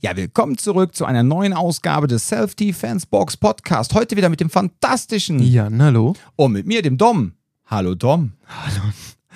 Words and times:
Ja, 0.00 0.16
willkommen 0.16 0.58
zurück 0.58 0.94
zu 0.94 1.04
einer 1.06 1.22
neuen 1.22 1.52
Ausgabe 1.52 2.06
des 2.06 2.28
Self-Defense 2.28 3.06
Box 3.08 3.36
Podcast. 3.36 3.94
Heute 3.94 4.16
wieder 4.16 4.28
mit 4.28 4.40
dem 4.40 4.50
fantastischen 4.50 5.38
Jan, 5.38 5.80
hallo. 5.80 6.14
und 6.36 6.52
mit 6.52 6.66
mir, 6.66 6.82
dem 6.82 6.98
Dom. 6.98 7.32
Hallo 7.66 7.94
Dom. 7.94 8.32
Hallo. 8.46 8.92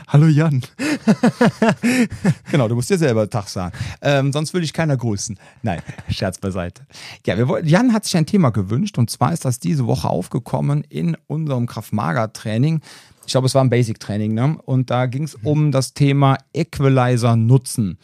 Hallo 0.08 0.26
Jan. 0.26 0.62
Genau, 2.50 2.66
du 2.68 2.74
musst 2.74 2.88
dir 2.90 2.98
selber 2.98 3.29
Tag 3.29 3.48
sagen. 3.48 3.76
Ähm, 4.00 4.32
sonst 4.32 4.52
würde 4.54 4.64
ich 4.64 4.72
keiner 4.72 4.96
grüßen. 4.96 5.38
Nein, 5.62 5.82
Scherz 6.08 6.39
beiseite. 6.39 6.86
Ja, 7.27 7.36
wir 7.36 7.48
wollten, 7.48 7.68
Jan 7.68 7.93
hat 7.93 8.04
sich 8.04 8.16
ein 8.16 8.27
Thema 8.27 8.50
gewünscht 8.50 8.96
und 8.98 9.11
zwar 9.11 9.32
ist 9.32 9.45
das 9.45 9.59
diese 9.61 9.86
Woche 9.86 10.09
aufgekommen 10.09 10.82
in 10.88 11.16
unserem 11.27 11.66
Kraft-Maga-Training. 11.66 12.80
Ich 13.27 13.32
glaube, 13.32 13.46
es 13.46 13.54
war 13.54 13.62
ein 13.62 13.70
Basic-Training, 13.70 14.32
ne? 14.34 14.59
Und 14.64 14.90
da 14.90 15.06
ging 15.06 15.25
es 15.25 15.34
um 15.34 15.70
das 15.72 15.93
Thema 15.95 16.38
Equalizer 16.54 17.36
nutzen. 17.36 17.98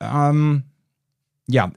Ähm, 0.00 0.62
ja, 1.48 1.70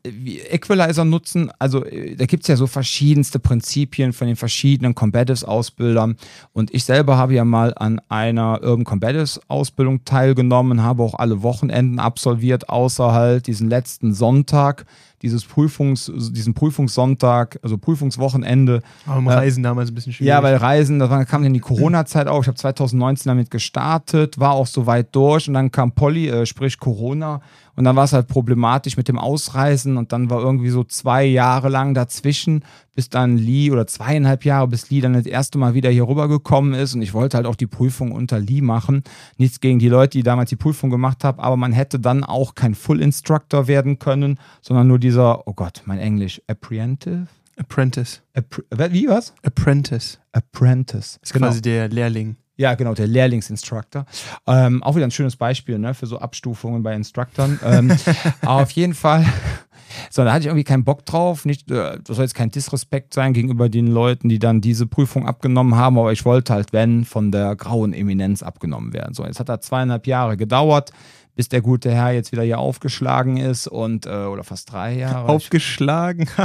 Equalizer 0.50 1.06
nutzen, 1.06 1.52
also 1.60 1.86
äh, 1.86 2.16
da 2.16 2.26
gibt 2.26 2.44
es 2.44 2.48
ja 2.48 2.56
so 2.56 2.66
verschiedenste 2.66 3.38
Prinzipien 3.38 4.14
von 4.14 4.26
den 4.26 4.36
verschiedenen 4.36 4.96
Combatives-Ausbildern. 4.96 6.16
Und 6.54 6.74
ich 6.74 6.84
selber 6.84 7.18
habe 7.18 7.36
ja 7.36 7.46
mal 7.46 7.74
an 7.76 8.02
einer 8.10 8.62
Urban 8.64 8.84
Combatives-Ausbildung 8.84 10.06
teilgenommen, 10.06 10.82
habe 10.84 11.04
auch 11.04 11.14
alle 11.16 11.44
Wochenenden 11.44 12.00
absolviert, 12.00 12.70
außer 12.70 13.12
halt 13.14 13.48
diesen 13.48 13.70
letzten 13.70 14.14
Sonntag, 14.14 14.86
dieses 15.22 15.44
Prüfungs, 15.46 16.12
diesen 16.32 16.54
Prüfungssonntag, 16.54 17.60
also 17.62 17.78
Prüfungswochenende. 17.78 18.82
Aber 19.06 19.32
Äh, 19.34 19.36
Reisen 19.36 19.64
damals 19.64 19.92
ein 19.92 19.96
bisschen 19.96 20.14
schwierig. 20.14 20.30
Ja, 20.30 20.42
weil 20.42 20.56
Reisen, 20.56 21.00
da 21.00 21.10
war- 21.10 21.26
kam 21.26 21.44
dann 21.44 21.54
die 21.54 21.60
Corona-Zeit 21.60 22.28
auf. 22.28 22.44
Ich 22.44 22.48
habe 22.48 22.58
2019 22.58 23.30
damit 23.30 23.52
gestartet, 23.52 24.40
war 24.40 24.54
auch 24.54 24.68
so 24.68 24.86
weit 24.88 25.14
durch 25.16 25.48
und 25.48 25.54
dann 25.56 25.72
kam 25.72 25.92
Polly, 25.92 26.30
äh, 26.30 26.46
sprich 26.46 26.80
Corona. 26.80 27.42
Und 27.80 27.86
dann 27.86 27.96
war 27.96 28.04
es 28.04 28.12
halt 28.12 28.28
problematisch 28.28 28.98
mit 28.98 29.08
dem 29.08 29.18
Ausreisen 29.18 29.96
und 29.96 30.12
dann 30.12 30.30
war 30.30 30.42
irgendwie 30.42 30.70
so 30.70 30.84
zwei 30.84 31.24
Jahre 31.24 31.70
lang 31.70 31.94
dazwischen, 31.94 32.66
bis 32.94 33.08
dann 33.08 33.38
Lee 33.38 33.72
oder 33.72 33.88
zweieinhalb 33.88 34.44
Jahre, 34.44 34.68
bis 34.68 34.90
Lee 34.90 35.00
dann 35.00 35.14
das 35.14 35.26
erste 35.26 35.58
Mal 35.58 35.76
wieder 35.76 35.90
hier 35.90 36.06
rübergekommen 36.06 36.74
ist 36.74 36.94
und 36.94 37.02
ich 37.02 37.14
wollte 37.14 37.38
halt 37.38 37.46
auch 37.46 37.56
die 37.56 37.68
Prüfung 37.68 38.12
unter 38.12 38.38
Lee 38.38 38.60
machen. 38.60 39.04
Nichts 39.38 39.62
gegen 39.62 39.80
die 39.80 39.88
Leute, 39.88 40.18
die 40.18 40.24
damals 40.24 40.50
die 40.50 40.58
Prüfung 40.58 40.90
gemacht 40.90 41.24
haben, 41.24 41.40
aber 41.40 41.56
man 41.56 41.72
hätte 41.72 42.02
dann 42.02 42.26
auch 42.26 42.54
kein 42.54 42.76
Full 42.76 43.02
Instructor 43.02 43.70
werden 43.70 43.98
können, 43.98 44.40
sondern 44.62 44.86
nur 44.90 45.00
dieser, 45.00 45.48
oh 45.48 45.54
Gott, 45.54 45.84
mein 45.86 46.00
Englisch, 46.00 46.42
Apprehensive? 46.48 47.28
Apprentice. 47.56 48.22
Appre 48.34 48.92
wie 48.92 49.08
was? 49.08 49.34
Apprentice. 49.44 50.20
Apprentice. 50.34 51.18
Ist 51.24 51.34
quasi 51.34 51.62
der 51.62 51.88
Lehrling. 51.88 52.36
Ja, 52.60 52.76
genau, 52.76 52.94
der 52.94 53.08
Lehrlingsinstructor. 53.08 54.06
Ähm, 54.46 54.84
auch 54.84 54.98
wieder 54.98 55.06
ein 55.06 55.12
schönes 55.12 55.38
Beispiel 55.38 55.80
ne, 55.80 55.94
für 55.94 56.08
so 56.08 56.20
Abstufungen 56.20 56.84
bei 56.84 56.94
Instructoren. 56.94 57.58
ähm, 57.64 57.96
aber 58.42 58.64
auf 58.64 58.72
jeden 58.72 58.94
Fall, 58.94 59.26
so, 60.10 60.26
da 60.26 60.34
hatte 60.34 60.42
ich 60.42 60.48
irgendwie 60.48 60.66
keinen 60.66 60.84
Bock 60.84 61.06
drauf. 61.06 61.46
Nicht, 61.46 61.72
äh, 61.72 61.98
das 62.04 62.18
soll 62.18 62.26
jetzt 62.26 62.36
kein 62.36 62.52
Disrespekt 62.52 63.14
sein 63.14 63.32
gegenüber 63.32 63.70
den 63.70 63.88
Leuten, 63.88 64.28
die 64.28 64.40
dann 64.40 64.60
diese 64.60 64.88
Prüfung 64.88 65.26
abgenommen 65.26 65.76
haben, 65.76 65.98
aber 65.98 66.12
ich 66.12 66.26
wollte 66.26 66.54
halt, 66.54 66.74
wenn, 66.74 67.06
von 67.06 67.32
der 67.32 67.56
grauen 67.56 67.94
Eminenz 67.94 68.44
abgenommen 68.44 68.92
werden. 68.92 69.14
So, 69.14 69.24
jetzt 69.24 69.40
hat 69.40 69.48
da 69.48 69.62
zweieinhalb 69.62 70.06
Jahre 70.06 70.36
gedauert, 70.36 70.92
bis 71.40 71.48
der 71.48 71.62
gute 71.62 71.90
Herr 71.90 72.12
jetzt 72.12 72.34
wieder 72.34 72.44
hier 72.44 72.60
aufgeschlagen 72.60 73.38
ist 73.38 73.66
und, 73.66 74.06
äh, 74.06 74.10
oder 74.10 74.44
fast 74.44 74.74
drei 74.74 74.98
Jahre. 74.98 75.30
Aufgeschlagen. 75.30 76.28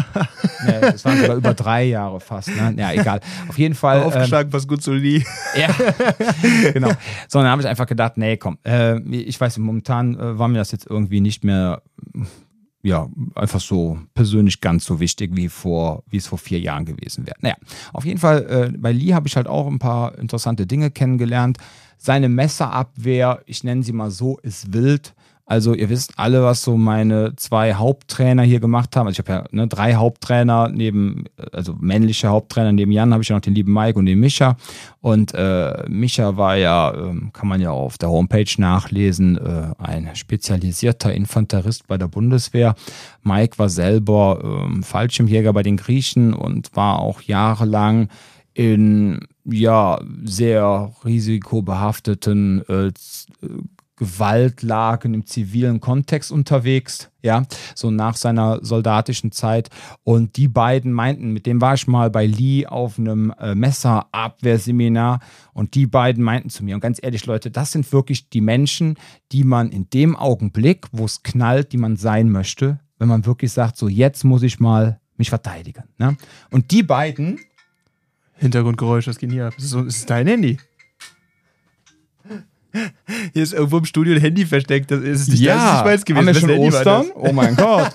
Nee, 0.66 0.72
es 0.94 1.04
waren 1.04 1.20
sogar 1.20 1.36
über 1.36 1.52
drei 1.52 1.84
Jahre 1.84 2.20
fast. 2.20 2.48
Ne? 2.48 2.74
Ja, 2.78 2.92
egal. 2.92 3.20
Auf 3.48 3.58
jeden 3.58 3.74
Fall. 3.74 3.98
ähm, 3.98 4.04
Aufgeschlagen, 4.04 4.52
was 4.52 4.66
gut 4.68 4.82
so 4.82 4.92
Lee. 4.92 5.24
ja, 5.56 5.68
genau. 6.72 6.92
So, 7.28 7.40
dann 7.40 7.48
habe 7.48 7.60
ich 7.60 7.68
einfach 7.68 7.86
gedacht, 7.86 8.16
nee, 8.16 8.36
komm, 8.36 8.56
äh, 8.64 9.00
ich 9.00 9.38
weiß, 9.38 9.58
momentan 9.58 10.14
äh, 10.14 10.38
war 10.38 10.46
mir 10.46 10.58
das 10.58 10.70
jetzt 10.70 10.86
irgendwie 10.88 11.20
nicht 11.20 11.44
mehr, 11.44 11.82
ja, 12.82 13.08
einfach 13.34 13.60
so 13.60 13.98
persönlich 14.14 14.60
ganz 14.60 14.84
so 14.84 15.00
wichtig, 15.00 15.32
wie 15.34 15.48
vor, 15.48 16.04
wie 16.08 16.18
es 16.18 16.28
vor 16.28 16.38
vier 16.38 16.60
Jahren 16.60 16.86
gewesen 16.86 17.26
wäre. 17.26 17.36
Naja, 17.40 17.56
auf 17.92 18.04
jeden 18.06 18.20
Fall, 18.20 18.72
äh, 18.72 18.78
bei 18.78 18.92
Lee 18.92 19.12
habe 19.12 19.26
ich 19.26 19.36
halt 19.36 19.48
auch 19.48 19.66
ein 19.66 19.80
paar 19.80 20.16
interessante 20.18 20.66
Dinge 20.66 20.90
kennengelernt. 20.90 21.58
Seine 21.96 22.28
Messerabwehr, 22.28 23.40
ich 23.46 23.64
nenne 23.64 23.82
sie 23.82 23.92
mal 23.92 24.10
so, 24.10 24.38
ist 24.38 24.72
wild. 24.72 25.14
Also 25.46 25.74
ihr 25.74 25.90
wisst 25.90 26.14
alle, 26.18 26.42
was 26.42 26.62
so 26.62 26.78
meine 26.78 27.36
zwei 27.36 27.74
Haupttrainer 27.74 28.44
hier 28.44 28.60
gemacht 28.60 28.96
haben. 28.96 29.06
Also 29.06 29.20
ich 29.20 29.28
habe 29.28 29.44
ja 29.44 29.44
ne, 29.50 29.68
drei 29.68 29.94
Haupttrainer 29.94 30.70
neben, 30.70 31.24
also 31.52 31.74
männliche 31.78 32.28
Haupttrainer 32.28 32.72
neben 32.72 32.90
Jan 32.92 33.12
habe 33.12 33.22
ich 33.22 33.28
ja 33.28 33.36
noch 33.36 33.42
den 33.42 33.54
lieben 33.54 33.74
Mike 33.74 33.98
und 33.98 34.06
den 34.06 34.20
Micha. 34.20 34.56
Und 35.02 35.34
äh, 35.34 35.84
Micha 35.86 36.38
war 36.38 36.56
ja, 36.56 36.94
ähm, 36.94 37.30
kann 37.34 37.48
man 37.48 37.60
ja 37.60 37.72
auf 37.72 37.98
der 37.98 38.08
Homepage 38.08 38.50
nachlesen, 38.56 39.36
äh, 39.36 39.74
ein 39.76 40.08
spezialisierter 40.14 41.12
Infanterist 41.12 41.86
bei 41.88 41.98
der 41.98 42.08
Bundeswehr. 42.08 42.74
Mike 43.22 43.58
war 43.58 43.68
selber 43.68 44.40
ähm, 44.42 44.82
Fallschirmjäger 44.82 45.52
bei 45.52 45.62
den 45.62 45.76
Griechen 45.76 46.32
und 46.32 46.74
war 46.74 47.00
auch 47.00 47.20
jahrelang 47.20 48.08
in 48.54 49.26
ja 49.44 50.00
sehr 50.24 50.92
risikobehafteten 51.04 52.64
äh, 52.68 52.92
Gewaltlagen 53.96 55.14
im 55.14 55.24
zivilen 55.26 55.80
Kontext 55.80 56.32
unterwegs, 56.32 57.10
ja, 57.22 57.44
so 57.76 57.92
nach 57.92 58.16
seiner 58.16 58.58
soldatischen 58.64 59.30
Zeit. 59.30 59.70
Und 60.02 60.36
die 60.36 60.48
beiden 60.48 60.92
meinten, 60.92 61.32
mit 61.32 61.46
dem 61.46 61.60
war 61.60 61.74
ich 61.74 61.86
mal 61.86 62.10
bei 62.10 62.26
Lee 62.26 62.66
auf 62.66 62.98
einem 62.98 63.32
äh, 63.38 63.54
Messerabwehrseminar 63.54 65.20
und 65.52 65.76
die 65.76 65.86
beiden 65.86 66.24
meinten 66.24 66.50
zu 66.50 66.64
mir, 66.64 66.74
und 66.74 66.80
ganz 66.80 66.98
ehrlich, 67.00 67.24
Leute, 67.26 67.52
das 67.52 67.70
sind 67.70 67.92
wirklich 67.92 68.30
die 68.30 68.40
Menschen, 68.40 68.96
die 69.30 69.44
man 69.44 69.70
in 69.70 69.88
dem 69.90 70.16
Augenblick, 70.16 70.86
wo 70.90 71.04
es 71.04 71.22
knallt, 71.22 71.72
die 71.72 71.78
man 71.78 71.96
sein 71.96 72.30
möchte, 72.30 72.80
wenn 72.98 73.08
man 73.08 73.26
wirklich 73.26 73.52
sagt, 73.52 73.76
so 73.76 73.88
jetzt 73.88 74.24
muss 74.24 74.42
ich 74.42 74.58
mal 74.58 75.00
mich 75.16 75.28
verteidigen. 75.28 75.84
Ne? 75.98 76.16
Und 76.50 76.72
die 76.72 76.82
beiden, 76.82 77.38
Hintergrundgeräusch, 78.36 79.04
das 79.06 79.18
geht 79.18 79.30
nie 79.30 79.40
ab. 79.40 79.54
Ist, 79.56 79.68
so, 79.70 79.82
ist 79.82 80.08
dein 80.10 80.26
Handy? 80.26 80.58
Hier 83.32 83.42
ist 83.44 83.52
irgendwo 83.52 83.78
im 83.78 83.84
Studio 83.84 84.14
ein 84.14 84.20
Handy 84.20 84.44
versteckt. 84.44 84.90
Das 84.90 84.98
ist 85.00 85.28
nicht, 85.28 85.46
das 85.46 85.56
ist 85.64 85.72
nicht 85.72 85.84
meins 85.84 86.04
gewesen. 86.04 86.18
haben 86.18 86.26
wir 86.26 86.32
Das 86.32 86.40
schon 86.40 86.50
Handy 86.50 86.66
Ostern? 86.68 87.06
das. 87.06 87.12
Oh 87.14 87.32
mein 87.32 87.54
Gott. 87.56 87.92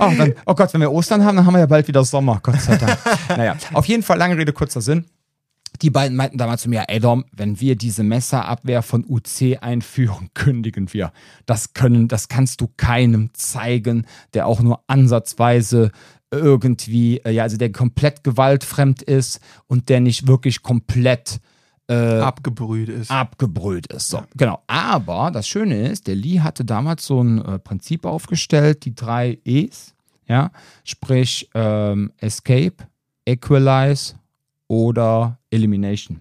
Oh, 0.00 0.12
dann, 0.18 0.34
oh 0.46 0.54
Gott, 0.54 0.74
wenn 0.74 0.80
wir 0.80 0.90
Ostern 0.90 1.24
haben, 1.24 1.36
dann 1.36 1.46
haben 1.46 1.54
wir 1.54 1.60
ja 1.60 1.66
bald 1.66 1.86
wieder 1.86 2.04
Sommer. 2.04 2.40
Gott 2.42 2.60
sei 2.60 2.76
Dank. 2.76 2.98
naja, 3.28 3.56
auf 3.72 3.86
jeden 3.86 4.02
Fall, 4.02 4.18
lange 4.18 4.36
Rede, 4.36 4.52
kurzer 4.52 4.80
Sinn. 4.80 5.04
Die 5.82 5.90
beiden 5.90 6.16
meinten 6.16 6.38
damals 6.38 6.62
zu 6.62 6.68
mir, 6.70 6.84
ey 6.88 6.98
Dom, 6.98 7.24
wenn 7.32 7.60
wir 7.60 7.76
diese 7.76 8.02
Messerabwehr 8.02 8.82
von 8.82 9.04
UC 9.06 9.58
einführen, 9.60 10.30
kündigen 10.34 10.92
wir. 10.92 11.12
Das 11.44 11.72
können, 11.72 12.08
das 12.08 12.26
kannst 12.28 12.60
du 12.60 12.68
keinem 12.76 13.30
zeigen, 13.34 14.06
der 14.34 14.46
auch 14.48 14.60
nur 14.60 14.80
ansatzweise 14.88 15.92
irgendwie, 16.38 17.18
äh, 17.18 17.30
ja, 17.30 17.42
also 17.42 17.56
der 17.56 17.72
komplett 17.72 18.24
gewaltfremd 18.24 19.02
ist 19.02 19.40
und 19.66 19.88
der 19.88 20.00
nicht 20.00 20.26
wirklich 20.26 20.62
komplett 20.62 21.40
äh, 21.88 21.94
Abgebrüht 21.94 22.88
ist. 22.88 23.10
abgebrüht 23.10 23.86
ist. 23.92 24.08
So, 24.08 24.22
genau. 24.36 24.62
Aber 24.66 25.30
das 25.30 25.46
Schöne 25.46 25.88
ist, 25.88 26.06
der 26.06 26.16
Lee 26.16 26.40
hatte 26.40 26.64
damals 26.64 27.06
so 27.06 27.22
ein 27.22 27.44
äh, 27.44 27.58
Prinzip 27.58 28.04
aufgestellt, 28.04 28.84
die 28.84 28.94
drei 28.94 29.38
E's, 29.44 29.94
ja, 30.26 30.50
sprich 30.84 31.48
ähm, 31.54 32.10
Escape, 32.18 32.76
Equalize 33.24 34.14
oder 34.66 35.38
Elimination. 35.50 36.20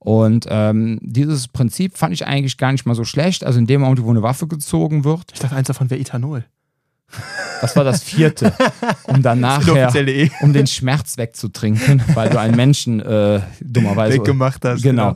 Und 0.00 0.46
ähm, 0.48 0.98
dieses 1.02 1.48
Prinzip 1.48 1.96
fand 1.96 2.14
ich 2.14 2.26
eigentlich 2.26 2.56
gar 2.56 2.72
nicht 2.72 2.86
mal 2.86 2.94
so 2.94 3.04
schlecht. 3.04 3.44
Also 3.44 3.58
in 3.58 3.66
dem 3.66 3.80
Moment, 3.80 4.02
wo 4.02 4.10
eine 4.10 4.22
Waffe 4.22 4.46
gezogen 4.46 5.04
wird, 5.04 5.32
Ich 5.32 5.40
dachte, 5.40 5.56
eins 5.56 5.68
davon 5.68 5.90
wäre 5.90 6.00
Ethanol. 6.00 6.44
Das 7.60 7.74
war 7.74 7.84
das 7.84 8.02
vierte, 8.02 8.52
um 9.04 9.22
E. 9.24 10.30
um 10.40 10.52
den 10.52 10.66
Schmerz 10.66 11.16
wegzutrinken, 11.16 12.02
weil 12.14 12.30
du 12.30 12.38
einen 12.38 12.56
Menschen 12.56 13.00
äh, 13.00 13.40
dummerweise 13.60 14.18
Weggemacht 14.18 14.64
hast. 14.64 14.82
Genau. 14.82 15.14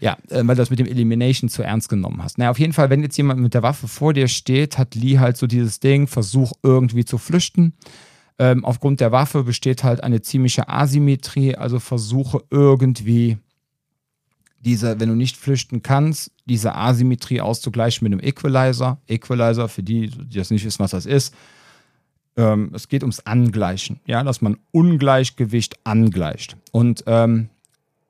Ja, 0.00 0.16
äh, 0.30 0.36
weil 0.36 0.54
du 0.54 0.56
das 0.56 0.70
mit 0.70 0.78
dem 0.78 0.86
Elimination 0.86 1.48
zu 1.50 1.62
ernst 1.62 1.88
genommen 1.88 2.22
hast. 2.22 2.38
Naja, 2.38 2.50
auf 2.50 2.58
jeden 2.58 2.72
Fall, 2.72 2.90
wenn 2.90 3.02
jetzt 3.02 3.16
jemand 3.16 3.40
mit 3.40 3.54
der 3.54 3.62
Waffe 3.62 3.88
vor 3.88 4.12
dir 4.12 4.28
steht, 4.28 4.78
hat 4.78 4.94
Lee 4.94 5.18
halt 5.18 5.36
so 5.36 5.46
dieses 5.46 5.80
Ding, 5.80 6.06
versuch 6.06 6.52
irgendwie 6.62 7.04
zu 7.04 7.18
flüchten. 7.18 7.74
Ähm, 8.38 8.64
aufgrund 8.64 9.00
der 9.00 9.12
Waffe 9.12 9.44
besteht 9.44 9.84
halt 9.84 10.02
eine 10.02 10.22
ziemliche 10.22 10.68
Asymmetrie, 10.68 11.56
also 11.56 11.78
versuche 11.78 12.42
irgendwie 12.50 13.38
diese, 14.64 15.00
wenn 15.00 15.08
du 15.08 15.14
nicht 15.14 15.36
flüchten 15.36 15.82
kannst, 15.82 16.30
diese 16.46 16.74
Asymmetrie 16.74 17.40
auszugleichen 17.40 18.04
mit 18.04 18.12
einem 18.12 18.26
Equalizer. 18.26 18.98
Equalizer, 19.08 19.68
für 19.68 19.82
die, 19.82 20.08
die 20.08 20.38
das 20.38 20.50
nicht 20.50 20.64
wissen, 20.64 20.78
was 20.78 20.92
das 20.92 21.04
ist, 21.04 21.34
ähm, 22.36 22.70
es 22.72 22.88
geht 22.88 23.02
ums 23.02 23.20
Angleichen, 23.20 24.00
ja, 24.06 24.22
dass 24.22 24.40
man 24.40 24.56
Ungleichgewicht 24.70 25.78
angleicht. 25.84 26.56
Und 26.70 27.04
ähm, 27.06 27.48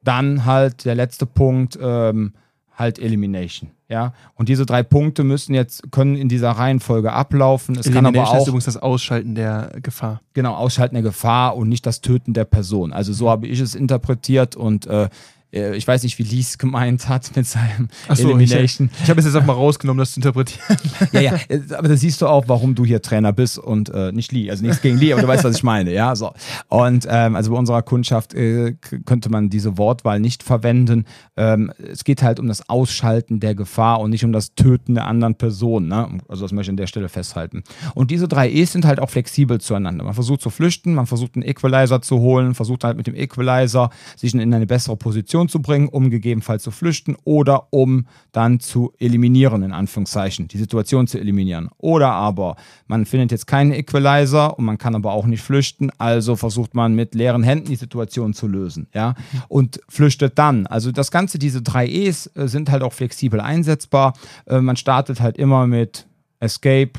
dann 0.04 0.44
halt 0.44 0.84
der 0.84 0.94
letzte 0.94 1.26
Punkt, 1.26 1.78
ähm, 1.80 2.34
halt 2.76 2.98
Elimination. 2.98 3.70
Ja, 3.88 4.14
und 4.34 4.48
diese 4.48 4.64
drei 4.64 4.82
Punkte 4.82 5.22
müssen 5.22 5.52
jetzt, 5.54 5.92
können 5.92 6.16
in 6.16 6.30
dieser 6.30 6.52
Reihenfolge 6.52 7.12
ablaufen. 7.12 7.76
Es 7.76 7.92
kann 7.92 8.06
aber 8.06 8.16
Elimination 8.16 8.36
ist 8.36 8.42
auch 8.42 8.48
übrigens 8.48 8.64
das 8.64 8.76
Ausschalten 8.78 9.34
der 9.34 9.72
Gefahr. 9.82 10.22
genau 10.32 10.54
Ausschalten 10.54 10.94
der 10.94 11.02
Gefahr 11.02 11.56
und 11.56 11.68
nicht 11.68 11.84
das 11.84 12.00
Töten 12.00 12.32
der 12.32 12.46
Person. 12.46 12.92
Also 12.92 13.12
so 13.12 13.28
habe 13.28 13.46
ich 13.46 13.60
es 13.60 13.74
interpretiert 13.74 14.56
und 14.56 14.86
äh, 14.86 15.10
ich 15.52 15.86
weiß 15.86 16.02
nicht, 16.02 16.18
wie 16.18 16.22
Lies 16.22 16.56
gemeint 16.56 17.08
hat 17.08 17.36
mit 17.36 17.46
seinem 17.46 17.88
so, 18.12 18.28
Elimination. 18.28 18.90
Ich, 18.94 19.02
ich 19.04 19.10
habe 19.10 19.20
es 19.20 19.26
jetzt 19.26 19.36
auch 19.36 19.44
mal 19.44 19.52
rausgenommen, 19.52 19.98
das 19.98 20.12
zu 20.12 20.20
interpretieren. 20.20 20.78
ja, 21.12 21.20
ja, 21.20 21.34
äh, 21.48 21.60
aber 21.76 21.88
da 21.88 21.96
siehst 21.96 22.22
du 22.22 22.26
auch, 22.26 22.44
warum 22.46 22.74
du 22.74 22.84
hier 22.84 23.02
Trainer 23.02 23.32
bist 23.32 23.58
und 23.58 23.90
äh, 23.90 24.12
nicht 24.12 24.32
Lee. 24.32 24.50
Also 24.50 24.64
nichts 24.64 24.80
gegen 24.80 24.96
Lee, 24.96 25.12
aber 25.12 25.22
du 25.22 25.28
weißt, 25.28 25.44
was 25.44 25.56
ich 25.56 25.62
meine. 25.62 25.92
Ja, 25.92 26.16
so. 26.16 26.32
Und 26.68 27.06
ähm, 27.08 27.36
also 27.36 27.52
bei 27.52 27.58
unserer 27.58 27.82
Kundschaft 27.82 28.32
äh, 28.34 28.72
könnte 29.04 29.28
man 29.28 29.50
diese 29.50 29.76
Wortwahl 29.76 30.20
nicht 30.20 30.42
verwenden. 30.42 31.04
Ähm, 31.36 31.70
es 31.76 32.04
geht 32.04 32.22
halt 32.22 32.40
um 32.40 32.48
das 32.48 32.68
Ausschalten 32.70 33.38
der 33.38 33.54
Gefahr 33.54 34.00
und 34.00 34.10
nicht 34.10 34.24
um 34.24 34.32
das 34.32 34.54
Töten 34.54 34.94
der 34.94 35.06
anderen 35.06 35.34
Person. 35.34 35.86
Ne? 35.86 36.18
Also 36.28 36.44
das 36.44 36.52
möchte 36.52 36.70
ich 36.70 36.72
an 36.72 36.76
der 36.78 36.86
Stelle 36.86 37.10
festhalten. 37.10 37.62
Und 37.94 38.10
diese 38.10 38.26
drei 38.26 38.50
E's 38.50 38.72
sind 38.72 38.86
halt 38.86 39.00
auch 39.00 39.10
flexibel 39.10 39.60
zueinander. 39.60 40.04
Man 40.04 40.14
versucht 40.14 40.40
zu 40.40 40.48
flüchten, 40.48 40.94
man 40.94 41.06
versucht 41.06 41.34
einen 41.34 41.44
Equalizer 41.44 42.00
zu 42.00 42.20
holen, 42.20 42.54
versucht 42.54 42.84
halt 42.84 42.96
mit 42.96 43.06
dem 43.06 43.14
Equalizer 43.14 43.90
sich 44.16 44.32
in 44.34 44.54
eine 44.54 44.66
bessere 44.66 44.96
Position 44.96 45.41
zu 45.48 45.60
bringen, 45.60 45.88
um 45.88 46.10
gegebenenfalls 46.10 46.62
zu 46.62 46.70
flüchten 46.70 47.16
oder 47.24 47.68
um 47.70 48.06
dann 48.32 48.60
zu 48.60 48.92
eliminieren, 48.98 49.62
in 49.62 49.72
Anführungszeichen, 49.72 50.48
die 50.48 50.58
Situation 50.58 51.06
zu 51.06 51.18
eliminieren. 51.18 51.70
Oder 51.78 52.10
aber 52.10 52.56
man 52.86 53.06
findet 53.06 53.30
jetzt 53.30 53.46
keinen 53.46 53.72
Equalizer 53.72 54.58
und 54.58 54.64
man 54.64 54.78
kann 54.78 54.94
aber 54.94 55.12
auch 55.12 55.26
nicht 55.26 55.42
flüchten, 55.42 55.90
also 55.98 56.36
versucht 56.36 56.74
man 56.74 56.94
mit 56.94 57.14
leeren 57.14 57.42
Händen 57.42 57.68
die 57.68 57.76
Situation 57.76 58.34
zu 58.34 58.46
lösen, 58.46 58.88
ja, 58.94 59.14
und 59.48 59.80
flüchtet 59.88 60.38
dann. 60.38 60.66
Also 60.66 60.92
das 60.92 61.10
Ganze, 61.10 61.38
diese 61.38 61.62
drei 61.62 61.86
E's 61.86 62.26
äh, 62.34 62.48
sind 62.48 62.70
halt 62.70 62.82
auch 62.82 62.92
flexibel 62.92 63.40
einsetzbar. 63.40 64.14
Äh, 64.46 64.60
man 64.60 64.76
startet 64.76 65.20
halt 65.20 65.38
immer 65.38 65.66
mit 65.66 66.06
Escape, 66.40 66.92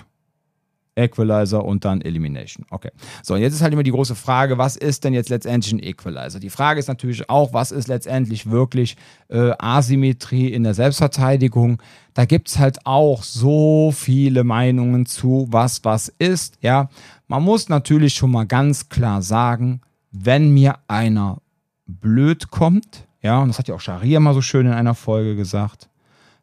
Equalizer 0.96 1.64
und 1.66 1.86
dann 1.86 2.02
Elimination. 2.02 2.66
Okay. 2.70 2.92
So, 3.24 3.34
und 3.34 3.42
jetzt 3.42 3.54
ist 3.54 3.62
halt 3.62 3.74
immer 3.74 3.84
die 3.84 3.92
große 3.92 4.16
Frage, 4.16 4.58
was 4.58 4.76
ist 4.76 5.04
denn 5.04 5.14
jetzt 5.14 5.30
letztendlich 5.30 5.74
ein 5.74 5.84
Equalizer? 5.84 6.40
Die 6.40 6.50
Frage 6.50 6.80
ist 6.80 6.88
natürlich 6.88 7.30
auch, 7.30 7.54
was 7.54 7.72
ist 7.72 7.88
letztendlich 7.88 8.50
wirklich 8.50 8.96
äh, 9.30 9.52
Asymmetrie 9.58 10.48
in 10.48 10.64
der 10.64 10.74
Selbstverteidigung? 10.74 11.82
Da 12.14 12.26
gibt 12.26 12.50
es 12.50 12.60
halt 12.60 12.86
auch 12.86 13.24
so 13.24 13.92
viele 13.92 14.44
Meinungen 14.44 15.06
zu, 15.06 15.48
was 15.50 15.84
was 15.84 16.10
ist. 16.20 16.58
Ja, 16.62 16.90
man 17.28 17.44
muss 17.44 17.70
natürlich 17.70 18.14
schon 18.14 18.32
mal 18.32 18.46
ganz 18.46 18.90
klar 18.90 19.22
sagen, 19.24 19.82
wenn 20.12 20.52
mir 20.52 20.76
einer 20.88 21.42
blöd 21.88 22.52
kommt, 22.52 23.08
ja, 23.22 23.40
und 23.40 23.48
das 23.48 23.58
hat 23.58 23.68
ja 23.68 23.76
auch 23.76 23.82
Scharia 23.82 24.20
mal 24.20 24.34
so 24.36 24.42
schön 24.42 24.68
in 24.68 24.74
einer 24.74 24.94
Folge 24.94 25.36
gesagt, 25.36 25.90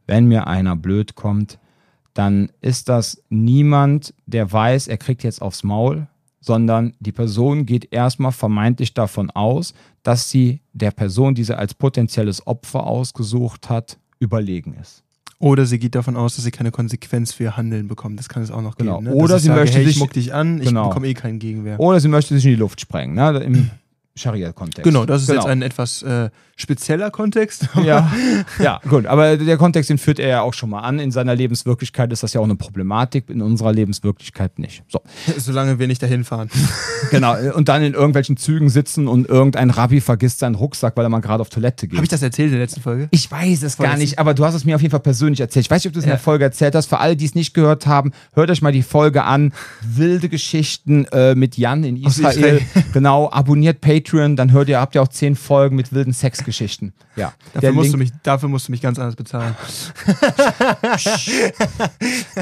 wenn 0.07 0.27
mir 0.27 0.49
einer 0.49 0.75
blöd 0.75 1.15
kommt, 1.15 1.60
dann 2.21 2.51
ist 2.61 2.91
das 2.91 3.23
niemand, 3.31 4.13
der 4.27 4.53
weiß, 4.53 4.89
er 4.89 4.99
kriegt 4.99 5.23
jetzt 5.25 5.41
aufs 5.41 5.63
Maul, 5.63 6.07
sondern 6.43 6.93
die 7.01 7.13
Person 7.13 7.65
geht 7.65 7.95
erstmal 7.95 8.33
vermeintlich 8.33 8.93
davon 8.93 9.31
aus, 9.31 9.73
dass 10.03 10.29
sie 10.29 10.61
der 10.75 10.91
Person, 10.91 11.35
die 11.35 11.45
sie 11.45 11.57
als 11.57 11.73
potenzielles 11.73 12.47
Opfer 12.47 12.87
ausgesucht 12.87 13.71
hat, 13.71 13.97
überlegen 14.19 14.75
ist. 14.79 15.03
Oder 15.39 15.65
sie 15.65 15.79
geht 15.79 15.95
davon 15.95 16.19
aus, 16.19 16.37
dass 16.37 16.45
sie 16.45 16.51
keine 16.51 16.71
Konsequenz 16.71 17.33
für 17.33 17.45
ihr 17.45 17.57
Handeln 17.57 17.89
bekommt. 17.89 18.19
Das 18.19 18.29
kann 18.29 18.43
es 18.43 18.51
auch 18.51 18.61
noch 18.61 18.77
Genau. 18.77 18.99
geben. 18.99 19.11
Ne? 19.13 19.15
Oder 19.17 19.37
ich 19.37 19.43
sie 19.45 19.49
möchte 19.49 19.77
hey, 19.79 19.85
ich 19.85 19.89
sich- 19.95 19.99
muck 19.99 20.13
dich 20.13 20.35
an, 20.35 20.59
ich 20.61 20.69
Genau. 20.69 20.89
bekomme 20.89 21.07
eh 21.09 21.15
keinen 21.15 21.39
Gegenwehr. 21.39 21.81
Oder 21.81 22.01
sie 22.01 22.09
möchte 22.09 22.35
sich 22.35 22.45
in 22.45 22.51
die 22.51 22.57
Luft 22.59 22.83
sprengen, 22.83 23.15
ne? 23.15 23.39
im 23.39 23.71
Scharia-Kontext. 24.17 24.83
Genau, 24.85 25.05
das 25.07 25.23
ist 25.23 25.29
Genau. 25.29 25.41
jetzt 25.43 25.49
ein 25.51 25.63
etwas 25.63 26.03
äh, 26.03 26.31
spezieller 26.57 27.11
Kontext. 27.11 27.69
Ja, 27.85 28.13
ja, 28.59 28.81
gut. 28.89 29.07
Aber 29.07 29.37
der 29.37 29.57
Kontext, 29.57 29.89
den 29.91 29.97
führt 29.99 30.19
er 30.19 30.29
ja 30.29 30.41
auch 30.43 30.53
schon 30.55 30.69
mal 30.71 30.81
an. 30.81 30.99
In 30.99 31.11
seiner 31.11 31.35
Lebenswirklichkeit 31.35 32.13
ist 32.13 32.23
das 32.23 32.35
ja 32.35 32.41
auch 32.41 32.45
eine 32.45 32.57
Problematik, 32.57 33.31
in 33.31 33.41
unserer 33.41 33.73
Lebenswirklichkeit 33.73 34.59
nicht. 34.59 34.83
So, 34.89 35.01
Solange 35.39 35.79
wir 35.79 35.87
nicht 35.87 36.03
dahin 36.03 36.25
fahren. 36.25 36.51
genau. 37.11 37.37
Und 37.55 37.69
dann 37.69 37.83
in 37.83 37.95
irgendwelchen 37.95 38.37
Zügen 38.37 38.69
sitzen 38.69 39.09
und 39.09 39.29
irgendein 39.29 39.71
Rabbi 39.71 40.01
vergisst 40.01 40.41
seinen 40.41 40.57
Rucksack, 40.57 40.97
weil 40.97 41.07
er 41.07 41.09
mal 41.09 41.21
gerade 41.21 41.41
auf 41.41 41.49
Toilette 41.49 41.89
geht. 41.89 41.97
Habe 41.97 42.05
ich 42.05 42.11
das 42.11 42.23
erzählt 42.23 42.49
in 42.49 42.53
der 42.53 42.61
letzten 42.61 42.83
Folge? 42.83 43.09
Ich 43.13 43.31
weiß 43.31 43.63
es 43.63 43.77
gar 43.79 43.97
nicht, 43.97 44.19
aber 44.19 44.35
du 44.35 44.45
hast 44.45 44.55
es 44.55 44.65
mir 44.65 44.75
auf 44.75 44.83
jeden 44.83 44.91
Fall 44.93 45.01
persönlich 45.01 45.41
erzählt. 45.41 45.67
Ich 45.67 45.71
weiß 45.71 45.83
nicht, 45.85 45.89
ob 45.91 45.95
du 45.95 46.01
es 46.01 46.05
in 46.05 46.11
Ja. 46.11 46.17
der 46.17 46.23
Folge 46.23 46.45
erzählt 46.45 46.75
hast. 46.75 46.87
Für 46.87 46.99
alle, 46.99 47.17
die 47.17 47.25
es 47.25 47.35
nicht 47.35 47.55
gehört 47.55 47.87
haben, 47.87 48.13
hört 48.35 48.51
euch 48.51 48.61
mal 48.61 48.73
die 48.73 48.83
Folge 48.83 49.25
an. 49.25 49.53
Wilde 49.83 50.29
Geschichten 50.29 51.07
äh, 51.07 51.35
mit 51.35 51.57
Jan 51.57 51.85
in 51.85 51.97
Israel. 51.97 52.37
Israel. 52.37 52.61
Genau, 52.93 53.31
abonniert 53.31 53.81
Patreon, 53.81 54.00
dann 54.37 54.53
hört 54.53 54.69
ihr, 54.69 54.81
habt 54.81 54.95
ihr 54.95 55.03
auch 55.03 55.09
zehn 55.09 55.37
Folgen 55.37 55.77
mit 55.77 55.93
wilden 55.93 56.13
Sexgeschichten. 56.13 56.93
Ja. 57.17 57.33
Dafür 57.53 57.61
Der 57.61 57.73
musst, 57.73 57.85
Link- 57.85 57.93
du 57.93 57.99
mich, 57.99 58.11
dafür 58.23 58.49
musst 58.49 58.69
du 58.69 58.73
mich 58.73 58.81
ganz 58.81 58.99
anders 58.99 59.17
bezahlen. 59.17 59.57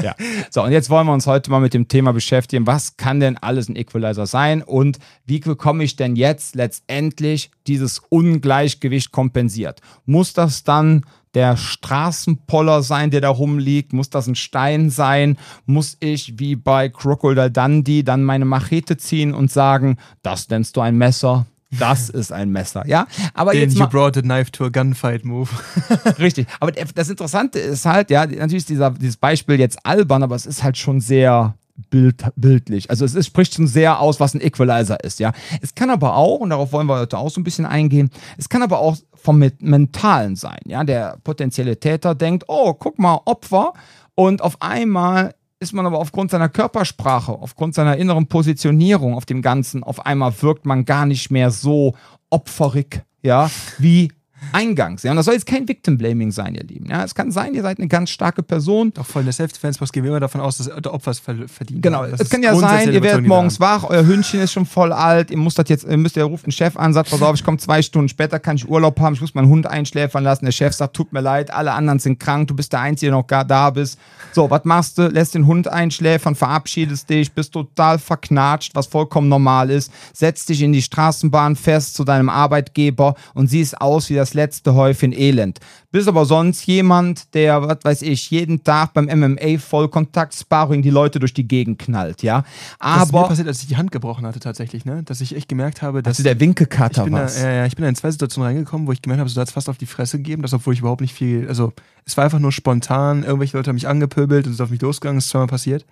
Ja. 0.01 0.15
So, 0.49 0.63
und 0.63 0.71
jetzt 0.71 0.89
wollen 0.89 1.07
wir 1.07 1.13
uns 1.13 1.27
heute 1.27 1.51
mal 1.51 1.59
mit 1.59 1.73
dem 1.73 1.87
Thema 1.87 2.13
beschäftigen. 2.13 2.67
Was 2.67 2.97
kann 2.97 3.19
denn 3.19 3.37
alles 3.37 3.69
ein 3.69 3.75
Equalizer 3.75 4.25
sein 4.25 4.61
und 4.61 4.99
wie 5.25 5.39
bekomme 5.39 5.83
ich 5.83 5.95
denn 5.95 6.15
jetzt 6.15 6.55
letztendlich 6.55 7.51
dieses 7.67 7.99
Ungleichgewicht 8.09 9.11
kompensiert? 9.11 9.81
Muss 10.05 10.33
das 10.33 10.63
dann 10.63 11.05
der 11.33 11.57
Straßenpoller 11.57 12.81
sein, 12.83 13.11
der 13.11 13.21
da 13.21 13.29
rumliegt? 13.29 13.93
Muss 13.93 14.09
das 14.09 14.27
ein 14.27 14.35
Stein 14.35 14.89
sein? 14.89 15.37
Muss 15.65 15.97
ich 15.99 16.39
wie 16.39 16.55
bei 16.55 16.89
Crocodile 16.89 17.51
Dundee 17.51 18.03
dann 18.03 18.23
meine 18.23 18.45
Machete 18.45 18.97
ziehen 18.97 19.33
und 19.33 19.51
sagen, 19.51 19.97
das 20.21 20.49
nennst 20.49 20.75
du 20.77 20.81
ein 20.81 20.97
Messer? 20.97 21.45
Das 21.77 22.09
ist 22.09 22.31
ein 22.31 22.49
Messer, 22.49 22.87
ja. 22.87 23.07
Aber 23.33 23.51
Den 23.51 23.61
jetzt 23.61 23.77
You 23.77 23.87
brought 23.87 24.17
a 24.17 24.21
knife 24.21 24.51
to 24.51 24.65
a 24.65 24.69
gunfight 24.69 25.23
move. 25.23 25.49
Richtig. 26.19 26.47
Aber 26.59 26.71
das 26.71 27.09
Interessante 27.09 27.59
ist 27.59 27.85
halt, 27.85 28.09
ja, 28.09 28.25
natürlich 28.25 28.63
ist 28.63 28.69
dieser, 28.69 28.91
dieses 28.91 29.17
Beispiel 29.17 29.59
jetzt 29.59 29.85
albern, 29.85 30.23
aber 30.23 30.35
es 30.35 30.45
ist 30.45 30.63
halt 30.63 30.77
schon 30.77 30.99
sehr 30.99 31.53
bild, 31.89 32.23
bildlich. 32.35 32.89
Also 32.89 33.05
es 33.05 33.15
ist, 33.15 33.27
spricht 33.27 33.53
schon 33.55 33.67
sehr 33.67 33.99
aus, 33.99 34.19
was 34.19 34.33
ein 34.33 34.41
Equalizer 34.41 35.03
ist, 35.03 35.19
ja. 35.19 35.31
Es 35.61 35.75
kann 35.75 35.89
aber 35.89 36.15
auch, 36.15 36.39
und 36.39 36.49
darauf 36.49 36.71
wollen 36.71 36.87
wir 36.87 36.99
heute 36.99 37.17
auch 37.17 37.29
so 37.29 37.39
ein 37.39 37.43
bisschen 37.43 37.65
eingehen, 37.65 38.09
es 38.37 38.49
kann 38.49 38.61
aber 38.63 38.79
auch 38.79 38.97
vom 39.13 39.39
Me- 39.39 39.53
Mentalen 39.59 40.35
sein, 40.35 40.59
ja. 40.65 40.83
Der 40.83 41.17
potenzielle 41.23 41.79
Täter 41.79 42.15
denkt, 42.15 42.45
oh, 42.47 42.73
guck 42.73 42.99
mal, 42.99 43.19
Opfer, 43.25 43.73
und 44.15 44.41
auf 44.41 44.61
einmal 44.61 45.33
ist 45.61 45.73
man 45.73 45.85
aber 45.85 45.99
aufgrund 45.99 46.31
seiner 46.31 46.49
Körpersprache, 46.49 47.33
aufgrund 47.33 47.75
seiner 47.75 47.97
inneren 47.97 48.27
Positionierung 48.27 49.13
auf 49.13 49.25
dem 49.25 49.41
Ganzen, 49.41 49.83
auf 49.83 50.05
einmal 50.05 50.33
wirkt 50.41 50.65
man 50.65 50.85
gar 50.85 51.05
nicht 51.05 51.31
mehr 51.31 51.51
so 51.51 51.95
opferig, 52.29 53.03
ja, 53.21 53.49
wie 53.77 54.11
eingangs. 54.53 55.03
Ja, 55.03 55.11
und 55.11 55.17
das 55.17 55.25
soll 55.25 55.33
jetzt 55.35 55.45
kein 55.45 55.67
Victim 55.67 55.97
Blaming 55.97 56.31
sein, 56.31 56.55
ihr 56.55 56.63
Lieben. 56.63 56.87
Ja, 56.89 57.03
es 57.03 57.15
kann 57.15 57.31
sein, 57.31 57.53
ihr 57.53 57.61
seid 57.61 57.79
eine 57.79 57.87
ganz 57.87 58.09
starke 58.09 58.43
Person. 58.43 58.91
Doch 58.93 59.05
voll 59.05 59.21
in 59.21 59.27
der 59.27 59.33
Self-Defense-Box 59.33 59.91
gehen 59.91 60.03
wir 60.03 60.09
immer 60.11 60.19
davon 60.19 60.41
aus, 60.41 60.57
dass 60.57 60.67
der 60.67 60.93
Opfer 60.93 61.11
es 61.11 61.19
ver- 61.19 61.47
verdient. 61.47 61.81
Genau, 61.81 62.03
hat. 62.03 62.13
Das 62.13 62.21
es 62.21 62.29
kann 62.29 62.43
ja 62.43 62.55
sein, 62.55 62.91
ihr 62.91 63.01
werdet 63.03 63.25
morgens 63.27 63.59
wach, 63.59 63.83
euer 63.83 64.05
Hündchen 64.05 64.39
ist 64.41 64.51
schon 64.53 64.65
voll 64.65 64.91
alt, 64.91 65.31
ihr 65.31 65.37
müsst 65.37 65.57
das 65.59 65.67
jetzt, 65.69 65.85
ihr 65.85 65.97
müsst, 65.97 66.17
ihr 66.17 66.23
ruft 66.23 66.45
einen 66.45 66.51
Chef 66.51 66.75
an, 66.77 66.93
sagt, 66.93 67.09
pass 67.09 67.21
auf, 67.21 67.35
ich 67.35 67.43
komme 67.43 67.57
zwei 67.57 67.81
Stunden 67.81 68.09
später, 68.09 68.39
kann 68.39 68.55
ich 68.55 68.67
Urlaub 68.69 68.99
haben, 68.99 69.13
ich 69.13 69.21
muss 69.21 69.33
meinen 69.33 69.49
Hund 69.49 69.67
einschläfern 69.67 70.23
lassen. 70.23 70.45
Der 70.45 70.51
Chef 70.51 70.73
sagt, 70.73 70.95
tut 70.95 71.13
mir 71.13 71.21
leid, 71.21 71.51
alle 71.51 71.73
anderen 71.73 71.99
sind 71.99 72.19
krank, 72.19 72.47
du 72.47 72.55
bist 72.55 72.73
der 72.73 72.81
Einzige, 72.81 73.11
der 73.11 73.19
noch 73.19 73.27
gar 73.27 73.45
da 73.45 73.69
bist. 73.69 73.99
So, 74.33 74.49
was 74.49 74.65
machst 74.65 74.97
du? 74.97 75.07
Lässt 75.07 75.35
den 75.35 75.45
Hund 75.47 75.67
einschläfern, 75.67 76.35
verabschiedest 76.35 77.09
dich, 77.09 77.31
bist 77.31 77.53
total 77.53 77.99
verknatscht, 77.99 78.75
was 78.75 78.87
vollkommen 78.87 79.29
normal 79.29 79.69
ist, 79.69 79.91
setzt 80.13 80.49
dich 80.49 80.61
in 80.61 80.71
die 80.73 80.81
Straßenbahn 80.81 81.55
fest 81.55 81.95
zu 81.95 82.03
deinem 82.03 82.29
Arbeitgeber 82.29 83.15
und 83.33 83.47
siehst 83.47 83.79
aus 83.81 84.09
wie 84.09 84.15
das 84.15 84.33
letzte 84.39 84.73
Häufchen 84.73 85.11
Elend. 85.11 85.59
Bist 85.91 86.07
aber 86.07 86.25
sonst 86.25 86.65
jemand, 86.65 87.33
der, 87.33 87.61
was 87.61 87.79
weiß 87.83 88.01
ich, 88.03 88.31
jeden 88.31 88.63
Tag 88.63 88.93
beim 88.93 89.05
MMA 89.05 89.57
Vollkontakt 89.57 90.33
Sparring 90.33 90.81
die 90.81 90.89
Leute 90.89 91.19
durch 91.19 91.33
die 91.33 91.47
Gegend 91.47 91.79
knallt, 91.79 92.23
ja. 92.23 92.43
Das 92.79 93.03
ist 93.03 93.11
mir 93.11 93.19
Aber 93.19 93.27
passiert, 93.27 93.47
als 93.47 93.61
ich 93.61 93.67
die 93.67 93.77
Hand 93.77 93.91
gebrochen 93.91 94.25
hatte 94.25 94.39
tatsächlich, 94.39 94.85
ne? 94.85 95.03
Dass 95.03 95.19
ich 95.19 95.35
echt 95.35 95.49
gemerkt 95.49 95.81
habe, 95.81 96.01
dass 96.01 96.17
also 96.17 96.23
der 96.23 96.39
Winkelkater 96.39 97.11
was. 97.11 97.41
ja, 97.41 97.51
ja, 97.51 97.65
ich 97.65 97.75
bin 97.75 97.83
da 97.83 97.89
in 97.89 97.95
zwei 97.95 98.11
Situationen 98.11 98.47
reingekommen, 98.47 98.87
wo 98.87 98.91
ich 98.91 99.01
gemerkt 99.01 99.19
habe, 99.19 99.29
so 99.29 99.41
hat 99.41 99.47
es 99.47 99.53
fast 99.53 99.67
auf 99.67 99.77
die 99.77 99.85
Fresse 99.85 100.17
gegeben, 100.17 100.41
das 100.41 100.53
obwohl 100.53 100.73
ich 100.73 100.79
überhaupt 100.79 101.01
nicht 101.01 101.13
viel, 101.13 101.47
also 101.47 101.73
es 102.05 102.15
war 102.15 102.23
einfach 102.23 102.39
nur 102.39 102.51
spontan, 102.51 103.23
irgendwelche 103.23 103.57
Leute 103.57 103.69
haben 103.69 103.75
mich 103.75 103.87
angepöbelt 103.87 104.47
und 104.47 104.53
sind 104.53 104.63
auf 104.63 104.71
mich 104.71 104.81
losgegangen, 104.81 105.17
das 105.17 105.25
ist 105.25 105.31
zweimal 105.31 105.47
passiert. 105.47 105.85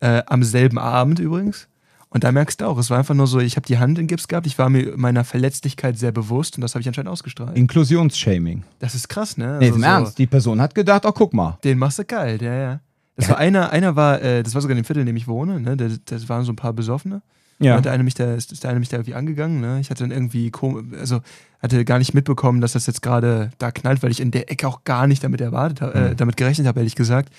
Äh, 0.00 0.22
am 0.26 0.42
selben 0.42 0.78
Abend 0.78 1.18
übrigens. 1.18 1.68
Und 2.14 2.24
da 2.24 2.32
merkst 2.32 2.60
du 2.60 2.66
auch, 2.66 2.76
es 2.78 2.90
war 2.90 2.98
einfach 2.98 3.14
nur 3.14 3.26
so, 3.26 3.38
ich 3.40 3.56
habe 3.56 3.66
die 3.66 3.78
Hand 3.78 3.98
in 3.98 4.06
Gips 4.06 4.28
gehabt, 4.28 4.46
ich 4.46 4.58
war 4.58 4.68
mir 4.68 4.96
meiner 4.96 5.24
Verletzlichkeit 5.24 5.98
sehr 5.98 6.12
bewusst 6.12 6.56
und 6.56 6.60
das 6.60 6.74
habe 6.74 6.82
ich 6.82 6.88
anscheinend 6.88 7.10
ausgestrahlt. 7.10 7.56
Inklusionsshaming. 7.56 8.64
Das 8.80 8.94
ist 8.94 9.08
krass, 9.08 9.36
ne? 9.36 9.56
Nee, 9.58 9.66
Also 9.66 9.76
im 9.76 9.80
so, 9.82 9.86
Ernst, 9.86 10.18
die 10.18 10.26
Person 10.26 10.60
hat 10.60 10.74
gedacht, 10.74 11.04
oh, 11.06 11.12
guck 11.12 11.32
mal. 11.32 11.58
Den 11.64 11.78
machst 11.78 11.98
du 11.98 12.04
kalt, 12.04 12.42
ja, 12.42 12.54
ja. 12.54 12.80
Das 13.16 13.28
war 13.28 13.38
einer, 13.38 13.70
einer 13.70 13.94
war, 13.96 14.20
äh, 14.22 14.42
das 14.42 14.54
war 14.54 14.62
sogar 14.62 14.76
in 14.76 14.82
dem 14.82 14.86
Viertel, 14.86 15.00
in 15.00 15.06
dem 15.06 15.16
ich 15.16 15.28
wohne, 15.28 15.60
ne? 15.60 15.76
Das, 15.76 16.00
das 16.04 16.28
waren 16.28 16.44
so 16.44 16.52
ein 16.52 16.56
paar 16.56 16.72
Besoffene. 16.72 17.22
Ja. 17.58 17.76
Hat 17.76 17.84
der 17.84 17.92
eine 17.92 18.02
mich 18.02 18.14
da, 18.14 18.34
ist 18.34 18.62
der 18.64 18.70
eine 18.70 18.80
mich 18.80 18.88
da 18.88 18.96
irgendwie 18.96 19.14
angegangen, 19.14 19.60
ne? 19.60 19.78
Ich 19.80 19.90
hatte 19.90 20.02
dann 20.02 20.10
irgendwie, 20.10 20.50
also 20.98 21.20
hatte 21.62 21.84
gar 21.84 21.98
nicht 21.98 22.12
mitbekommen, 22.14 22.60
dass 22.60 22.72
das 22.72 22.86
jetzt 22.86 23.02
gerade 23.02 23.50
da 23.58 23.70
knallt, 23.70 24.02
weil 24.02 24.10
ich 24.10 24.20
in 24.20 24.30
der 24.32 24.50
Ecke 24.50 24.66
auch 24.66 24.84
gar 24.84 25.06
nicht 25.06 25.22
damit 25.22 25.40
erwartet 25.40 25.80
habe, 25.80 25.98
Mhm. 25.98 26.06
äh, 26.06 26.14
damit 26.16 26.36
gerechnet 26.36 26.66
habe, 26.66 26.80
ehrlich 26.80 26.96
gesagt. 26.96 27.32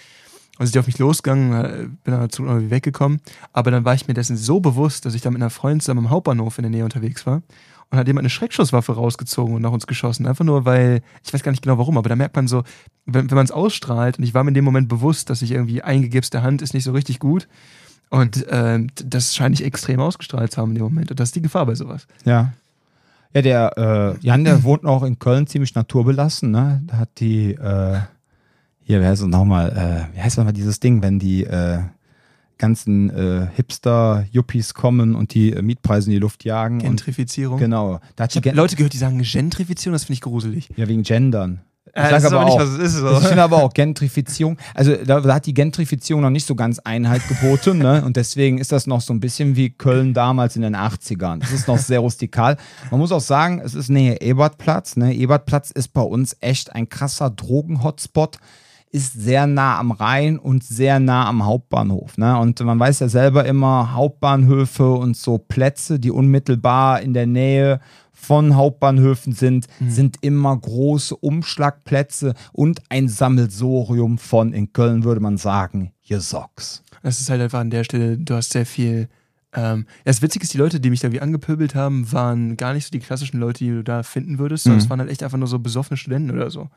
Also 0.60 0.72
ich 0.72 0.80
auf 0.80 0.86
mich 0.86 1.00
losgegangen, 1.00 1.54
äh, 1.54 1.88
bin 2.04 2.14
dann 2.14 2.22
dazu 2.22 2.46
irgendwie 2.46 2.70
weggekommen, 2.70 3.22
aber 3.54 3.72
dann 3.72 3.86
war 3.86 3.96
ich 3.96 4.08
mir 4.08 4.14
dessen 4.14 4.38
so 4.38 4.60
bewusst, 4.60 5.06
dass 5.06 5.16
ich 5.16 5.22
da 5.22 5.32
mit 5.32 5.42
einer 5.42 5.50
Freundin 5.50 5.80
zusammen 5.80 6.06
am 6.06 6.10
Hauptbahnhof 6.12 6.60
in 6.60 6.64
der 6.64 6.70
Nähe 6.70 6.84
unterwegs 6.84 7.26
war 7.26 7.42
und 7.90 7.98
hat 7.98 8.08
jemand 8.08 8.24
eine 8.24 8.30
Schreckschusswaffe 8.30 8.94
rausgezogen 8.94 9.56
und 9.56 9.62
nach 9.64 9.72
uns 9.72 9.88
geschossen. 9.88 10.28
Einfach 10.28 10.46
nur, 10.46 10.66
weil, 10.66 11.02
ich 11.24 11.34
weiß 11.34 11.42
gar 11.42 11.52
nicht 11.52 11.64
genau 11.64 11.80
warum, 11.80 11.98
aber 11.98 12.10
da 12.10 12.16
merkt 12.16 12.36
man 12.36 12.48
so, 12.48 12.64
wenn, 13.06 13.32
wenn 13.32 13.36
man 13.36 13.46
es 13.46 13.52
ausstrahlt 13.52 14.20
und 14.20 14.24
ich 14.24 14.34
war 14.36 14.44
mir 14.44 14.50
in 14.50 14.56
dem 14.56 14.66
Moment 14.66 14.90
bewusst, 14.90 15.30
dass 15.30 15.42
ich 15.42 15.52
irgendwie 15.52 15.82
eingegipste 15.82 16.44
Hand 16.44 16.62
ist 16.62 16.74
nicht 16.74 16.84
so 16.84 16.92
richtig 16.92 17.20
gut 17.20 17.48
und 18.10 18.46
ähm, 18.50 18.92
das 18.96 19.34
scheine 19.34 19.56
ich 19.56 19.64
extrem 19.64 20.00
ausgestrahlt 20.00 20.52
zu 20.52 20.62
haben 20.62 20.70
in 20.70 20.76
dem 20.76 20.84
Moment 20.84 21.10
und 21.10 21.20
das 21.20 21.30
ist 21.30 21.36
die 21.36 21.42
Gefahr 21.42 21.66
bei 21.66 21.74
sowas. 21.76 22.06
Ja. 22.26 22.54
Ja, 23.34 23.42
der 23.42 23.78
äh, 24.22 24.26
Jan, 24.26 24.44
der 24.44 24.64
wohnt 24.64 24.86
auch 24.86 25.02
in 25.02 25.18
Köln 25.18 25.48
ziemlich 25.48 25.74
naturbelassen, 25.74 26.52
ne? 26.52 26.84
Da 26.86 26.98
hat 26.98 27.10
die, 27.20 27.54
äh, 27.54 28.02
hier, 28.84 29.02
wie 29.02 29.06
heißt 29.06 29.22
es 29.22 29.28
nochmal, 29.28 30.10
äh, 30.14 30.16
wie 30.16 30.22
heißt 30.22 30.38
nochmal 30.38 30.54
dieses 30.54 30.80
Ding, 30.80 31.02
wenn 31.02 31.20
die 31.20 31.44
äh, 31.44 31.80
ganzen 32.58 33.10
äh, 33.10 33.48
Hipster-Yuppies 33.56 34.74
kommen 34.74 35.16
und 35.16 35.34
die 35.34 35.54
äh, 35.54 35.62
Mietpreise 35.62 36.08
in 36.08 36.14
die 36.14 36.20
Luft 36.20 36.44
jagen. 36.44 36.80
Gentrifizierung. 36.80 37.56
Und, 37.56 37.62
genau. 37.62 38.00
Da 38.16 38.26
hat 38.26 38.36
ich 38.36 38.38
habe 38.38 38.56
Leute 38.56 38.76
gehört, 38.76 38.94
die 38.94 38.98
sagen 38.98 39.22
Gentrifizierung, 39.22 39.94
das 39.94 40.06
finde 40.06 40.14
ich 40.14 40.22
gruselig. 40.22 40.70
Ja, 40.76 40.88
wegen 40.88 41.04
Gendern. 41.04 41.62
Ich 41.96 42.02
äh, 42.02 42.10
sage 42.10 42.28
aber, 42.28 42.46
auch, 42.46 42.46
nicht, 42.46 42.58
was 42.58 42.70
es 42.70 42.96
ist. 42.96 43.04
Ich 43.04 43.28
finde 43.28 43.44
aber 43.44 43.62
auch 43.62 43.74
Gentrifizierung. 43.74 44.58
Also 44.74 44.96
da, 44.96 45.20
da, 45.20 45.36
hat 45.36 45.46
die 45.46 45.54
Gentrifizierung 45.54 46.24
noch 46.24 46.32
nicht 46.32 46.48
so 46.48 46.56
ganz 46.56 46.80
Einheit 46.80 47.22
geboten. 47.28 47.78
ne? 47.78 48.04
Und 48.04 48.18
deswegen 48.18 48.58
ist 48.58 48.72
das 48.72 48.88
noch 48.88 49.02
so 49.02 49.14
ein 49.14 49.20
bisschen 49.20 49.56
wie 49.56 49.70
Köln 49.70 50.14
damals 50.14 50.56
in 50.56 50.64
den 50.64 50.76
80ern. 50.76 51.40
Das 51.40 51.52
ist 51.52 51.68
noch 51.68 51.78
sehr 51.78 52.00
rustikal. 52.00 52.58
Man 52.90 53.00
muss 53.00 53.12
auch 53.12 53.22
sagen, 53.22 53.62
es 53.64 53.76
ist 53.76 53.90
Nähe 53.90 54.22
Ebertplatz. 54.22 54.96
Ne? 54.96 55.14
Ebertplatz 55.14 55.70
ist 55.70 55.90
bei 55.90 56.02
uns 56.02 56.36
echt 56.40 56.74
ein 56.74 56.90
krasser 56.90 57.30
Drogen-Hotspot 57.30 58.40
ist 58.94 59.14
sehr 59.14 59.48
nah 59.48 59.80
am 59.80 59.92
Rhein 59.92 60.38
und 60.38 60.64
sehr 60.64 61.00
nah 61.00 61.28
am 61.28 61.44
Hauptbahnhof. 61.44 62.18
Ne? 62.20 62.38
Und 62.38 62.60
man 62.62 62.80
weiß 62.80 63.00
ja 63.00 63.10
selber 63.10 63.44
immer, 63.44 63.94
Hauptbahnhöfe 63.94 64.92
und 64.92 65.18
so 65.18 65.40
Plätze, 65.40 66.00
die 66.00 66.12
unmittelbar 66.12 67.02
in 67.02 67.16
der 67.16 67.26
Nähe 67.26 67.80
von 68.12 68.56
Hauptbahnhöfen 68.56 69.34
sind, 69.34 69.66
mhm. 69.80 69.90
sind 69.90 70.18
immer 70.22 70.56
große 70.56 71.16
Umschlagplätze 71.16 72.36
und 72.52 72.84
ein 72.90 73.10
Sammelsorium 73.10 74.20
von, 74.20 74.54
in 74.54 74.72
Köln 74.74 75.04
würde 75.04 75.22
man 75.22 75.38
sagen, 75.38 75.92
hier 76.00 76.22
Socks. 76.22 76.84
Das 77.02 77.20
ist 77.20 77.32
halt 77.32 77.42
einfach 77.42 77.60
an 77.60 77.72
der 77.72 77.84
Stelle, 77.84 78.20
du 78.20 78.36
hast 78.36 78.52
sehr 78.52 78.68
viel. 78.68 79.10
Ähm, 79.54 79.88
das 80.06 80.22
Witzige 80.22 80.44
ist, 80.44 80.54
die 80.54 80.60
Leute, 80.60 80.80
die 80.80 80.92
mich 80.92 81.00
da 81.00 81.12
wie 81.12 81.20
angepöbelt 81.20 81.74
haben, 81.74 82.12
waren 82.12 82.58
gar 82.58 82.74
nicht 82.74 82.86
so 82.86 82.92
die 82.92 83.00
klassischen 83.00 83.40
Leute, 83.40 83.64
die 83.64 83.72
du 83.72 83.84
da 83.84 84.04
finden 84.04 84.38
würdest, 84.38 84.66
sondern 84.66 84.78
mhm. 84.78 84.84
es 84.84 84.90
waren 84.92 85.00
halt 85.00 85.10
echt 85.10 85.24
einfach 85.24 85.40
nur 85.40 85.48
so 85.48 85.58
besoffene 85.58 85.98
Studenten 85.98 86.30
oder 86.30 86.52
so. 86.52 86.70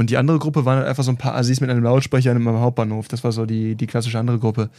Und 0.00 0.08
die 0.08 0.16
andere 0.16 0.38
Gruppe 0.38 0.64
waren 0.64 0.78
halt 0.78 0.88
einfach 0.88 1.04
so 1.04 1.10
ein 1.10 1.18
paar 1.18 1.34
Assis 1.34 1.60
mit 1.60 1.68
einem 1.68 1.84
Lautsprecher 1.84 2.30
in 2.30 2.38
einem 2.38 2.58
Hauptbahnhof. 2.58 3.08
Das 3.08 3.22
war 3.22 3.32
so 3.32 3.44
die, 3.44 3.74
die 3.74 3.86
klassische 3.86 4.18
andere 4.18 4.38
Gruppe. 4.38 4.70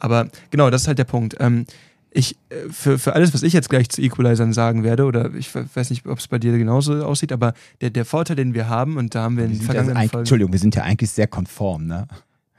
Aber 0.00 0.26
genau, 0.50 0.70
das 0.70 0.82
ist 0.82 0.88
halt 0.88 0.98
der 0.98 1.04
Punkt. 1.04 1.36
Ähm, 1.38 1.66
ich, 2.10 2.36
äh, 2.48 2.68
für, 2.68 2.98
für 2.98 3.12
alles, 3.12 3.32
was 3.32 3.44
ich 3.44 3.52
jetzt 3.52 3.70
gleich 3.70 3.88
zu 3.90 4.02
Equalizern 4.02 4.52
sagen 4.52 4.82
werde, 4.82 5.04
oder 5.04 5.32
ich 5.34 5.54
weiß 5.54 5.90
nicht, 5.90 6.04
ob 6.08 6.18
es 6.18 6.26
bei 6.26 6.40
dir 6.40 6.58
genauso 6.58 7.04
aussieht, 7.04 7.30
aber 7.30 7.54
der, 7.80 7.90
der 7.90 8.04
Vorteil, 8.04 8.34
den 8.34 8.54
wir 8.54 8.68
haben, 8.68 8.96
und 8.96 9.14
da 9.14 9.22
haben 9.22 9.36
wir 9.36 9.44
in 9.44 9.52
den 9.52 9.60
vergangenen 9.60 9.98
ja 9.98 10.08
Folgen. 10.08 10.18
Entschuldigung, 10.22 10.52
wir 10.52 10.58
sind 10.58 10.74
ja 10.74 10.82
eigentlich 10.82 11.12
sehr 11.12 11.28
konform, 11.28 11.86
ne? 11.86 12.08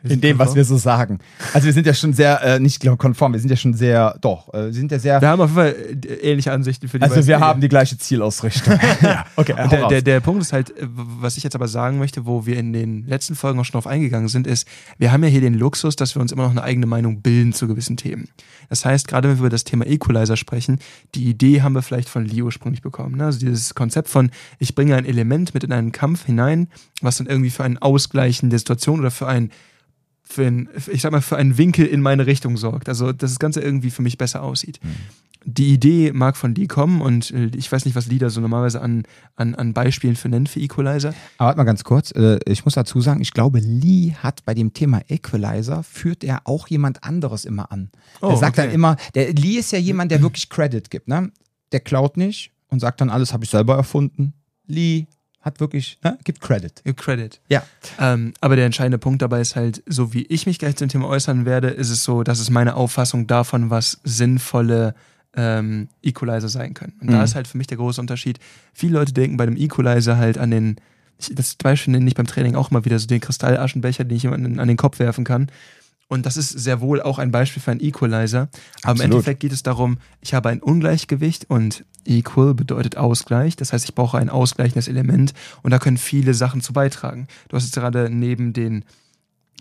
In 0.04 0.22
dem, 0.22 0.38
konform? 0.38 0.48
was 0.48 0.56
wir 0.56 0.63
so 0.63 0.77
sagen. 0.77 1.20
Also 1.54 1.66
wir 1.66 1.74
sind 1.74 1.88
ja 1.88 1.94
schon 1.94 2.13
sehr, 2.13 2.42
äh, 2.44 2.60
nicht 2.60 2.86
konform, 2.98 3.34
wir 3.34 3.39
sind 3.39 3.50
ja 3.50 3.56
schon 3.56 3.74
sehr, 3.74 4.18
doch, 4.22 4.54
äh, 4.54 4.66
wir 4.66 4.74
sind 4.74 4.92
ja 4.92 5.00
sehr. 5.00 5.22
Wir 5.22 5.27
haben 5.27 5.42
auf 5.42 5.50
jeden 5.50 5.60
Fall 5.60 5.75
äh, 6.06 6.32
ähnliche 6.32 6.51
Ansichten 6.51 6.88
für 6.88 7.00
die 7.00 7.04
Also 7.04 7.25
wir 7.25 7.39
haben 7.39 7.62
die 7.62 7.68
gleiche 7.68 7.98
Zielausrichtung. 7.98 8.80
ja, 9.01 9.25
okay. 9.36 9.56
Und 9.62 9.72
der, 9.72 9.88
der, 9.88 10.01
der 10.01 10.20
Punkt 10.20 10.44
ist 10.44 10.54
halt, 10.54 10.70
äh, 10.70 10.88
was 10.88 11.38
ich 11.38 11.44
jetzt 11.44 11.56
aber 11.56 11.68
sagen 11.68 11.98
möchte, 11.98 12.25
wo 12.25 12.46
wir 12.46 12.58
in 12.58 12.74
den 12.74 13.06
letzten 13.08 13.36
Folgen 13.36 13.60
auch 13.60 13.66
schon 13.66 13.74
drauf 13.74 13.88
eingegangen 13.88 14.27
sind, 14.27 14.46
ist, 14.46 14.68
wir 14.98 15.12
haben 15.12 15.24
ja 15.24 15.30
hier 15.30 15.42
den 15.42 15.56
Luxus, 15.56 15.96
dass 15.96 16.16
wir 16.16 16.22
uns 16.22 16.32
immer 16.32 16.44
noch 16.44 16.51
eine 16.51 16.63
eigene 16.63 16.86
Meinung 16.86 17.22
bilden 17.22 17.54
zu 17.54 17.68
gewissen 17.68 17.98
Themen. 17.98 18.30
Das 18.70 18.86
heißt, 18.86 19.08
gerade 19.08 19.30
wenn 19.30 19.38
wir 19.38 19.42
über 19.42 19.50
das 19.50 19.63
Thema 19.63 19.86
Equalizer 19.88 20.38
sprechen, 20.38 20.80
die 21.16 21.25
Idee 21.25 21.62
haben 21.62 21.74
wir 21.74 21.82
vielleicht 21.82 22.10
von 22.10 22.25
Lee 22.25 22.42
ursprünglich 22.42 22.82
bekommen. 22.82 23.18
Ne? 23.18 23.25
Also 23.25 23.39
dieses 23.39 23.74
Konzept 23.74 24.10
von, 24.10 24.30
ich 24.60 24.75
bringe 24.75 24.96
ein 24.96 25.06
Element 25.06 25.54
mit 25.54 25.63
in 25.63 25.72
einen 25.72 25.92
Kampf 25.92 26.25
hinein, 26.25 26.68
was 27.01 27.18
dann 27.18 27.27
irgendwie 27.27 27.50
für 27.50 27.63
einen 27.63 27.77
Ausgleichen 27.77 28.50
der 28.50 28.60
Situation 28.60 29.00
oder 29.00 29.12
für 29.12 29.27
ein 29.27 29.51
für 30.27 30.46
ein, 30.46 30.69
ich 30.91 31.01
sag 31.01 31.12
mal, 31.12 31.22
für 31.22 31.38
einen 31.38 31.57
Winkel 31.57 31.86
in 31.86 32.01
meine 32.01 32.25
Richtung 32.25 32.57
sorgt. 32.57 32.89
Also, 32.89 33.12
dass 33.12 33.31
das 33.31 33.39
Ganze 33.39 33.62
irgendwie 33.62 33.91
für 33.91 34.01
mich 34.01 34.17
besser 34.17 34.43
aussieht. 34.43 34.79
Mhm. 34.84 34.89
Die 35.50 35.74
Idee 35.74 36.12
mag 36.13 36.36
von 36.36 36.53
Lee 36.53 36.67
kommen 36.67 37.00
und 37.00 37.31
äh, 37.31 37.50
ich 37.55 37.72
weiß 37.72 37.86
nicht, 37.86 37.96
was 37.96 38.07
Lee 38.07 38.17
da 38.17 38.29
so 38.29 38.41
normalerweise 38.41 38.81
an, 38.81 39.03
an, 39.38 39.55
an 39.55 39.74
Beispielen 39.74 40.17
für 40.17 40.27
nennt 40.27 40.50
für 40.50 40.60
Equalizer. 40.60 41.13
Aber 41.38 41.48
warte 41.48 41.57
mal 41.57 41.63
ganz 41.63 41.86
kurz, 41.86 42.12
äh, 42.12 42.39
ich 42.46 42.65
muss 42.65 42.74
dazu 42.74 43.00
sagen, 43.00 43.22
ich 43.22 43.31
glaube, 43.31 43.60
Lee 43.60 44.12
hat 44.12 44.43
bei 44.43 44.53
dem 44.53 44.74
Thema 44.74 45.01
Equalizer, 45.07 45.84
führt 45.84 46.25
er 46.25 46.41
auch 46.43 46.67
jemand 46.67 47.03
anderes 47.05 47.46
immer 47.46 47.72
an. 47.72 47.91
Oh, 48.19 48.29
er 48.29 48.38
sagt 48.38 48.57
okay. 48.57 48.67
dann 48.67 48.75
immer, 48.75 48.98
der 49.15 49.31
Lee 49.34 49.57
ist 49.57 49.72
ja 49.72 49.79
jemand, 49.79 50.12
der 50.12 50.22
wirklich 50.22 50.50
Credit 50.50 50.89
gibt. 50.89 51.07
Ne? 51.07 51.31
Der 51.72 51.79
klaut 51.79 52.17
nicht 52.17 52.51
und 52.67 52.81
sagt 52.81 53.00
dann, 53.00 53.10
alles 53.10 53.31
habe 53.31 53.46
ich 53.46 53.50
selber 53.50 53.77
erfunden. 53.77 54.34
Lee 54.65 55.07
hat 55.48 55.60
wirklich, 55.60 55.98
ne, 56.04 56.18
gibt 56.24 56.42
Credit. 56.42 56.84
Gibt 56.84 57.00
Credit. 57.00 57.39
Ja. 57.50 57.63
Ähm, 58.00 58.34
aber 58.39 58.56
der 58.56 58.66
entscheidende 58.66 59.00
Punkt 59.00 59.22
dabei 59.22 59.42
ist 59.42 59.56
halt, 59.56 59.82
so 59.88 60.13
wie 60.13 60.24
ich 60.27 60.46
mich 60.46 60.60
gleich 60.60 60.75
zum 60.75 60.89
Thema 60.89 61.08
äußern 61.08 61.46
werde, 61.46 61.70
ist 61.70 61.89
es 61.89 62.04
so, 62.04 62.24
dass 62.24 62.39
es 62.39 62.50
meine 62.50 62.75
Auffassung 62.75 63.25
davon, 63.25 63.70
was 63.70 64.00
sinnvolle 64.04 64.94
ähm, 65.36 65.88
Equalizer 66.04 66.50
sein 66.50 66.74
können. 66.74 66.94
Und 67.01 67.08
mhm. 67.08 67.13
da 67.13 67.24
ist 67.24 67.36
halt 67.36 67.48
für 67.48 67.58
mich 67.58 67.68
der 67.68 67.77
große 67.77 68.01
Unterschied. 68.01 68.39
Viele 68.74 68.94
Leute 68.94 69.13
denken 69.13 69.38
bei 69.38 69.46
dem 69.46 69.58
Equalizer 69.58 70.18
halt 70.18 70.38
an 70.38 70.51
den, 70.51 70.75
das 71.32 71.56
Beispiel 71.56 71.94
nenne 71.94 72.08
ich 72.08 72.16
beim 72.16 72.27
Training 72.27 72.56
auch 72.56 72.72
mal 72.72 72.86
wieder, 72.86 73.00
so 73.00 73.08
den 73.08 73.22
Kristallaschenbecher, 73.22 74.04
den 74.04 74.18
ich 74.18 74.24
jemanden 74.24 74.60
an 74.60 74.68
den 74.68 74.77
Kopf 74.77 75.00
werfen 75.00 75.24
kann. 75.24 75.50
Und 76.10 76.26
das 76.26 76.38
ist 76.38 76.50
sehr 76.50 76.80
wohl 76.80 77.02
auch 77.02 77.20
ein 77.20 77.32
Beispiel 77.32 77.62
für 77.62 77.72
einen 77.72 77.82
Equalizer. 77.82 78.50
Aber 78.82 78.92
Absolut. 78.92 79.00
im 79.00 79.12
Endeffekt 79.12 79.40
geht 79.42 79.52
es 79.52 79.64
darum, 79.64 79.98
ich 80.22 80.34
habe 80.34 80.50
ein 80.50 80.62
Ungleichgewicht 80.62 81.50
und 81.50 81.84
equal 82.06 82.54
bedeutet 82.54 82.96
Ausgleich. 82.96 83.56
Das 83.58 83.74
heißt, 83.74 83.86
ich 83.86 83.94
brauche 83.94 84.18
ein 84.18 84.30
ausgleichendes 84.30 84.88
Element 84.88 85.34
und 85.64 85.72
da 85.72 85.80
können 85.80 85.98
viele 85.98 86.34
Sachen 86.34 86.62
zu 86.62 86.72
beitragen. 86.72 87.28
Du 87.50 87.58
hast 87.58 87.66
jetzt 87.66 87.76
gerade 87.76 88.10
neben 88.10 88.54
den 88.54 88.86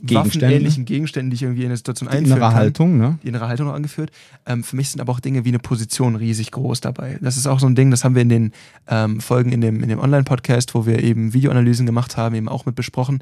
waffenähnlichen 0.03 0.85
Gegenständen, 0.85 1.31
die 1.31 1.37
ich 1.37 1.43
irgendwie 1.43 1.62
in 1.62 1.69
der 1.69 1.76
Situation 1.76 2.09
die 2.11 2.19
innere 2.19 2.41
kann. 2.41 2.55
Haltung, 2.55 2.99
ne? 2.99 3.19
Die 3.23 3.29
innere 3.29 3.49
Haltung 3.49 3.67
noch 3.67 3.75
angeführt. 3.75 4.11
Ähm, 4.45 4.62
für 4.62 4.76
mich 4.76 4.91
sind 4.91 5.00
aber 5.00 5.12
auch 5.12 5.21
Dinge 5.21 5.45
wie 5.45 5.49
eine 5.49 5.59
Position 5.59 6.17
riesig 6.17 6.50
groß 6.50 6.81
dabei. 6.81 7.19
Das 7.23 7.37
ist 7.37 7.47
auch 7.47 7.61
so 7.61 7.67
ein 7.67 7.75
Ding, 7.75 7.91
das 7.91 8.05
haben 8.05 8.15
wir 8.15 8.23
in 8.23 8.29
den 8.29 8.53
ähm, 8.88 9.21
Folgen 9.21 9.53
in 9.53 9.61
dem, 9.61 9.83
in 9.83 9.88
dem 9.88 9.99
Online-Podcast, 9.99 10.75
wo 10.75 10.87
wir 10.87 11.03
eben 11.03 11.33
Videoanalysen 11.33 11.87
gemacht 11.87 12.17
haben, 12.17 12.35
eben 12.35 12.49
auch 12.49 12.67
mit 12.67 12.75
besprochen. 12.75 13.21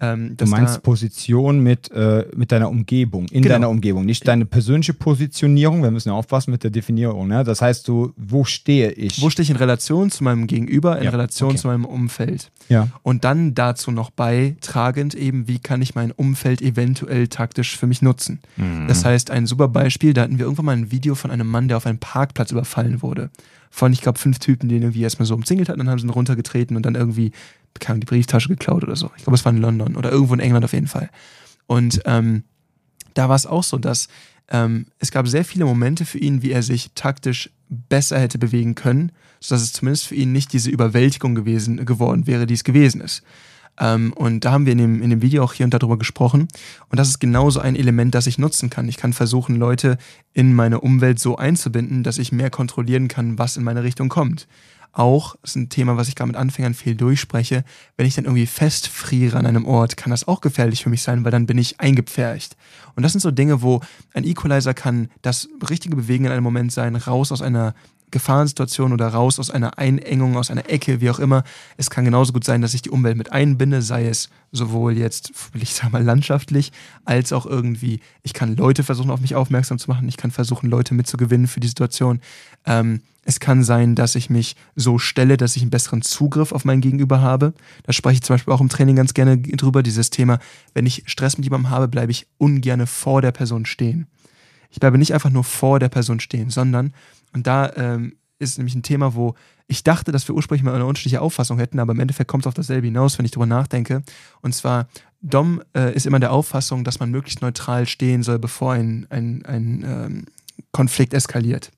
Ähm, 0.00 0.36
du 0.36 0.46
meinst 0.46 0.82
Position 0.82 1.60
mit, 1.60 1.90
äh, 1.92 2.26
mit 2.34 2.52
deiner 2.52 2.68
Umgebung, 2.68 3.26
in 3.28 3.42
genau. 3.42 3.54
deiner 3.54 3.70
Umgebung, 3.70 4.04
nicht 4.04 4.26
deine 4.26 4.46
persönliche 4.46 4.94
Positionierung. 4.94 5.82
Wir 5.82 5.90
müssen 5.90 6.08
ja 6.08 6.14
aufpassen 6.14 6.50
mit 6.50 6.64
der 6.64 6.70
Definierung. 6.70 7.28
Ne? 7.28 7.44
Das 7.44 7.62
heißt, 7.62 7.86
du, 7.86 8.12
wo 8.16 8.44
stehe 8.44 8.90
ich? 8.92 9.20
Wo 9.22 9.30
stehe 9.30 9.44
ich 9.44 9.50
in 9.50 9.56
Relation 9.56 10.10
zu 10.10 10.24
meinem 10.24 10.46
Gegenüber, 10.46 10.98
in 10.98 11.04
ja. 11.04 11.10
Relation 11.10 11.50
okay. 11.50 11.58
zu 11.58 11.66
meinem 11.68 11.84
Umfeld? 11.84 12.50
Ja. 12.68 12.88
Und 13.02 13.24
dann 13.24 13.54
dazu 13.54 13.90
noch 13.90 14.10
beitragend 14.10 15.14
eben, 15.14 15.46
wie 15.48 15.58
kann 15.58 15.82
ich 15.82 15.94
mein 16.12 16.26
Umfeld 16.26 16.62
eventuell 16.62 17.28
taktisch 17.28 17.76
für 17.76 17.86
mich 17.86 18.02
nutzen. 18.02 18.40
Mhm. 18.56 18.88
Das 18.88 19.04
heißt, 19.04 19.30
ein 19.30 19.46
super 19.46 19.68
Beispiel, 19.68 20.12
da 20.14 20.22
hatten 20.22 20.38
wir 20.38 20.44
irgendwann 20.44 20.66
mal 20.66 20.76
ein 20.76 20.90
Video 20.90 21.14
von 21.14 21.30
einem 21.30 21.48
Mann, 21.48 21.68
der 21.68 21.76
auf 21.76 21.86
einem 21.86 21.98
Parkplatz 21.98 22.50
überfallen 22.50 23.02
wurde. 23.02 23.30
Von, 23.70 23.92
ich 23.92 24.00
glaube, 24.00 24.18
fünf 24.18 24.38
Typen, 24.38 24.68
die 24.68 24.76
ihn 24.76 24.82
irgendwie 24.82 25.02
erstmal 25.02 25.26
so 25.26 25.34
umzingelt 25.34 25.68
hatten, 25.68 25.78
dann 25.78 25.88
haben 25.88 25.98
sie 25.98 26.06
ihn 26.06 26.10
runtergetreten 26.10 26.76
und 26.76 26.84
dann 26.84 26.94
irgendwie 26.94 27.32
bekam 27.72 28.00
die 28.00 28.06
Brieftasche 28.06 28.48
geklaut 28.48 28.82
oder 28.82 28.96
so. 28.96 29.10
Ich 29.16 29.24
glaube, 29.24 29.36
es 29.36 29.44
war 29.44 29.52
in 29.52 29.58
London 29.58 29.96
oder 29.96 30.10
irgendwo 30.10 30.34
in 30.34 30.40
England 30.40 30.64
auf 30.64 30.72
jeden 30.72 30.88
Fall. 30.88 31.08
Und 31.66 32.02
ähm, 32.04 32.44
da 33.14 33.28
war 33.28 33.36
es 33.36 33.46
auch 33.46 33.62
so, 33.62 33.78
dass 33.78 34.08
ähm, 34.50 34.86
es 34.98 35.10
gab 35.10 35.26
sehr 35.26 35.44
viele 35.44 35.64
Momente 35.64 36.04
für 36.04 36.18
ihn, 36.18 36.42
wie 36.42 36.50
er 36.50 36.62
sich 36.62 36.90
taktisch 36.94 37.50
besser 37.68 38.18
hätte 38.18 38.38
bewegen 38.38 38.74
können, 38.74 39.12
sodass 39.40 39.62
es 39.62 39.72
zumindest 39.72 40.06
für 40.06 40.14
ihn 40.14 40.32
nicht 40.32 40.52
diese 40.52 40.68
Überwältigung 40.68 41.34
gewesen, 41.34 41.84
geworden 41.86 42.26
wäre, 42.26 42.46
die 42.46 42.54
es 42.54 42.64
gewesen 42.64 43.00
ist. 43.00 43.22
Ähm, 43.80 44.12
und 44.12 44.44
da 44.44 44.52
haben 44.52 44.66
wir 44.66 44.72
in 44.72 44.78
dem, 44.78 45.02
in 45.02 45.10
dem 45.10 45.22
Video 45.22 45.42
auch 45.42 45.52
hier 45.52 45.64
und 45.64 45.74
da 45.74 45.78
drüber 45.78 45.98
gesprochen. 45.98 46.48
Und 46.88 46.98
das 46.98 47.08
ist 47.08 47.18
genauso 47.18 47.60
ein 47.60 47.76
Element, 47.76 48.14
das 48.14 48.26
ich 48.26 48.38
nutzen 48.38 48.70
kann. 48.70 48.88
Ich 48.88 48.96
kann 48.96 49.12
versuchen, 49.12 49.56
Leute 49.56 49.98
in 50.32 50.54
meine 50.54 50.80
Umwelt 50.80 51.18
so 51.18 51.36
einzubinden, 51.36 52.02
dass 52.02 52.18
ich 52.18 52.32
mehr 52.32 52.50
kontrollieren 52.50 53.08
kann, 53.08 53.38
was 53.38 53.56
in 53.56 53.64
meine 53.64 53.82
Richtung 53.82 54.08
kommt. 54.08 54.46
Auch, 54.94 55.36
das 55.40 55.52
ist 55.52 55.56
ein 55.56 55.68
Thema, 55.70 55.96
was 55.96 56.08
ich 56.08 56.16
gerade 56.16 56.28
mit 56.28 56.36
Anfängern 56.36 56.74
viel 56.74 56.94
durchspreche, 56.94 57.64
wenn 57.96 58.06
ich 58.06 58.14
dann 58.14 58.26
irgendwie 58.26 58.44
festfriere 58.44 59.38
an 59.38 59.46
einem 59.46 59.64
Ort, 59.64 59.96
kann 59.96 60.10
das 60.10 60.28
auch 60.28 60.42
gefährlich 60.42 60.82
für 60.82 60.90
mich 60.90 61.02
sein, 61.02 61.24
weil 61.24 61.32
dann 61.32 61.46
bin 61.46 61.56
ich 61.56 61.80
eingepfercht. 61.80 62.56
Und 62.94 63.02
das 63.02 63.12
sind 63.12 63.22
so 63.22 63.30
Dinge, 63.30 63.62
wo 63.62 63.80
ein 64.12 64.24
Equalizer 64.24 64.74
kann 64.74 65.08
das 65.22 65.48
richtige 65.70 65.96
Bewegen 65.96 66.26
in 66.26 66.32
einem 66.32 66.44
Moment 66.44 66.72
sein, 66.72 66.94
raus 66.94 67.32
aus 67.32 67.40
einer 67.40 67.74
Gefahrensituation 68.12 68.92
oder 68.92 69.08
raus 69.08 69.40
aus 69.40 69.50
einer 69.50 69.78
Einengung, 69.78 70.36
aus 70.36 70.50
einer 70.50 70.70
Ecke, 70.70 71.00
wie 71.00 71.10
auch 71.10 71.18
immer. 71.18 71.42
Es 71.76 71.90
kann 71.90 72.04
genauso 72.04 72.32
gut 72.32 72.44
sein, 72.44 72.62
dass 72.62 72.74
ich 72.74 72.82
die 72.82 72.90
Umwelt 72.90 73.16
mit 73.16 73.32
einbinde, 73.32 73.82
sei 73.82 74.06
es 74.06 74.30
sowohl 74.52 74.96
jetzt, 74.96 75.32
will 75.52 75.62
ich 75.62 75.74
sagen 75.74 75.92
mal, 75.92 76.04
landschaftlich, 76.04 76.70
als 77.04 77.32
auch 77.32 77.46
irgendwie, 77.46 78.00
ich 78.22 78.34
kann 78.34 78.54
Leute 78.54 78.84
versuchen, 78.84 79.10
auf 79.10 79.20
mich 79.20 79.34
aufmerksam 79.34 79.78
zu 79.78 79.90
machen, 79.90 80.08
ich 80.08 80.16
kann 80.16 80.30
versuchen, 80.30 80.70
Leute 80.70 80.94
mitzugewinnen 80.94 81.48
für 81.48 81.60
die 81.60 81.68
Situation. 81.68 82.20
Ähm, 82.66 83.00
es 83.24 83.38
kann 83.38 83.62
sein, 83.62 83.94
dass 83.94 84.14
ich 84.16 84.30
mich 84.30 84.56
so 84.74 84.98
stelle, 84.98 85.36
dass 85.36 85.56
ich 85.56 85.62
einen 85.62 85.70
besseren 85.70 86.02
Zugriff 86.02 86.52
auf 86.52 86.64
mein 86.64 86.80
Gegenüber 86.80 87.20
habe. 87.20 87.54
Da 87.84 87.92
spreche 87.92 88.14
ich 88.14 88.22
zum 88.22 88.34
Beispiel 88.34 88.52
auch 88.52 88.60
im 88.60 88.68
Training 88.68 88.96
ganz 88.96 89.14
gerne 89.14 89.38
drüber, 89.38 89.82
dieses 89.82 90.10
Thema, 90.10 90.38
wenn 90.74 90.86
ich 90.86 91.04
Stress 91.06 91.36
mit 91.38 91.44
jemandem 91.44 91.70
habe, 91.70 91.88
bleibe 91.88 92.10
ich 92.10 92.26
ungern 92.38 92.86
vor 92.86 93.22
der 93.22 93.32
Person 93.32 93.64
stehen. 93.64 94.06
Ich 94.70 94.80
bleibe 94.80 94.98
nicht 94.98 95.14
einfach 95.14 95.30
nur 95.30 95.44
vor 95.44 95.78
der 95.78 95.88
Person 95.88 96.18
stehen, 96.18 96.50
sondern 96.50 96.94
und 97.32 97.46
da 97.46 97.72
ähm, 97.76 98.16
ist 98.38 98.58
nämlich 98.58 98.74
ein 98.74 98.82
Thema, 98.82 99.14
wo 99.14 99.34
ich 99.68 99.84
dachte, 99.84 100.12
dass 100.12 100.28
wir 100.28 100.34
ursprünglich 100.34 100.64
mal 100.64 100.74
eine 100.74 100.84
unterschiedliche 100.84 101.22
Auffassung 101.22 101.58
hätten, 101.58 101.78
aber 101.78 101.92
im 101.92 102.00
Endeffekt 102.00 102.28
kommt 102.28 102.44
es 102.44 102.46
auf 102.46 102.54
dasselbe 102.54 102.86
hinaus, 102.86 103.18
wenn 103.18 103.24
ich 103.24 103.30
darüber 103.30 103.46
nachdenke. 103.46 104.02
Und 104.42 104.54
zwar, 104.54 104.88
Dom 105.22 105.62
äh, 105.74 105.94
ist 105.94 106.04
immer 106.04 106.20
der 106.20 106.32
Auffassung, 106.32 106.84
dass 106.84 107.00
man 107.00 107.10
möglichst 107.10 107.40
neutral 107.42 107.86
stehen 107.86 108.22
soll, 108.22 108.38
bevor 108.38 108.72
ein, 108.72 109.06
ein, 109.08 109.44
ein 109.46 109.84
ähm, 109.86 110.24
Konflikt 110.72 111.14
eskaliert. 111.14 111.70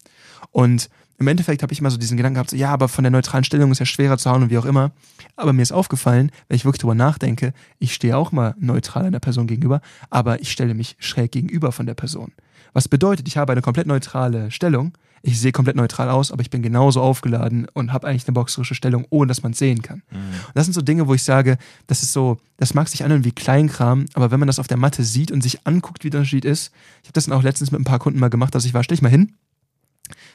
Und 0.51 0.89
im 1.19 1.29
Endeffekt 1.29 1.63
habe 1.63 1.73
ich 1.73 1.79
immer 1.79 1.91
so 1.91 1.97
diesen 1.97 2.17
Gedanken 2.17 2.35
gehabt, 2.35 2.51
so, 2.51 2.57
ja, 2.57 2.71
aber 2.71 2.89
von 2.89 3.05
der 3.05 3.11
neutralen 3.11 3.45
Stellung 3.45 3.71
ist 3.71 3.79
ja 3.79 3.87
schwerer 3.87 4.19
zu 4.19 4.31
hauen 4.31 4.43
und 4.43 4.51
wie 4.51 4.59
auch 4.59 4.65
immer. 4.65 4.91
Aber 5.37 5.53
mir 5.53 5.63
ist 5.63 5.73
aufgefallen, 5.73 6.33
wenn 6.49 6.57
ich 6.57 6.65
wirklich 6.65 6.81
drüber 6.81 6.95
nachdenke, 6.95 7.53
ich 7.79 7.95
stehe 7.95 8.17
auch 8.17 8.33
mal 8.33 8.55
neutral 8.59 9.05
einer 9.05 9.21
Person 9.21 9.47
gegenüber, 9.47 9.81
aber 10.11 10.41
ich 10.41 10.51
stelle 10.51 10.75
mich 10.75 10.97
schräg 10.99 11.31
gegenüber 11.33 11.71
von 11.71 11.87
der 11.87 11.95
Person. 11.95 12.33
Was 12.73 12.89
bedeutet, 12.89 13.29
ich 13.29 13.37
habe 13.37 13.53
eine 13.53 13.63
komplett 13.63 13.87
neutrale 13.87 14.51
Stellung, 14.51 14.93
ich 15.27 15.41
sehe 15.41 15.53
komplett 15.53 15.77
neutral 15.77 16.11
aus, 16.11 16.31
aber 16.31 16.43
ich 16.43 16.51
bin 16.51 16.63
genauso 16.63 17.01
aufgeladen 17.01 17.67
und 17.73 17.93
habe 17.95 18.07
eigentlich 18.07 18.29
eine 18.29 18.35
boxerische 18.35 18.75
Stellung, 18.75 19.07
ohne 19.09 19.29
dass 19.29 19.43
man 19.43 19.53
es 19.53 19.59
sehen 19.59 19.81
kann. 19.81 20.03
Mhm. 20.11 20.35
das 20.55 20.67
sind 20.67 20.75
so 20.75 20.83
Dinge, 20.83 21.09
wo 21.09 21.15
ich 21.15 21.23
sage, 21.23 21.57
das 21.87 22.03
ist 22.03 22.13
so, 22.13 22.39
das 22.59 22.75
mag 22.75 22.89
sich 22.89 23.05
anhören 23.05 23.25
wie 23.25 23.33
Kleinkram, 23.33 24.05
aber 24.13 24.31
wenn 24.31 24.39
man 24.39 24.49
das 24.49 24.59
auf 24.59 24.69
der 24.69 24.77
Matte 24.77 25.03
sieht 25.03 25.33
und 25.33 25.43
sich 25.43 25.67
anguckt, 25.67 26.05
wie 26.05 26.11
der 26.11 26.21
Unterschied 26.21 26.45
ist, 26.45 26.73
ich 27.03 27.09
habe 27.09 27.15
das 27.15 27.25
dann 27.25 27.35
auch 27.35 27.43
letztens 27.43 27.71
mit 27.71 27.81
ein 27.81 27.85
paar 27.85 27.99
Kunden 27.99 28.21
mal 28.21 28.29
gemacht, 28.29 28.55
dass 28.55 28.67
ich 28.67 28.75
war, 28.75 28.85
stell 28.85 28.97
ich 28.97 29.03
mal 29.03 29.09
hin, 29.09 29.33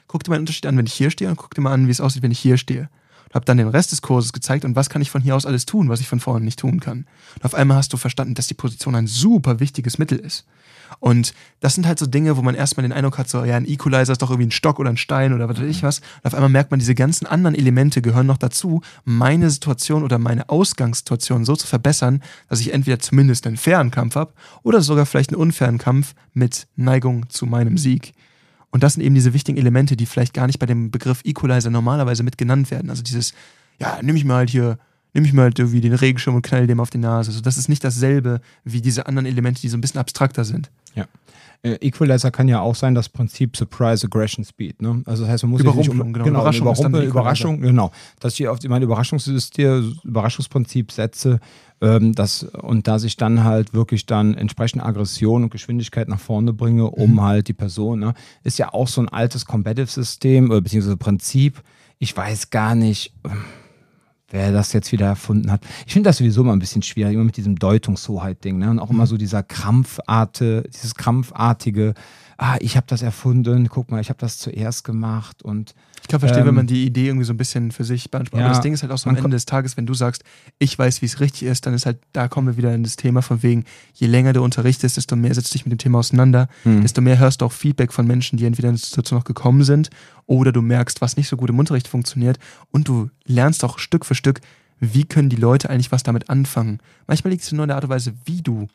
guck 0.07 0.23
dir 0.23 0.31
mal 0.31 0.37
den 0.37 0.41
Unterschied 0.41 0.65
an, 0.65 0.75
wenn 0.75 0.87
ich 0.87 0.93
hier 0.93 1.11
stehe 1.11 1.29
und 1.29 1.37
guck 1.37 1.53
dir 1.53 1.61
mal 1.61 1.71
an, 1.71 1.85
wie 1.85 1.91
es 1.91 2.01
aussieht, 2.01 2.23
wenn 2.23 2.31
ich 2.31 2.39
hier 2.39 2.57
stehe. 2.57 2.89
Und 3.29 3.35
habe 3.35 3.45
dann 3.45 3.57
den 3.57 3.67
Rest 3.67 3.91
des 3.91 4.01
Kurses 4.01 4.33
gezeigt 4.33 4.65
und 4.65 4.75
was 4.75 4.89
kann 4.89 5.01
ich 5.01 5.11
von 5.11 5.21
hier 5.21 5.35
aus 5.35 5.45
alles 5.45 5.65
tun, 5.65 5.89
was 5.89 5.99
ich 5.99 6.07
von 6.07 6.19
vorne 6.19 6.43
nicht 6.43 6.59
tun 6.59 6.79
kann. 6.79 7.05
Und 7.35 7.45
auf 7.45 7.53
einmal 7.53 7.77
hast 7.77 7.93
du 7.93 7.97
verstanden, 7.97 8.33
dass 8.33 8.47
die 8.47 8.53
Position 8.53 8.95
ein 8.95 9.07
super 9.07 9.59
wichtiges 9.59 9.97
Mittel 9.97 10.19
ist. 10.19 10.45
Und 10.99 11.33
das 11.59 11.75
sind 11.75 11.85
halt 11.85 11.99
so 11.99 12.07
Dinge, 12.07 12.37
wo 12.37 12.41
man 12.41 12.55
erstmal 12.55 12.81
den 12.81 12.91
Eindruck 12.91 13.17
hat, 13.17 13.29
so, 13.29 13.43
ja, 13.43 13.55
ein 13.55 13.67
Equalizer 13.67 14.11
ist 14.11 14.21
doch 14.21 14.31
irgendwie 14.31 14.47
ein 14.47 14.51
Stock 14.51 14.79
oder 14.79 14.89
ein 14.89 14.97
Stein 14.97 15.33
oder 15.33 15.47
was 15.47 15.59
weiß 15.59 15.67
ich 15.67 15.83
was. 15.83 15.99
Und 15.99 16.25
auf 16.25 16.33
einmal 16.33 16.49
merkt 16.49 16.71
man, 16.71 16.79
diese 16.79 16.95
ganzen 16.95 17.27
anderen 17.27 17.55
Elemente 17.55 18.01
gehören 18.01 18.27
noch 18.27 18.37
dazu, 18.37 18.81
meine 19.05 19.49
Situation 19.49 20.03
oder 20.03 20.17
meine 20.17 20.49
Ausgangssituation 20.49 21.45
so 21.45 21.55
zu 21.55 21.67
verbessern, 21.67 22.23
dass 22.47 22.61
ich 22.61 22.73
entweder 22.73 22.99
zumindest 22.99 23.45
einen 23.45 23.57
fairen 23.57 23.91
Kampf 23.91 24.15
habe 24.15 24.33
oder 24.63 24.81
sogar 24.81 25.05
vielleicht 25.05 25.31
einen 25.31 25.41
unfairen 25.41 25.77
Kampf 25.77 26.15
mit 26.33 26.67
Neigung 26.75 27.29
zu 27.29 27.45
meinem 27.45 27.77
Sieg. 27.77 28.13
Und 28.71 28.83
das 28.83 28.93
sind 28.93 29.03
eben 29.03 29.15
diese 29.15 29.33
wichtigen 29.33 29.57
Elemente, 29.57 29.95
die 29.97 30.05
vielleicht 30.05 30.33
gar 30.33 30.47
nicht 30.47 30.59
bei 30.59 30.65
dem 30.65 30.91
Begriff 30.91 31.21
Equalizer 31.23 31.69
normalerweise 31.69 32.23
mit 32.23 32.37
genannt 32.37 32.69
werden. 32.71 32.89
Also 32.89 33.01
dieses, 33.01 33.33
ja, 33.79 33.99
nehme 34.01 34.17
ich 34.17 34.25
mal 34.25 34.37
halt 34.37 34.49
hier 34.49 34.77
nehme 35.13 35.27
ich 35.27 35.33
mal 35.33 35.43
halt 35.43 35.59
irgendwie 35.59 35.81
den 35.81 35.93
Regenschirm 35.93 36.35
und 36.35 36.41
knall 36.43 36.67
dem 36.67 36.79
auf 36.79 36.89
die 36.89 36.97
Nase. 36.97 37.31
Also 37.31 37.41
das 37.41 37.57
ist 37.57 37.67
nicht 37.67 37.83
dasselbe 37.83 38.41
wie 38.63 38.81
diese 38.81 39.07
anderen 39.07 39.25
Elemente, 39.25 39.61
die 39.61 39.69
so 39.69 39.77
ein 39.77 39.81
bisschen 39.81 39.99
abstrakter 39.99 40.45
sind. 40.45 40.69
Ja. 40.95 41.05
Äh, 41.61 41.73
Equalizer 41.81 42.31
kann 42.31 42.47
ja 42.47 42.61
auch 42.61 42.75
sein, 42.75 42.95
das 42.95 43.09
Prinzip 43.09 43.57
Surprise 43.57 44.07
Aggression 44.07 44.45
Speed. 44.45 44.81
Ne? 44.81 45.01
Also 45.05 45.23
das 45.23 45.33
heißt, 45.33 45.43
man 45.43 45.51
muss 45.51 45.61
sich 45.61 45.73
nicht 45.75 45.89
um, 45.89 46.13
genau, 46.13 46.25
genau 46.25 46.39
Überraschung, 46.39 46.67
Überrumpel, 46.67 47.03
Überraschung, 47.03 47.61
genau, 47.61 47.91
dass 48.19 48.39
ich 48.39 48.47
auf 48.47 48.59
mein 48.67 48.81
Überraschungssystem, 48.81 49.97
Überraschungsprinzip 50.03 50.91
setze, 50.91 51.39
ähm, 51.81 52.13
das, 52.13 52.43
und 52.43 52.87
da 52.87 52.97
ich 52.97 53.17
dann 53.17 53.43
halt 53.43 53.73
wirklich 53.73 54.05
dann 54.05 54.35
entsprechend 54.35 54.83
Aggression 54.83 55.43
und 55.43 55.49
Geschwindigkeit 55.49 56.07
nach 56.07 56.19
vorne 56.19 56.53
bringe, 56.53 56.89
um 56.89 57.13
mhm. 57.13 57.21
halt 57.21 57.47
die 57.47 57.53
Person, 57.53 57.99
ne? 57.99 58.13
ist 58.43 58.57
ja 58.57 58.73
auch 58.73 58.87
so 58.87 59.01
ein 59.01 59.09
altes 59.09 59.45
Competitive-System, 59.45 60.51
äh, 60.51 60.61
beziehungsweise 60.61 60.97
Prinzip. 60.97 61.61
Ich 61.97 62.15
weiß 62.15 62.49
gar 62.49 62.75
nicht 62.75 63.13
wer 64.31 64.51
das 64.51 64.73
jetzt 64.73 64.91
wieder 64.91 65.07
erfunden 65.07 65.51
hat. 65.51 65.61
Ich 65.85 65.93
finde 65.93 66.09
das 66.09 66.17
sowieso 66.17 66.41
immer 66.41 66.53
ein 66.53 66.59
bisschen 66.59 66.81
schwierig, 66.81 67.13
immer 67.13 67.23
mit 67.23 67.37
diesem 67.37 67.57
Deutungshoheit-Ding, 67.57 68.57
ne? 68.57 68.69
Und 68.69 68.79
auch 68.79 68.89
immer 68.89 69.07
so 69.07 69.17
dieser 69.17 69.43
Krampfarte, 69.43 70.63
dieses 70.73 70.95
krampfartige, 70.95 71.93
ah, 72.39 72.55
ich 72.61 72.77
habe 72.77 72.87
das 72.87 73.01
erfunden, 73.01 73.67
guck 73.67 73.91
mal, 73.91 73.99
ich 73.99 74.09
habe 74.09 74.19
das 74.19 74.37
zuerst 74.37 74.85
gemacht 74.85 75.43
und 75.43 75.75
ich 76.01 76.07
kann 76.07 76.21
verstehen, 76.21 76.41
ähm, 76.41 76.47
wenn 76.47 76.55
man 76.55 76.67
die 76.67 76.85
Idee 76.85 77.07
irgendwie 77.07 77.25
so 77.25 77.33
ein 77.33 77.37
bisschen 77.37 77.71
für 77.71 77.83
sich 77.83 78.09
beansprucht. 78.09 78.39
Ja, 78.39 78.45
Aber 78.45 78.55
das 78.55 78.63
Ding 78.63 78.73
ist 78.73 78.81
halt 78.81 78.93
auch 78.93 78.97
so 78.97 79.09
am 79.09 79.17
Ende 79.17 79.31
des 79.31 79.45
Tages, 79.45 79.75
wenn 79.75 79.85
du 79.85 79.93
sagst, 79.93 80.23
ich 80.57 80.79
weiß, 80.79 81.01
wie 81.01 81.05
es 81.05 81.19
richtig 81.19 81.43
ist, 81.43 81.65
dann 81.65 81.73
ist 81.73 81.85
halt, 81.85 81.99
da 82.13 82.29
kommen 82.29 82.47
wir 82.47 82.57
wieder 82.57 82.73
in 82.73 82.83
das 82.83 82.95
Thema 82.95 83.21
von 83.21 83.43
wegen, 83.43 83.65
je 83.93 84.07
länger 84.07 84.31
du 84.31 84.41
unterrichtest, 84.41 84.95
desto 84.95 85.17
mehr 85.17 85.35
setzt 85.35 85.53
dich 85.53 85.65
mit 85.65 85.73
dem 85.73 85.77
Thema 85.79 85.99
auseinander, 85.99 86.47
mhm. 86.63 86.81
desto 86.81 87.01
mehr 87.01 87.19
hörst 87.19 87.41
du 87.41 87.45
auch 87.45 87.51
Feedback 87.51 87.91
von 87.91 88.07
Menschen, 88.07 88.37
die 88.37 88.45
entweder 88.45 88.71
dazu 88.71 89.15
noch 89.15 89.25
gekommen 89.25 89.63
sind 89.63 89.89
oder 90.25 90.53
du 90.53 90.61
merkst, 90.61 91.01
was 91.01 91.17
nicht 91.17 91.27
so 91.27 91.35
gut 91.35 91.49
im 91.49 91.59
Unterricht 91.59 91.89
funktioniert 91.89 92.39
und 92.71 92.87
du 92.87 93.09
lernst 93.25 93.65
auch 93.65 93.79
Stück 93.79 94.05
für 94.05 94.15
Stück, 94.15 94.39
wie 94.79 95.03
können 95.03 95.27
die 95.27 95.35
Leute 95.35 95.69
eigentlich 95.69 95.91
was 95.91 96.03
damit 96.03 96.29
anfangen. 96.29 96.79
Manchmal 97.05 97.31
liegt 97.31 97.43
es 97.43 97.51
nur 97.51 97.65
in 97.65 97.67
der 97.67 97.75
Art 97.75 97.83
und 97.83 97.89
Weise, 97.89 98.13
wie 98.23 98.41
du 98.41 98.69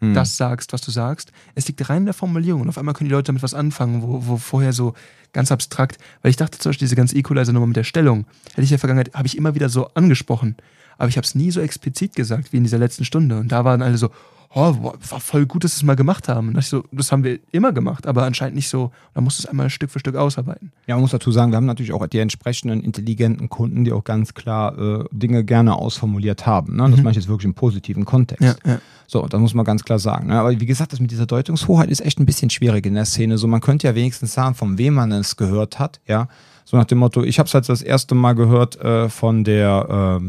hm. 0.00 0.14
das 0.14 0.36
sagst, 0.36 0.72
was 0.72 0.80
du 0.80 0.90
sagst. 0.90 1.32
Es 1.54 1.68
liegt 1.68 1.88
rein 1.88 1.98
in 1.98 2.04
der 2.06 2.14
Formulierung 2.14 2.62
und 2.62 2.68
auf 2.68 2.78
einmal 2.78 2.94
können 2.94 3.08
die 3.08 3.14
Leute 3.14 3.26
damit 3.26 3.42
was 3.42 3.54
anfangen, 3.54 4.02
wo, 4.02 4.26
wo 4.26 4.36
vorher 4.36 4.72
so 4.72 4.94
ganz 5.32 5.52
abstrakt, 5.52 5.98
weil 6.22 6.30
ich 6.30 6.36
dachte 6.36 6.58
zum 6.58 6.70
Beispiel 6.70 6.86
diese 6.86 6.96
ganze 6.96 7.16
Equalizer-Nummer 7.16 7.66
mit 7.66 7.76
der 7.76 7.84
Stellung, 7.84 8.26
hätte 8.50 8.62
ich 8.62 8.70
in 8.70 8.74
der 8.74 8.78
Vergangenheit, 8.78 9.14
habe 9.14 9.26
ich 9.26 9.36
immer 9.36 9.54
wieder 9.54 9.68
so 9.68 9.88
angesprochen, 9.94 10.56
aber 11.00 11.08
ich 11.08 11.16
habe 11.16 11.24
es 11.24 11.34
nie 11.34 11.50
so 11.50 11.60
explizit 11.60 12.14
gesagt 12.14 12.52
wie 12.52 12.58
in 12.58 12.62
dieser 12.62 12.78
letzten 12.78 13.04
Stunde 13.04 13.38
und 13.38 13.50
da 13.50 13.64
waren 13.64 13.82
alle 13.82 13.96
so, 13.96 14.10
oh, 14.54 14.74
war 14.82 15.20
voll 15.20 15.46
gut, 15.46 15.64
dass 15.64 15.72
wir 15.72 15.76
es 15.76 15.82
mal 15.82 15.96
gemacht 15.96 16.28
haben. 16.28 16.48
Und 16.48 16.54
das, 16.54 16.68
so, 16.68 16.84
das 16.92 17.12
haben 17.12 17.24
wir 17.24 17.38
immer 17.52 17.72
gemacht, 17.72 18.06
aber 18.06 18.24
anscheinend 18.24 18.56
nicht 18.56 18.68
so. 18.68 18.90
Da 19.14 19.20
musst 19.20 19.38
du 19.38 19.42
es 19.42 19.46
einmal 19.46 19.70
Stück 19.70 19.90
für 19.90 19.98
Stück 20.00 20.16
ausarbeiten. 20.16 20.72
Ja, 20.86 20.96
man 20.96 21.02
muss 21.02 21.12
dazu 21.12 21.30
sagen, 21.30 21.52
wir 21.52 21.56
haben 21.56 21.66
natürlich 21.66 21.92
auch 21.92 22.06
die 22.06 22.18
entsprechenden 22.18 22.82
intelligenten 22.82 23.48
Kunden, 23.48 23.84
die 23.84 23.92
auch 23.92 24.04
ganz 24.04 24.34
klar 24.34 24.76
äh, 24.78 25.04
Dinge 25.12 25.44
gerne 25.44 25.76
ausformuliert 25.76 26.46
haben. 26.46 26.76
Ne? 26.76 26.82
Das 26.82 26.96
mhm. 26.96 27.04
meine 27.04 27.10
ich 27.10 27.16
jetzt 27.16 27.28
wirklich 27.28 27.46
im 27.46 27.54
positiven 27.54 28.04
Kontext. 28.04 28.42
Ja, 28.42 28.72
ja. 28.72 28.80
So, 29.06 29.26
das 29.26 29.40
muss 29.40 29.54
man 29.54 29.64
ganz 29.64 29.84
klar 29.84 29.98
sagen. 29.98 30.28
Ne? 30.28 30.38
Aber 30.38 30.58
wie 30.58 30.66
gesagt, 30.66 30.92
das 30.92 31.00
mit 31.00 31.10
dieser 31.10 31.26
Deutungshoheit 31.26 31.90
ist 31.90 32.00
echt 32.00 32.18
ein 32.18 32.26
bisschen 32.26 32.50
schwierig 32.50 32.86
in 32.86 32.94
der 32.94 33.04
Szene. 33.04 33.38
So, 33.38 33.46
man 33.46 33.60
könnte 33.60 33.86
ja 33.86 33.94
wenigstens 33.94 34.34
sagen, 34.34 34.54
von 34.54 34.78
wem 34.78 34.94
man 34.94 35.12
es 35.12 35.36
gehört 35.36 35.78
hat, 35.78 36.00
ja. 36.06 36.28
So 36.70 36.76
nach 36.76 36.84
dem 36.84 36.98
Motto, 36.98 37.24
ich 37.24 37.40
habe 37.40 37.48
es 37.48 37.54
halt 37.54 37.68
das 37.68 37.82
erste 37.82 38.14
Mal 38.14 38.34
gehört 38.34 38.80
äh, 38.80 39.08
von 39.08 39.42
der, 39.42 40.20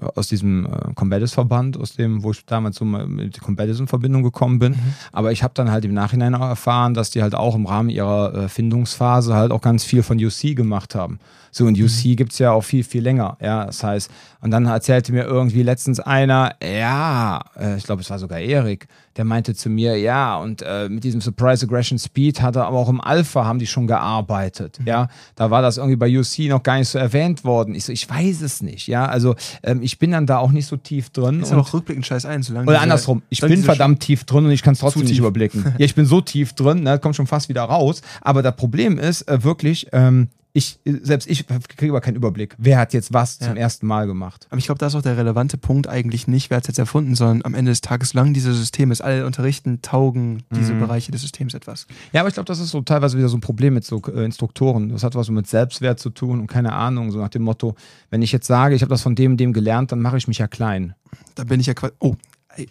äh, 0.00 0.06
aus 0.14 0.28
diesem 0.28 0.64
äh, 0.66 0.94
Combatis-Verband, 0.94 1.76
aus 1.76 1.94
dem, 1.96 2.22
wo 2.22 2.30
ich 2.30 2.46
damals 2.46 2.76
so 2.76 2.84
mit 2.84 3.40
Combatis 3.40 3.80
in 3.80 3.88
Verbindung 3.88 4.22
gekommen 4.22 4.60
bin. 4.60 4.74
Mhm. 4.74 4.94
Aber 5.10 5.32
ich 5.32 5.42
habe 5.42 5.54
dann 5.54 5.72
halt 5.72 5.84
im 5.84 5.94
Nachhinein 5.94 6.36
auch 6.36 6.46
erfahren, 6.46 6.94
dass 6.94 7.10
die 7.10 7.20
halt 7.20 7.34
auch 7.34 7.56
im 7.56 7.66
Rahmen 7.66 7.90
ihrer 7.90 8.32
äh, 8.32 8.48
Findungsphase 8.48 9.34
halt 9.34 9.50
auch 9.50 9.60
ganz 9.60 9.82
viel 9.82 10.04
von 10.04 10.24
UC 10.24 10.54
gemacht 10.54 10.94
haben. 10.94 11.18
So, 11.50 11.64
und 11.64 11.78
UC 11.78 12.04
mhm. 12.04 12.16
gibt 12.16 12.32
es 12.32 12.38
ja 12.38 12.52
auch 12.52 12.64
viel, 12.64 12.84
viel 12.84 13.02
länger. 13.02 13.36
Ja, 13.40 13.66
das 13.66 13.82
heißt, 13.82 14.10
und 14.40 14.50
dann 14.50 14.66
erzählte 14.66 15.12
mir 15.12 15.24
irgendwie 15.24 15.62
letztens 15.62 15.98
einer, 15.98 16.54
ja, 16.62 17.40
äh, 17.58 17.76
ich 17.76 17.84
glaube, 17.84 18.02
es 18.02 18.10
war 18.10 18.18
sogar 18.18 18.38
Erik, 18.38 18.86
der 19.16 19.24
meinte 19.24 19.54
zu 19.54 19.68
mir, 19.68 19.98
ja, 19.98 20.36
und 20.36 20.62
äh, 20.62 20.88
mit 20.88 21.02
diesem 21.02 21.20
Surprise 21.20 21.66
Aggression 21.66 21.98
Speed 21.98 22.40
hat 22.40 22.54
er 22.54 22.66
aber 22.66 22.78
auch 22.78 22.88
im 22.88 23.00
Alpha 23.00 23.44
haben 23.44 23.58
die 23.58 23.66
schon 23.66 23.88
gearbeitet. 23.88 24.78
Mhm. 24.78 24.86
Ja, 24.86 25.08
da 25.34 25.50
war 25.50 25.60
das 25.60 25.76
irgendwie 25.76 25.96
bei 25.96 26.08
UC 26.08 26.48
noch 26.48 26.62
gar 26.62 26.78
nicht 26.78 26.88
so 26.88 26.98
erwähnt 26.98 27.44
worden. 27.44 27.74
Ich 27.74 27.84
so, 27.84 27.92
ich 27.92 28.08
weiß 28.08 28.42
es 28.42 28.62
nicht. 28.62 28.86
Ja, 28.86 29.06
also 29.06 29.34
ähm, 29.64 29.82
ich 29.82 29.98
bin 29.98 30.12
dann 30.12 30.26
da 30.26 30.38
auch 30.38 30.52
nicht 30.52 30.66
so 30.66 30.76
tief 30.76 31.10
drin. 31.10 31.42
Ist 31.42 31.50
aber 31.50 31.62
auch 31.62 31.74
rückblickend 31.74 32.06
scheiß 32.06 32.24
ein, 32.26 32.44
solange 32.44 32.68
Oder 32.68 32.80
andersrum, 32.80 33.22
ich 33.28 33.40
bin 33.40 33.64
verdammt 33.64 34.00
tief 34.00 34.22
drin 34.22 34.44
und 34.44 34.52
ich 34.52 34.62
kann 34.62 34.74
es 34.74 34.78
trotzdem 34.78 35.02
nicht 35.02 35.18
überblicken. 35.18 35.64
ja, 35.78 35.84
ich 35.84 35.96
bin 35.96 36.06
so 36.06 36.20
tief 36.20 36.52
drin, 36.52 36.84
ne, 36.84 37.00
kommt 37.00 37.16
schon 37.16 37.26
fast 37.26 37.48
wieder 37.48 37.62
raus. 37.62 38.02
Aber 38.20 38.42
das 38.42 38.54
Problem 38.54 38.98
ist 38.98 39.22
äh, 39.22 39.42
wirklich, 39.42 39.88
ähm, 39.92 40.28
ich, 40.58 40.80
selbst 40.84 41.30
ich 41.30 41.46
kriege 41.46 41.92
aber 41.92 42.00
keinen 42.00 42.16
Überblick. 42.16 42.54
Wer 42.58 42.78
hat 42.78 42.92
jetzt 42.92 43.12
was 43.12 43.38
ja. 43.38 43.46
zum 43.46 43.56
ersten 43.56 43.86
Mal 43.86 44.06
gemacht? 44.06 44.46
Aber 44.50 44.58
ich 44.58 44.66
glaube, 44.66 44.78
da 44.78 44.88
ist 44.88 44.94
auch 44.94 45.02
der 45.02 45.16
relevante 45.16 45.56
Punkt 45.56 45.88
eigentlich 45.88 46.26
nicht, 46.26 46.50
wer 46.50 46.56
hat 46.56 46.64
es 46.64 46.68
jetzt 46.68 46.78
erfunden, 46.78 47.14
sondern 47.14 47.44
am 47.44 47.54
Ende 47.54 47.70
des 47.70 47.80
Tages, 47.80 48.10
solange 48.10 48.32
dieses 48.32 48.56
System 48.56 48.90
ist, 48.90 49.00
alle 49.00 49.24
unterrichten, 49.24 49.80
taugen 49.82 50.42
diese 50.54 50.74
mhm. 50.74 50.80
Bereiche 50.80 51.12
des 51.12 51.22
Systems 51.22 51.54
etwas. 51.54 51.86
Ja, 52.12 52.20
aber 52.20 52.28
ich 52.28 52.34
glaube, 52.34 52.46
das 52.46 52.58
ist 52.58 52.70
so 52.70 52.82
teilweise 52.82 53.16
wieder 53.16 53.28
so 53.28 53.36
ein 53.36 53.40
Problem 53.40 53.74
mit 53.74 53.84
so 53.84 54.02
äh, 54.02 54.24
Instruktoren. 54.24 54.88
Das 54.90 55.04
hat 55.04 55.14
was 55.14 55.30
mit 55.30 55.46
Selbstwert 55.46 56.00
zu 56.00 56.10
tun 56.10 56.40
und 56.40 56.48
keine 56.48 56.72
Ahnung, 56.72 57.12
so 57.12 57.18
nach 57.18 57.28
dem 57.28 57.42
Motto, 57.42 57.76
wenn 58.10 58.20
ich 58.20 58.32
jetzt 58.32 58.46
sage, 58.46 58.74
ich 58.74 58.82
habe 58.82 58.90
das 58.90 59.02
von 59.02 59.14
dem 59.14 59.32
und 59.32 59.36
dem 59.38 59.52
gelernt, 59.52 59.92
dann 59.92 60.00
mache 60.00 60.18
ich 60.18 60.28
mich 60.28 60.38
ja 60.38 60.48
klein. 60.48 60.94
Da 61.34 61.44
bin 61.44 61.60
ich 61.60 61.66
ja 61.66 61.74
quasi. 61.74 61.94
Oh, 62.00 62.16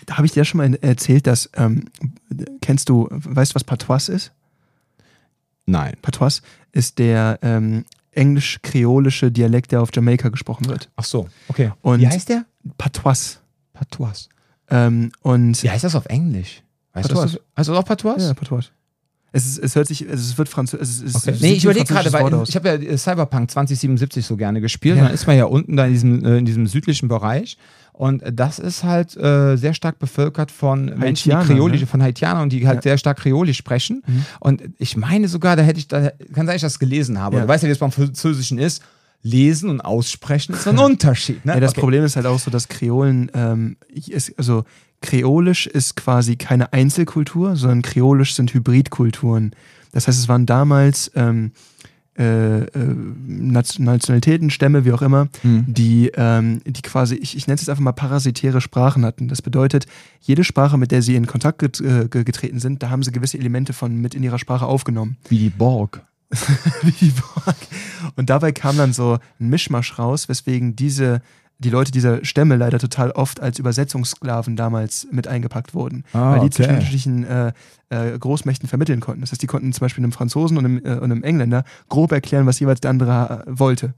da 0.06 0.18
habe 0.18 0.26
ich 0.26 0.34
dir 0.34 0.44
schon 0.44 0.58
mal 0.58 0.76
erzählt, 0.82 1.28
dass, 1.28 1.50
ähm, 1.56 1.86
kennst 2.62 2.90
du, 2.90 3.08
weißt 3.10 3.52
du, 3.52 3.56
was 3.56 3.64
Patois 3.64 4.10
ist? 4.10 4.34
Nein. 5.66 5.96
Patois 6.02 6.42
ist 6.78 7.00
der 7.00 7.40
ähm, 7.42 7.86
englisch-kreolische 8.12 9.32
Dialekt, 9.32 9.72
der 9.72 9.82
auf 9.82 9.90
Jamaika 9.94 10.30
gesprochen 10.30 10.70
wird. 10.70 10.90
Ach 10.96 11.04
so, 11.04 11.28
okay. 11.48 11.72
Und 11.82 12.02
Wie 12.02 12.08
heißt 12.08 12.30
der? 12.30 12.46
Patois. 12.78 13.40
Patois. 13.74 14.30
Ähm, 14.70 15.12
und 15.22 15.62
Wie 15.64 15.70
heißt 15.70 15.84
das 15.84 15.96
auf 15.96 16.06
Englisch? 16.06 16.62
Weißt 16.94 17.10
Patois. 17.10 17.32
du, 17.32 17.40
heißt 17.58 17.70
das 17.70 17.70
auch 17.70 17.86
Patois? 17.86 18.18
Ja, 18.20 18.34
Patois. 18.34 18.72
Es, 19.34 19.46
ist, 19.46 19.58
es 19.60 19.76
hört 19.76 19.88
sich, 19.88 20.02
es 20.02 20.38
wird 20.38 20.50
französisch. 20.50 21.14
Okay. 21.14 21.36
Nee, 21.42 21.54
ich 21.54 21.64
überlege 21.64 21.86
gerade, 21.86 22.12
weil 22.14 22.44
ich 22.48 22.56
habe 22.56 22.70
ja 22.70 22.98
Cyberpunk 22.98 23.52
2077 23.52 24.26
so 24.26 24.38
gerne 24.38 24.62
gespielt. 24.62 24.96
Ja. 24.96 25.02
Und 25.02 25.08
dann 25.08 25.14
ist 25.14 25.28
man 25.28 25.38
ja 25.38 25.46
unten 25.46 25.76
da 25.76 25.86
in 25.86 25.94
diesem, 25.94 26.26
äh, 26.26 26.38
in 26.38 26.46
diesem 26.46 26.66
südlichen 26.66 27.08
Bereich. 27.10 27.58
Und 27.98 28.24
das 28.32 28.60
ist 28.60 28.84
halt 28.84 29.18
äh, 29.18 29.56
sehr 29.56 29.74
stark 29.74 29.98
bevölkert 29.98 30.52
von 30.52 30.86
Menschen, 31.00 31.32
die 31.32 31.48
Kreolisch, 31.48 31.82
ne? 31.82 31.88
von 31.88 32.04
Haitianern, 32.04 32.48
die 32.48 32.68
halt 32.68 32.78
ja. 32.78 32.82
sehr 32.92 32.98
stark 33.00 33.18
Kreolisch 33.18 33.58
sprechen. 33.58 34.04
Mhm. 34.06 34.26
Und 34.40 34.64
ich 34.78 34.96
meine 34.96 35.28
sogar, 35.28 35.56
da 35.56 35.64
hätte 35.64 35.80
ich, 35.80 35.88
da 35.88 36.12
kann 36.34 36.46
sein, 36.46 36.46
dass 36.46 36.56
ich 36.58 36.62
das 36.62 36.78
gelesen 36.78 37.20
habe. 37.20 37.38
Ja. 37.38 37.42
Du 37.42 37.48
weißt 37.48 37.64
ja, 37.64 37.70
wie 37.70 37.74
es 37.74 37.80
beim 37.80 37.92
Französischen 37.92 38.60
ist. 38.60 38.84
Lesen 39.24 39.72
und 39.72 39.82
aussprechen 39.82 40.54
ist 40.54 40.68
ein 40.68 40.78
Unterschied. 40.78 41.44
Ne? 41.44 41.54
Ja, 41.56 41.60
das 41.60 41.72
okay. 41.72 41.82
Problem 41.82 42.04
ist 42.04 42.16
halt 42.16 42.28
auch 42.28 42.38
so, 42.38 42.52
dass 42.52 42.68
Kreolen, 42.68 43.32
ähm, 43.34 43.78
ist, 43.90 44.38
also 44.38 44.64
Kreolisch 45.02 45.66
ist 45.66 45.96
quasi 45.96 46.36
keine 46.36 46.74
Einzelkultur, 46.74 47.56
sondern 47.56 47.82
Kreolisch 47.82 48.36
sind 48.36 48.54
Hybridkulturen. 48.54 49.56
Das 49.92 50.08
heißt, 50.08 50.20
es 50.20 50.30
waren 50.30 50.46
damals 50.46 51.12
ähm, 51.16 51.52
äh, 52.18 52.64
äh, 52.64 52.96
Nationalitäten, 53.28 54.50
Stämme, 54.50 54.86
wie 54.86 54.92
auch 54.92 55.02
immer, 55.02 55.28
mhm. 55.44 55.66
die, 55.68 56.12
ähm, 56.16 56.62
die 56.66 56.82
quasi, 56.82 57.16
ich, 57.16 57.38
ich 57.38 57.48
nenne 57.48 57.56
es 57.56 57.62
jetzt 57.62 57.70
einfach 57.70 57.84
mal 57.84 57.92
parasitäre 57.92 58.60
Sprachen 58.60 59.06
hatten. 59.06 59.28
Das 59.28 59.42
bedeutet, 59.42 59.86
jede 60.22 60.44
Sprache, 60.44 60.78
mit 60.78 60.92
der 60.92 61.02
sie 61.02 61.16
in 61.16 61.28
Kontakt 61.28 61.60
get, 61.60 61.80
äh, 61.80 62.08
getreten 62.10 62.60
sind, 62.60 62.82
da 62.82 62.90
haben 62.90 63.04
sie 63.04 63.12
gewisse 63.12 63.38
Elemente 63.38 63.74
von 63.74 63.96
mit 63.96 64.16
in 64.16 64.24
ihrer 64.24 64.40
Sprache 64.40 64.66
aufgenommen. 64.66 65.18
Wie 65.30 65.38
die 65.38 65.50
Borg. 65.50 66.02
wie 66.82 66.92
die 66.92 67.12
Burg. 67.12 67.56
Und 68.16 68.30
dabei 68.30 68.52
kam 68.52 68.78
dann 68.78 68.94
so 68.94 69.20
ein 69.40 69.50
Mischmasch 69.50 70.00
raus, 70.00 70.28
weswegen 70.28 70.76
diese 70.76 71.22
die 71.60 71.70
Leute 71.70 71.92
dieser 71.92 72.24
Stämme 72.24 72.56
leider 72.56 72.80
total 72.80 73.12
oft 73.12 73.40
als 73.42 73.58
Übersetzungssklaven 73.60 74.56
damals 74.56 75.08
mit 75.12 75.28
eingepackt 75.28 75.74
wurden, 75.74 76.04
Ah, 76.14 76.32
weil 76.32 76.40
die 76.40 76.46
okay. 76.46 76.50
zwischen 76.52 76.70
unterschiedlichen 76.72 77.24
äh, 77.24 77.52
äh, 77.90 78.18
Großmächten 78.20 78.70
vermitteln 78.70 79.00
konnten. 79.00 79.22
Das 79.22 79.32
heißt, 79.32 79.42
die 79.42 79.48
konnten 79.48 79.74
zum 79.74 79.82
Beispiel 79.86 80.04
einem 80.04 80.12
Franzosen 80.12 80.58
und 80.58 80.66
einem, 80.66 80.78
äh, 80.86 80.96
und 81.00 81.12
einem 81.12 81.24
Engländer 81.24 81.64
grob 81.90 82.12
erklären, 82.12 82.46
was 82.46 82.60
jeweils 82.60 82.82
der 82.82 82.92
andere 82.92 83.46
äh, 83.48 83.60
wollte. 83.60 83.94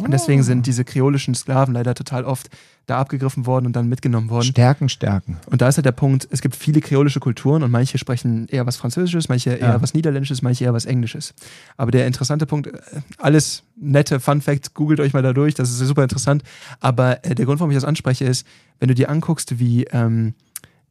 Und 0.00 0.10
deswegen 0.12 0.40
Ah. 0.40 0.44
sind 0.44 0.66
diese 0.66 0.84
kreolischen 0.84 1.34
Sklaven 1.36 1.72
leider 1.72 1.94
total 1.94 2.24
oft 2.24 2.50
da 2.86 2.98
abgegriffen 2.98 3.46
worden 3.46 3.66
und 3.66 3.76
dann 3.76 3.88
mitgenommen 3.88 4.28
worden. 4.28 4.44
Stärken, 4.46 4.88
stärken. 4.88 5.38
Und 5.46 5.62
da 5.62 5.68
ist 5.68 5.76
halt 5.76 5.86
der 5.86 5.92
Punkt, 5.92 6.26
es 6.32 6.42
gibt 6.42 6.56
viele 6.56 6.80
kreolische 6.80 7.20
Kulturen 7.20 7.62
und 7.62 7.70
manche 7.70 7.96
sprechen 7.96 8.48
eher 8.48 8.66
was 8.66 8.76
Französisches, 8.76 9.28
manche 9.28 9.50
eher 9.50 9.68
Ja. 9.68 9.82
was 9.82 9.94
Niederländisches, 9.94 10.42
manche 10.42 10.64
eher 10.64 10.74
was 10.74 10.84
Englisches. 10.84 11.32
Aber 11.76 11.92
der 11.92 12.08
interessante 12.08 12.44
Punkt, 12.44 12.66
äh, 12.66 12.72
alles 13.18 13.62
nette 13.76 14.18
Fun 14.18 14.40
Fact, 14.42 14.74
googelt 14.74 14.98
euch 14.98 15.12
mal 15.12 15.22
da 15.22 15.32
durch, 15.32 15.54
das 15.54 15.70
ist 15.70 15.78
super 15.78 16.02
interessant. 16.02 16.42
Aber 16.80 17.24
äh, 17.24 17.36
der 17.36 17.46
Grund, 17.46 17.60
warum 17.60 17.70
ich 17.70 17.76
das 17.76 17.84
anspreche, 17.84 18.24
ist, 18.24 18.44
wenn 18.80 18.88
du 18.88 18.94
dir 18.96 19.08
anguckst, 19.08 19.60
wie, 19.60 19.84
ähm, 19.92 20.34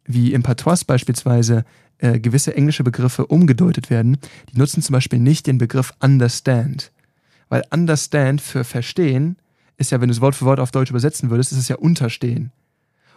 wie 0.06 0.32
im 0.34 0.44
Patois 0.44 0.86
beispielsweise 0.88 1.66
äh, 1.98 2.20
gewisse 2.22 2.56
englische 2.56 2.86
Begriffe 2.86 3.26
umgedeutet 3.28 3.89
werden, 3.89 4.18
die 4.54 4.58
nutzen 4.58 4.82
zum 4.82 4.94
Beispiel 4.94 5.20
nicht 5.20 5.46
den 5.46 5.58
Begriff 5.58 5.94
understand. 6.00 6.92
Weil 7.54 7.62
understand 7.70 8.42
für 8.42 8.63
verstehen 8.63 9.38
ist 9.78 9.92
ja, 9.92 10.02
wenn 10.02 10.08
du 10.08 10.12
es 10.12 10.22
Wort 10.22 10.34
für 10.34 10.46
Wort 10.46 10.60
auf 10.60 10.72
Deutsch 10.72 10.89
übersetzen 10.89 11.30
würdest, 11.30 11.52
ist 11.52 11.60
es 11.60 11.68
ja 11.68 11.76
unterstehen. 11.76 12.52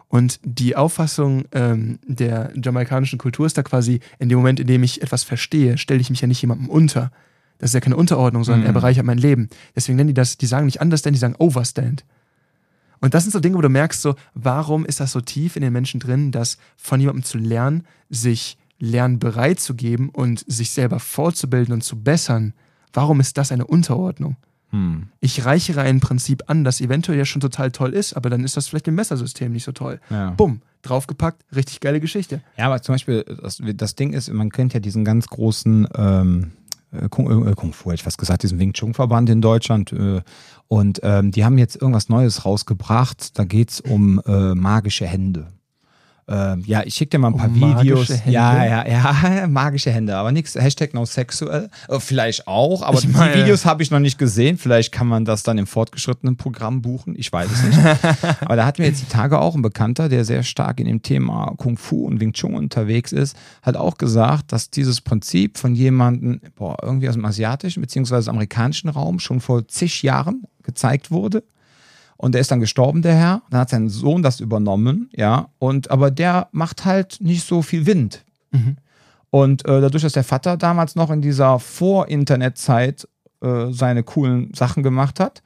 Und 0.09 0.41
die 0.45 0.77
Auffassung 0.77 1.47
ähm, 1.53 2.01
der 2.07 2.53
jamaikanischen 2.55 3.19
Kultur 3.19 3.47
ist 3.47 3.57
da 3.57 3.63
quasi, 3.63 4.01
in 4.19 4.29
dem 4.29 4.37
Moment, 4.37 4.61
in 4.61 4.67
dem 4.67 4.83
ich 4.83 5.01
etwas 5.01 5.25
verstehe, 5.25 5.79
stelle 5.79 6.03
ich 6.03 6.11
mich 6.11 6.21
ja 6.21 6.29
nicht 6.29 6.43
jemandem 6.43 6.69
unter. 6.69 7.13
Das 7.57 7.71
ist 7.71 7.75
ja 7.75 7.81
keine 7.81 7.97
Unterordnung, 7.97 8.45
sondern 8.45 8.61
Mhm. 8.61 8.67
er 8.67 8.73
bereichert 8.75 9.07
mein 9.07 9.17
Leben. 9.17 9.49
Deswegen 9.75 9.97
nennen 9.97 10.09
die 10.09 10.13
das, 10.13 10.37
die 10.37 10.45
sagen 10.45 10.67
nicht 10.67 10.83
understand, 10.83 11.17
die 11.17 11.21
sagen 11.21 11.37
overstand. 11.39 12.05
Und 13.01 13.15
das 13.15 13.23
sind 13.25 13.33
so 13.33 13.41
Dinge, 13.41 13.57
wo 13.57 13.63
du 13.63 13.71
merkst, 13.71 14.03
so, 14.03 14.17
warum 14.35 14.85
ist 14.85 15.01
das 15.01 15.13
so 15.13 15.23
tief 15.23 15.57
in 15.57 15.63
den 15.63 15.73
Menschen 15.73 15.99
drin, 15.99 16.31
dass 16.31 16.59
von 16.77 17.01
jemandem 17.01 17.25
zu 17.25 17.39
lernen, 17.39 17.87
sich 18.11 18.59
lernbereit 18.79 19.61
zu 19.61 19.75
geben 19.75 20.11
und 20.11 20.45
sich 20.47 20.73
selber 20.73 21.01
fortzubilden 21.01 21.73
und 21.73 21.81
zu 21.81 22.03
bessern, 22.03 22.53
warum 22.97 23.21
ist 23.21 23.39
das 23.39 23.53
eine 23.53 23.67
Unterordnung? 23.67 24.37
Hm. 24.71 25.09
Ich 25.21 25.45
reichere 25.45 25.83
ein 25.83 26.01
Prinzip 26.01 26.45
an, 26.49 26.65
das 26.65 26.81
eventuell 26.81 27.19
ja 27.19 27.25
schon 27.25 27.41
total 27.41 27.71
toll 27.71 27.93
ist, 27.93 28.15
aber 28.15 28.31
dann 28.31 28.43
ist 28.43 28.57
das 28.57 28.67
vielleicht 28.67 28.89
im 28.89 28.97
Messersystem 28.97 29.53
nicht 29.53 29.65
so 29.65 29.73
toll. 29.73 30.01
Ja. 30.11 30.31
Bumm, 30.31 30.61
draufgepackt, 30.83 31.45
richtig 31.55 31.81
geile 31.81 32.01
Geschichte. 32.01 32.41
Ja, 32.57 32.67
aber 32.67 32.83
zum 32.83 32.95
Beispiel, 32.95 33.25
das, 33.41 33.63
das 33.63 33.95
Ding 33.95 34.13
ist, 34.13 34.33
man 34.33 34.51
kennt 34.51 34.75
ja 34.75 34.81
diesen 34.81 35.05
ganz 35.05 35.29
großen 35.29 35.87
ähm, 35.97 36.53
äh, 36.91 37.09
Kung, 37.09 37.47
äh, 37.47 37.55
Kung 37.55 37.73
Fu, 37.73 37.91
hätte 37.91 37.97
ich 37.97 38.03
fast 38.03 38.19
gesagt, 38.19 38.43
diesen 38.43 38.59
Wing 38.59 38.73
Chun 38.73 38.95
Verband 38.95 39.31
in 39.31 39.41
Deutschland. 39.41 39.93
Äh, 39.93 40.23
und 40.69 41.01
ähm, 41.03 41.31
die 41.31 41.45
haben 41.45 41.59
jetzt 41.59 41.81
irgendwas 41.81 42.09
Neues 42.09 42.45
rausgebracht. 42.45 43.39
Da 43.39 43.45
geht 43.45 43.71
es 43.71 43.81
um 43.81 44.21
äh, 44.27 44.55
magische 44.55 45.07
Hände. 45.07 45.47
Ähm, 46.29 46.65
ja, 46.67 46.83
ich 46.85 46.95
schicke 46.95 47.11
dir 47.11 47.19
mal 47.21 47.29
ein 47.29 47.35
Um 47.35 47.39
paar 47.41 47.49
magische 47.49 47.83
Videos. 47.85 48.09
Hände? 48.09 48.31
Ja, 48.33 48.65
ja, 48.65 48.89
ja, 48.89 49.47
magische 49.49 49.93
Hände, 49.93 50.17
aber 50.17 50.33
nichts, 50.33 50.57
Hashtag 50.57 50.93
no 50.93 51.05
sexuell. 51.05 51.71
Äh, 51.89 52.01
vielleicht 52.01 52.49
auch, 52.49 52.83
aber 52.83 52.99
Ich 52.99 53.07
meine- 53.09 53.33
die 53.35 53.39
Videos 53.43 53.65
habe 53.65 53.83
ich 53.85 53.93
noch 53.93 54.01
nicht 54.01 54.19
gesehen. 54.19 54.59
Vielleicht 54.59 54.91
kann 54.91 55.07
man 55.07 55.25
das 55.25 55.45
dann 55.45 55.57
im 55.57 55.69
fortgeschrittenen 55.69 56.37
Programm 56.37 56.83
buchen. 56.83 57.15
Ich 57.17 57.33
weiß 57.33 57.49
es 57.51 57.63
nicht. 57.63 57.79
aber 58.41 58.57
da 58.57 58.67
hat 58.67 58.81
mir 58.81 58.87
jetzt 58.87 59.03
die 59.03 59.07
Tage 59.09 59.39
auch 59.41 59.55
ein 59.55 59.63
Bekannter, 59.63 60.09
der 60.09 60.25
sehr 60.25 60.43
stark 60.43 60.81
in 60.81 60.87
dem 60.87 61.01
Thema 61.03 61.55
Kung 61.59 61.77
Fu 61.79 62.07
und 62.07 62.19
Wing 62.19 62.33
Chun 62.33 62.55
unterwegs 62.55 63.13
ist, 63.13 63.37
hat 63.63 63.77
auch 63.77 63.97
gesagt, 63.97 64.51
dass 64.53 64.71
dieses 64.71 65.01
Prinzip 65.01 65.59
von 65.59 65.77
jemandem, 65.77 66.41
boah, 66.57 66.77
irgendwie 66.83 67.09
aus 67.09 67.15
dem 67.15 67.25
asiatischen 67.25 67.81
bzw. 67.83 68.29
amerikanischen 68.31 68.89
Raum 68.89 69.21
schon 69.21 69.41
vor 69.41 69.69
zig 69.69 70.03
Jahren 70.03 70.43
gezeigt 70.65 71.13
wurde. 71.13 71.45
Und 72.17 72.33
der 72.33 72.41
ist 72.41 72.51
dann 72.51 72.61
gestorben, 72.61 73.03
der 73.03 73.15
Herr. 73.15 73.43
Dann 73.51 73.61
hat 73.61 73.71
sein 73.71 73.89
Sohn 73.89 74.23
das 74.23 74.41
übernommen, 74.41 75.11
ja. 75.13 75.49
Und 75.59 75.91
aber 75.91 76.11
der 76.11 76.49
macht 76.53 76.85
halt 76.85 77.19
nicht 77.21 77.47
so 77.47 77.63
viel 77.63 77.87
Wind. 77.87 78.25
Mhm. 78.53 78.77
Und 79.31 79.67
äh, 79.67 79.81
dadurch, 79.81 80.03
dass 80.03 80.15
der 80.15 80.25
Vater 80.25 80.57
damals 80.57 80.97
noch 80.97 81.11
in 81.11 81.21
dieser 81.21 81.59
Vor-Internet-Zeit 81.59 83.07
äh, 83.43 83.71
seine 83.71 84.03
coolen 84.03 84.55
Sachen 84.55 84.83
gemacht 84.83 85.21
hat 85.21 85.43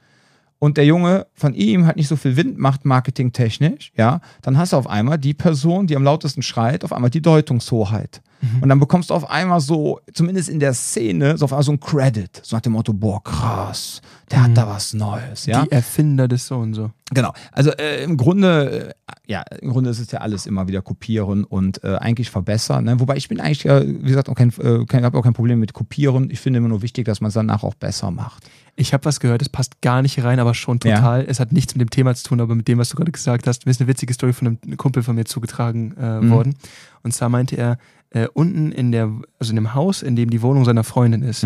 und 0.59 0.77
der 0.77 0.85
Junge 0.85 1.27
von 1.33 1.53
ihm 1.53 1.85
halt 1.85 1.97
nicht 1.97 2.07
so 2.07 2.15
viel 2.15 2.37
Wind 2.37 2.57
macht, 2.57 2.85
marketingtechnisch, 2.85 3.91
ja, 3.97 4.21
dann 4.43 4.57
hast 4.57 4.73
du 4.73 4.77
auf 4.77 4.87
einmal 4.87 5.17
die 5.17 5.33
Person, 5.33 5.87
die 5.87 5.95
am 5.95 6.03
lautesten 6.03 6.41
schreit, 6.41 6.85
auf 6.85 6.93
einmal 6.93 7.09
die 7.09 7.21
Deutungshoheit. 7.21 8.21
Und 8.61 8.69
dann 8.69 8.79
bekommst 8.79 9.09
du 9.09 9.13
auf 9.13 9.29
einmal 9.29 9.59
so, 9.61 9.99
zumindest 10.13 10.49
in 10.49 10.59
der 10.59 10.73
Szene, 10.73 11.37
so 11.37 11.45
auf 11.45 11.53
einmal 11.53 11.63
so 11.63 11.71
ein 11.73 11.79
Credit. 11.79 12.39
So 12.43 12.55
nach 12.55 12.61
dem 12.61 12.73
Motto, 12.73 12.91
boah, 12.93 13.23
krass, 13.23 14.01
der 14.31 14.43
hat 14.43 14.57
da 14.57 14.67
was 14.67 14.93
Neues, 14.93 15.45
ja. 15.45 15.63
Die 15.63 15.71
Erfinder 15.71 16.27
des 16.27 16.47
so 16.47 16.57
und 16.57 16.73
so. 16.73 16.89
Genau. 17.13 17.33
Also 17.51 17.71
äh, 17.71 18.03
im 18.03 18.17
Grunde, 18.17 18.89
äh, 18.89 19.31
ja, 19.31 19.43
im 19.61 19.69
Grunde 19.71 19.89
ist 19.89 19.99
es 19.99 20.09
ja 20.11 20.19
alles 20.21 20.45
immer 20.45 20.67
wieder 20.67 20.81
kopieren 20.81 21.43
und 21.43 21.83
äh, 21.83 21.97
eigentlich 21.97 22.31
verbessern. 22.31 22.85
Ne? 22.85 22.99
Wobei 22.99 23.15
ich 23.17 23.27
bin 23.27 23.39
eigentlich, 23.41 23.65
äh, 23.65 23.85
wie 23.85 24.07
gesagt, 24.07 24.29
auch 24.29 24.35
kein, 24.35 24.49
äh, 24.59 24.85
kein, 24.85 25.03
habe 25.03 25.17
auch 25.17 25.23
kein 25.23 25.33
Problem 25.33 25.59
mit 25.59 25.73
kopieren. 25.73 26.29
Ich 26.31 26.39
finde 26.39 26.57
immer 26.59 26.69
nur 26.69 26.81
wichtig, 26.81 27.05
dass 27.05 27.21
man 27.21 27.27
es 27.27 27.33
danach 27.35 27.63
auch 27.63 27.75
besser 27.75 28.11
macht. 28.11 28.49
Ich 28.77 28.93
habe 28.93 29.03
was 29.05 29.19
gehört, 29.19 29.41
das 29.41 29.49
passt 29.49 29.81
gar 29.81 30.01
nicht 30.01 30.23
rein, 30.23 30.39
aber 30.39 30.53
schon 30.53 30.79
Ja. 30.83 30.95
total. 30.95 31.25
Es 31.27 31.39
hat 31.41 31.51
nichts 31.51 31.75
mit 31.75 31.81
dem 31.81 31.89
Thema 31.89 32.15
zu 32.15 32.23
tun, 32.23 32.39
aber 32.39 32.55
mit 32.55 32.67
dem, 32.69 32.77
was 32.79 32.89
du 32.89 32.95
gerade 32.95 33.11
gesagt 33.11 33.45
hast. 33.45 33.65
Mir 33.65 33.71
ist 33.71 33.81
eine 33.81 33.89
witzige 33.89 34.13
Story 34.13 34.31
von 34.33 34.47
einem 34.47 34.77
Kumpel 34.77 35.03
von 35.03 35.15
mir 35.15 35.25
zugetragen 35.25 35.93
äh, 35.97 36.21
Mhm. 36.21 36.29
worden. 36.31 36.55
Und 37.03 37.13
zwar 37.13 37.27
meinte 37.29 37.57
er, 37.57 37.77
äh, 38.11 38.27
unten 38.33 38.71
in 38.71 38.91
der, 38.91 39.09
also 39.39 39.51
in 39.51 39.55
dem 39.55 39.73
Haus, 39.73 40.01
in 40.03 40.15
dem 40.15 40.29
die 40.29 40.41
Wohnung 40.41 40.63
seiner 40.65 40.83
Freundin 40.83 41.21
ist, 41.23 41.45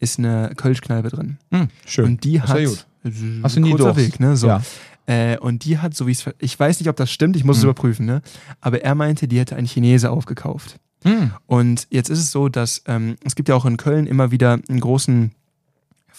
ist 0.00 0.18
eine 0.18 0.52
Kölschkneipe 0.56 1.08
drin. 1.08 1.38
Hm, 1.52 1.68
schön. 1.86 2.04
Und 2.04 2.24
die 2.24 2.40
hat. 2.40 2.58
ja 2.58 2.66
gut. 2.68 2.86
Äh, 3.04 3.10
Hast 3.42 3.56
du 3.56 3.60
nie 3.60 3.70
kurzer 3.70 3.92
durch. 3.94 4.06
Weg, 4.06 4.20
ne? 4.20 4.36
So. 4.36 4.48
Ja. 4.48 4.62
Äh, 5.06 5.38
und 5.38 5.64
die 5.64 5.78
hat, 5.78 5.94
so 5.94 6.06
wie 6.06 6.10
ich 6.12 6.26
es, 6.26 6.34
ich 6.38 6.58
weiß 6.58 6.80
nicht, 6.80 6.88
ob 6.88 6.96
das 6.96 7.10
stimmt, 7.10 7.34
ich 7.36 7.44
muss 7.44 7.56
es 7.58 7.62
Mhm. 7.62 7.70
überprüfen, 7.70 8.04
ne? 8.06 8.20
Aber 8.60 8.82
er 8.82 8.94
meinte, 8.94 9.26
die 9.28 9.38
hätte 9.38 9.56
ein 9.56 9.66
Chinese 9.66 10.10
aufgekauft. 10.10 10.78
Hm. 11.04 11.30
Und 11.46 11.86
jetzt 11.90 12.10
ist 12.10 12.18
es 12.18 12.32
so, 12.32 12.48
dass 12.48 12.82
ähm, 12.86 13.16
es 13.24 13.34
gibt 13.36 13.48
ja 13.48 13.54
auch 13.54 13.64
in 13.64 13.76
Köln 13.76 14.06
immer 14.08 14.30
wieder 14.32 14.58
einen 14.68 14.80
großen 14.80 15.30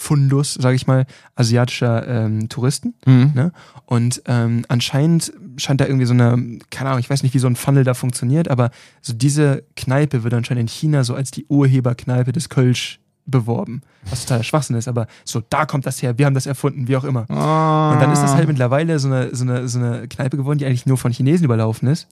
Fundus, 0.01 0.53
sage 0.53 0.77
ich 0.77 0.87
mal, 0.87 1.05
asiatischer 1.35 2.07
ähm, 2.07 2.47
Touristen. 2.47 2.93
Hm. 3.03 3.33
Ne? 3.35 3.51
Und 3.85 4.21
ähm, 4.27 4.63
anscheinend 4.69 5.33
scheint 5.57 5.81
da 5.81 5.87
irgendwie 5.87 6.05
so 6.05 6.13
eine, 6.13 6.59
keine 6.69 6.89
Ahnung, 6.89 7.01
ich 7.01 7.09
weiß 7.09 7.21
nicht, 7.21 7.33
wie 7.33 7.39
so 7.39 7.47
ein 7.47 7.57
Funnel 7.57 7.83
da 7.83 7.93
funktioniert, 7.93 8.47
aber 8.47 8.71
so 9.01 9.11
diese 9.11 9.65
Kneipe 9.75 10.23
wird 10.23 10.33
anscheinend 10.33 10.61
in 10.61 10.67
China 10.69 11.03
so 11.03 11.15
als 11.15 11.31
die 11.31 11.45
Urheberkneipe 11.47 12.31
des 12.31 12.47
Kölsch 12.47 13.01
beworben. 13.29 13.81
Was 14.09 14.21
totaler 14.25 14.43
Schwachsinn 14.43 14.75
ist, 14.75 14.87
aber 14.87 15.07
so, 15.25 15.41
da 15.49 15.65
kommt 15.65 15.85
das 15.85 16.01
her, 16.01 16.17
wir 16.17 16.25
haben 16.25 16.33
das 16.33 16.45
erfunden, 16.45 16.87
wie 16.87 16.95
auch 16.95 17.03
immer. 17.03 17.29
Ah. 17.29 17.93
Und 17.93 18.01
dann 18.01 18.11
ist 18.11 18.21
das 18.21 18.33
halt 18.33 18.47
mittlerweile 18.47 18.97
so 18.99 19.07
eine, 19.07 19.35
so, 19.35 19.43
eine, 19.43 19.67
so 19.67 19.79
eine 19.79 20.07
Kneipe 20.07 20.37
geworden, 20.37 20.57
die 20.57 20.65
eigentlich 20.65 20.85
nur 20.85 20.97
von 20.97 21.11
Chinesen 21.11 21.45
überlaufen 21.45 21.87
ist. 21.87 22.07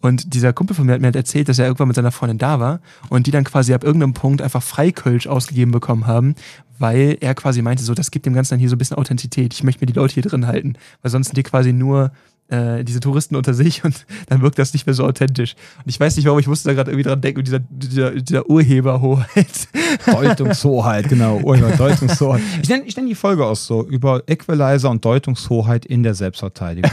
Und 0.00 0.34
dieser 0.34 0.52
Kumpel 0.52 0.74
von 0.74 0.86
mir 0.86 0.92
hat 0.92 1.00
mir 1.00 1.08
halt 1.08 1.16
erzählt, 1.16 1.48
dass 1.48 1.58
er 1.58 1.66
irgendwann 1.66 1.88
mit 1.88 1.96
seiner 1.96 2.12
Freundin 2.12 2.38
da 2.38 2.60
war 2.60 2.80
und 3.08 3.26
die 3.26 3.30
dann 3.30 3.44
quasi 3.44 3.74
ab 3.74 3.84
irgendeinem 3.84 4.14
Punkt 4.14 4.42
einfach 4.42 4.62
Freikölsch 4.62 5.26
ausgegeben 5.26 5.72
bekommen 5.72 6.06
haben, 6.06 6.34
weil 6.78 7.16
er 7.20 7.34
quasi 7.34 7.62
meinte, 7.62 7.82
so, 7.82 7.94
das 7.94 8.10
gibt 8.10 8.26
dem 8.26 8.34
Ganzen 8.34 8.50
dann 8.50 8.60
hier 8.60 8.68
so 8.68 8.76
ein 8.76 8.78
bisschen 8.78 8.96
Authentizität. 8.96 9.54
Ich 9.54 9.62
möchte 9.62 9.82
mir 9.82 9.86
die 9.86 9.98
Leute 9.98 10.14
hier 10.14 10.22
drin 10.22 10.46
halten, 10.46 10.74
weil 11.02 11.10
sonst 11.10 11.28
sind 11.28 11.36
die 11.36 11.42
quasi 11.42 11.72
nur 11.72 12.12
äh, 12.48 12.84
diese 12.84 13.00
Touristen 13.00 13.36
unter 13.36 13.54
sich 13.54 13.84
und 13.84 14.06
dann 14.28 14.42
wirkt 14.42 14.58
das 14.58 14.72
nicht 14.72 14.86
mehr 14.86 14.94
so 14.94 15.04
authentisch. 15.04 15.54
Und 15.78 15.90
ich 15.90 15.98
weiß 15.98 16.16
nicht 16.16 16.26
warum, 16.26 16.38
ich 16.38 16.46
musste 16.46 16.68
da 16.68 16.74
gerade 16.74 16.90
irgendwie 16.90 17.08
dran 17.08 17.20
denken, 17.20 17.42
dieser, 17.44 17.58
dieser, 17.58 18.10
dieser 18.12 18.48
Urheberhoheit. 18.48 19.68
Deutungshoheit, 20.06 21.08
genau. 21.08 21.40
Urheber, 21.40 21.70
Deutungshoheit. 21.70 22.42
Ich 22.62 22.68
nenne 22.68 22.84
ich 22.84 22.96
nenn 22.96 23.06
die 23.06 23.14
Folge 23.14 23.44
auch 23.44 23.56
so, 23.56 23.84
über 23.84 24.22
Equalizer 24.26 24.90
und 24.90 25.04
Deutungshoheit 25.04 25.86
in 25.86 26.02
der 26.02 26.14
Selbstverteidigung. 26.14 26.90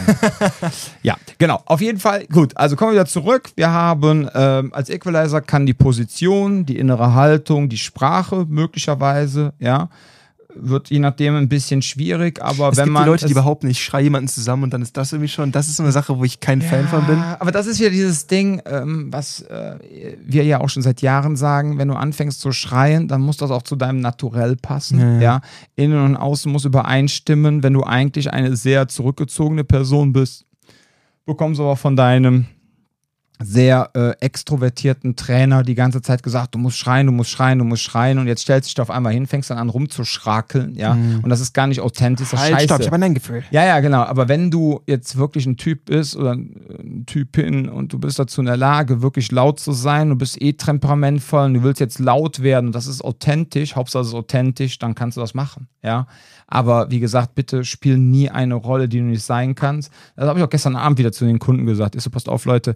ja, 1.04 1.18
genau. 1.38 1.62
Auf 1.66 1.82
jeden 1.82 2.00
Fall, 2.00 2.26
gut, 2.28 2.56
also 2.58 2.76
kommen 2.76 2.92
wir 2.92 2.96
wieder 2.96 3.06
zurück. 3.06 3.52
Wir 3.56 3.70
haben 3.70 4.28
ähm, 4.34 4.74
als 4.74 4.90
Equalizer 4.90 5.42
kann 5.42 5.66
die 5.66 5.74
Position, 5.74 6.66
die 6.66 6.78
innere 6.78 7.14
Haltung, 7.14 7.70
die 7.70 7.78
Sprache 7.78 8.46
möglicherweise, 8.48 9.54
ja, 9.60 9.90
wird 10.56 10.90
je 10.90 11.00
nachdem 11.00 11.36
ein 11.36 11.50
bisschen 11.50 11.82
schwierig, 11.82 12.42
aber 12.42 12.70
Es 12.70 12.78
wenn 12.78 12.86
gibt 12.86 12.94
man 12.94 13.04
die 13.04 13.10
Leute, 13.10 13.26
die 13.26 13.32
es- 13.32 13.36
behaupten, 13.38 13.68
ich 13.70 13.84
schreie 13.84 14.04
jemanden 14.04 14.28
zusammen 14.28 14.64
und 14.64 14.74
dann 14.74 14.82
ist 14.82 14.96
das 14.98 15.12
irgendwie 15.12 15.28
schon, 15.30 15.52
das 15.52 15.68
ist 15.68 15.78
so 15.78 15.84
eine 15.84 15.92
Sache, 15.92 16.18
wo 16.18 16.24
ich 16.24 16.40
kein 16.40 16.62
Fan 16.62 16.88
von 16.88 17.06
bin. 17.06 17.18
Aber 17.40 17.52
das 17.52 17.68
ist 17.68 17.80
wieder 17.80 17.90
dieses 17.90 18.28
Ding, 18.28 18.62
ähm, 18.66 19.08
was 19.12 19.42
äh, 19.42 19.78
wir 20.24 20.44
ja 20.44 20.62
auch 20.62 20.70
schon 20.70 20.84
seit 20.84 21.02
Jahren 21.02 21.36
sagen, 21.36 21.78
wenn 21.78 21.88
du 21.88 21.96
anfängst 21.96 22.40
zu 22.40 22.52
schreien, 22.52 23.08
dann 23.08 23.22
muss 23.22 23.38
das 23.38 23.52
auch 23.52 23.64
zu 23.64 23.76
deinem 23.76 24.00
Naturell 24.00 24.56
passen. 24.56 25.00
Ja, 25.00 25.14
Ja, 25.16 25.20
ja. 25.22 25.42
Innen 25.76 26.04
und 26.04 26.16
außen 26.18 26.52
muss 26.52 26.66
übereinstimmen. 26.66 27.64
Wenn 27.64 27.74
du 27.74 27.84
eigentlich 27.84 28.32
eine 28.32 28.56
sehr 28.56 28.88
zurückgezogene 28.88 29.64
Person 29.64 30.14
bist, 30.14 30.46
bekommst 31.26 31.60
du 31.60 31.64
aber 31.64 31.76
von 31.78 31.96
deinem 31.96 32.46
sehr 33.44 33.90
äh, 33.94 34.12
extrovertierten 34.20 35.16
Trainer 35.16 35.64
die 35.64 35.76
ganze 35.76 36.02
Zeit 36.02 36.24
gesagt, 36.24 36.56
du 36.56 36.60
musst 36.60 36.78
schreien, 36.78 37.08
du 37.08 37.14
musst 37.14 37.30
schreien, 37.30 37.60
du 37.60 37.66
musst 37.66 37.84
schreien 37.84 38.20
und 38.20 38.28
jetzt 38.28 38.42
stellst 38.42 38.68
du 38.68 38.70
dich 38.70 38.76
da 38.76 38.84
auf 38.84 38.90
einmal 38.90 39.14
hin, 39.14 39.28
fängst 39.28 39.50
dann 39.50 39.58
an 39.58 39.70
rumzuschrakeln, 39.70 40.76
ja, 40.76 40.94
mhm. 40.94 41.20
und 41.22 41.30
das 41.30 41.40
ist 41.40 41.54
gar 41.54 41.68
nicht 41.68 41.82
authentisch, 41.82 42.30
das 42.32 42.40
halt, 42.40 42.54
scheiße. 42.54 42.66
Stopp, 42.66 42.80
ich 42.82 42.88
habe 42.88 43.04
ein 43.04 43.14
Gefühl. 43.14 43.44
Ja, 43.52 43.66
ja, 43.66 43.80
genau, 43.80 44.04
aber 44.04 44.28
wenn 44.28 44.52
du 44.52 44.82
jetzt 44.88 45.18
wirklich 45.18 45.46
ein 45.46 45.58
Typ 45.58 45.86
bist 45.86 46.16
oder 46.16 46.34
ein 46.34 47.04
Typin 47.06 47.70
und 47.70 47.94
du 47.94 48.00
bist 48.00 48.20
dazu 48.20 48.42
in 48.42 48.46
der 48.46 48.58
Lage, 48.58 49.02
wirklich 49.02 49.32
laut 49.32 49.60
zu 49.60 49.72
sein, 49.72 50.10
du 50.10 50.16
bist 50.16 50.42
eh 50.42 50.54
temperamentvoll 50.54 51.46
und 51.46 51.54
du 51.56 51.64
willst 51.64 51.80
jetzt 51.80 52.00
laut 52.00 52.42
werden 52.42 52.68
und 52.68 52.76
das 52.76 52.88
ist 52.88 53.04
authentisch, 53.04 53.76
Hauptsache 53.76 54.04
es 54.04 54.10
ist 54.10 54.14
authentisch, 54.16 54.80
dann 54.80 54.96
kannst 54.96 55.18
du 55.18 55.22
das 55.22 55.34
machen, 55.34 55.68
ja, 55.82 56.08
aber 56.48 56.92
wie 56.92 57.00
gesagt, 57.00 57.36
bitte 57.36 57.66
spiel 57.66 57.98
nie 57.98 58.30
eine 58.30 58.56
Rolle, 58.56 58.88
die 58.88 59.00
du 59.00 59.06
nicht 59.06 59.24
sein 59.24 59.56
kannst. 59.56 59.92
Das 60.16 60.28
habe 60.28 60.40
ich 60.40 60.46
auch 60.46 60.50
gestern 60.50 60.76
Abend 60.76 61.00
wieder 61.00 61.12
zu 61.12 61.26
den 61.26 61.40
Kunden 61.40 61.66
gesagt, 61.66 61.96
ist 61.96 62.04
so, 62.04 62.10
passt 62.10 62.30
auf, 62.30 62.46
Leute, 62.46 62.76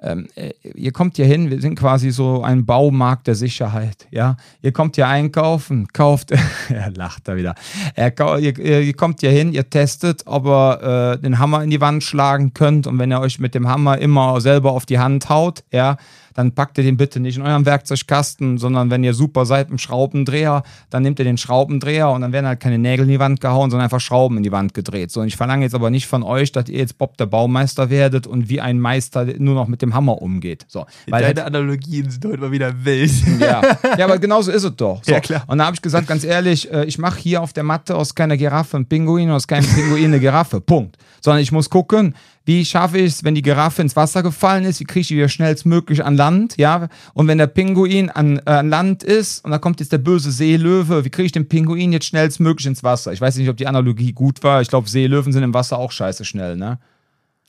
ähm, 0.00 0.28
äh, 0.36 0.52
ihr 0.62 0.92
kommt 0.92 1.16
hier 1.16 1.26
hin, 1.26 1.50
wir 1.50 1.60
sind 1.60 1.76
quasi 1.76 2.10
so 2.10 2.42
ein 2.42 2.64
Baumarkt 2.64 3.26
der 3.26 3.34
Sicherheit, 3.34 4.06
ja. 4.10 4.36
Ihr 4.62 4.72
kommt 4.72 4.94
hier 4.94 5.08
einkaufen, 5.08 5.88
kauft, 5.88 6.30
er 6.68 6.90
lacht 6.92 7.26
da 7.26 7.36
wieder. 7.36 7.54
Er, 7.94 8.12
ihr, 8.38 8.58
ihr, 8.58 8.94
kommt 8.94 9.20
hier 9.20 9.30
hin, 9.30 9.52
ihr 9.52 9.68
testet, 9.68 10.22
ob 10.26 10.46
ihr 10.46 11.14
äh, 11.14 11.18
den 11.20 11.38
Hammer 11.38 11.64
in 11.64 11.70
die 11.70 11.80
Wand 11.80 12.04
schlagen 12.04 12.54
könnt 12.54 12.86
und 12.86 12.98
wenn 12.98 13.10
ihr 13.10 13.20
euch 13.20 13.40
mit 13.40 13.54
dem 13.54 13.68
Hammer 13.68 13.98
immer 13.98 14.40
selber 14.40 14.72
auf 14.72 14.86
die 14.86 15.00
Hand 15.00 15.28
haut, 15.28 15.64
ja, 15.72 15.96
dann 16.38 16.52
packt 16.52 16.78
ihr 16.78 16.84
den 16.84 16.96
bitte 16.96 17.18
nicht 17.18 17.36
in 17.36 17.42
eurem 17.42 17.66
Werkzeugkasten, 17.66 18.58
sondern 18.58 18.92
wenn 18.92 19.02
ihr 19.02 19.12
super 19.12 19.44
seid 19.44 19.70
im 19.70 19.78
Schraubendreher, 19.78 20.62
dann 20.88 21.02
nehmt 21.02 21.18
ihr 21.18 21.24
den 21.24 21.36
Schraubendreher 21.36 22.10
und 22.10 22.20
dann 22.20 22.32
werden 22.32 22.46
halt 22.46 22.60
keine 22.60 22.78
Nägel 22.78 23.06
in 23.06 23.10
die 23.10 23.18
Wand 23.18 23.40
gehauen, 23.40 23.72
sondern 23.72 23.86
einfach 23.86 23.98
Schrauben 23.98 24.36
in 24.36 24.44
die 24.44 24.52
Wand 24.52 24.72
gedreht. 24.72 25.10
So, 25.10 25.20
und 25.20 25.26
ich 25.26 25.36
verlange 25.36 25.64
jetzt 25.64 25.74
aber 25.74 25.90
nicht 25.90 26.06
von 26.06 26.22
euch, 26.22 26.52
dass 26.52 26.68
ihr 26.68 26.78
jetzt 26.78 26.96
Bob 26.96 27.16
der 27.16 27.26
Baumeister 27.26 27.90
werdet 27.90 28.28
und 28.28 28.48
wie 28.48 28.60
ein 28.60 28.78
Meister 28.78 29.24
nur 29.38 29.56
noch 29.56 29.66
mit 29.66 29.82
dem 29.82 29.94
Hammer 29.94 30.22
umgeht. 30.22 30.64
So, 30.68 30.86
weil 31.08 31.22
Deine 31.22 31.26
halt, 31.26 31.40
Analogien 31.40 32.08
sind 32.08 32.24
heute 32.24 32.38
mal 32.38 32.52
wieder 32.52 32.84
wild. 32.84 33.10
Ja, 33.40 33.62
ja 33.96 34.04
aber 34.04 34.18
genauso 34.18 34.52
ist 34.52 34.62
es 34.62 34.76
doch. 34.76 35.02
So. 35.02 35.10
Ja, 35.10 35.18
klar. 35.18 35.42
Und 35.48 35.58
da 35.58 35.66
habe 35.66 35.74
ich 35.74 35.82
gesagt, 35.82 36.06
ganz 36.06 36.22
ehrlich, 36.22 36.70
äh, 36.72 36.84
ich 36.84 36.98
mache 36.98 37.18
hier 37.18 37.42
auf 37.42 37.52
der 37.52 37.64
Matte 37.64 37.96
aus 37.96 38.14
keiner 38.14 38.36
Giraffe 38.36 38.76
ein 38.76 38.86
Pinguin, 38.86 39.30
aus 39.30 39.48
keinem 39.48 39.66
Pinguin 39.66 40.06
eine 40.06 40.20
Giraffe. 40.20 40.60
Punkt. 40.60 40.98
Sondern 41.20 41.42
ich 41.42 41.50
muss 41.50 41.68
gucken, 41.68 42.14
wie 42.48 42.64
schaffe 42.64 42.96
ich 42.96 43.12
es, 43.12 43.24
wenn 43.24 43.34
die 43.34 43.42
Giraffe 43.42 43.82
ins 43.82 43.94
Wasser 43.94 44.22
gefallen 44.22 44.64
ist, 44.64 44.80
wie 44.80 44.84
kriege 44.84 45.00
ich 45.00 45.08
die 45.08 45.16
wieder 45.16 45.28
schnellstmöglich 45.28 46.02
an 46.02 46.16
Land, 46.16 46.56
ja? 46.56 46.88
Und 47.12 47.28
wenn 47.28 47.36
der 47.36 47.46
Pinguin 47.46 48.08
an, 48.08 48.38
äh, 48.38 48.50
an 48.50 48.70
Land 48.70 49.02
ist 49.02 49.44
und 49.44 49.50
da 49.50 49.58
kommt 49.58 49.80
jetzt 49.80 49.92
der 49.92 49.98
böse 49.98 50.32
Seelöwe, 50.32 51.04
wie 51.04 51.10
kriege 51.10 51.26
ich 51.26 51.32
den 51.32 51.46
Pinguin 51.46 51.92
jetzt 51.92 52.06
schnellstmöglich 52.06 52.66
ins 52.66 52.82
Wasser? 52.82 53.12
Ich 53.12 53.20
weiß 53.20 53.36
nicht, 53.36 53.50
ob 53.50 53.58
die 53.58 53.66
Analogie 53.66 54.14
gut 54.14 54.42
war. 54.42 54.62
Ich 54.62 54.68
glaube, 54.68 54.88
Seelöwen 54.88 55.30
sind 55.30 55.42
im 55.42 55.52
Wasser 55.52 55.76
auch 55.76 55.92
scheiße 55.92 56.24
schnell, 56.24 56.56
ne? 56.56 56.78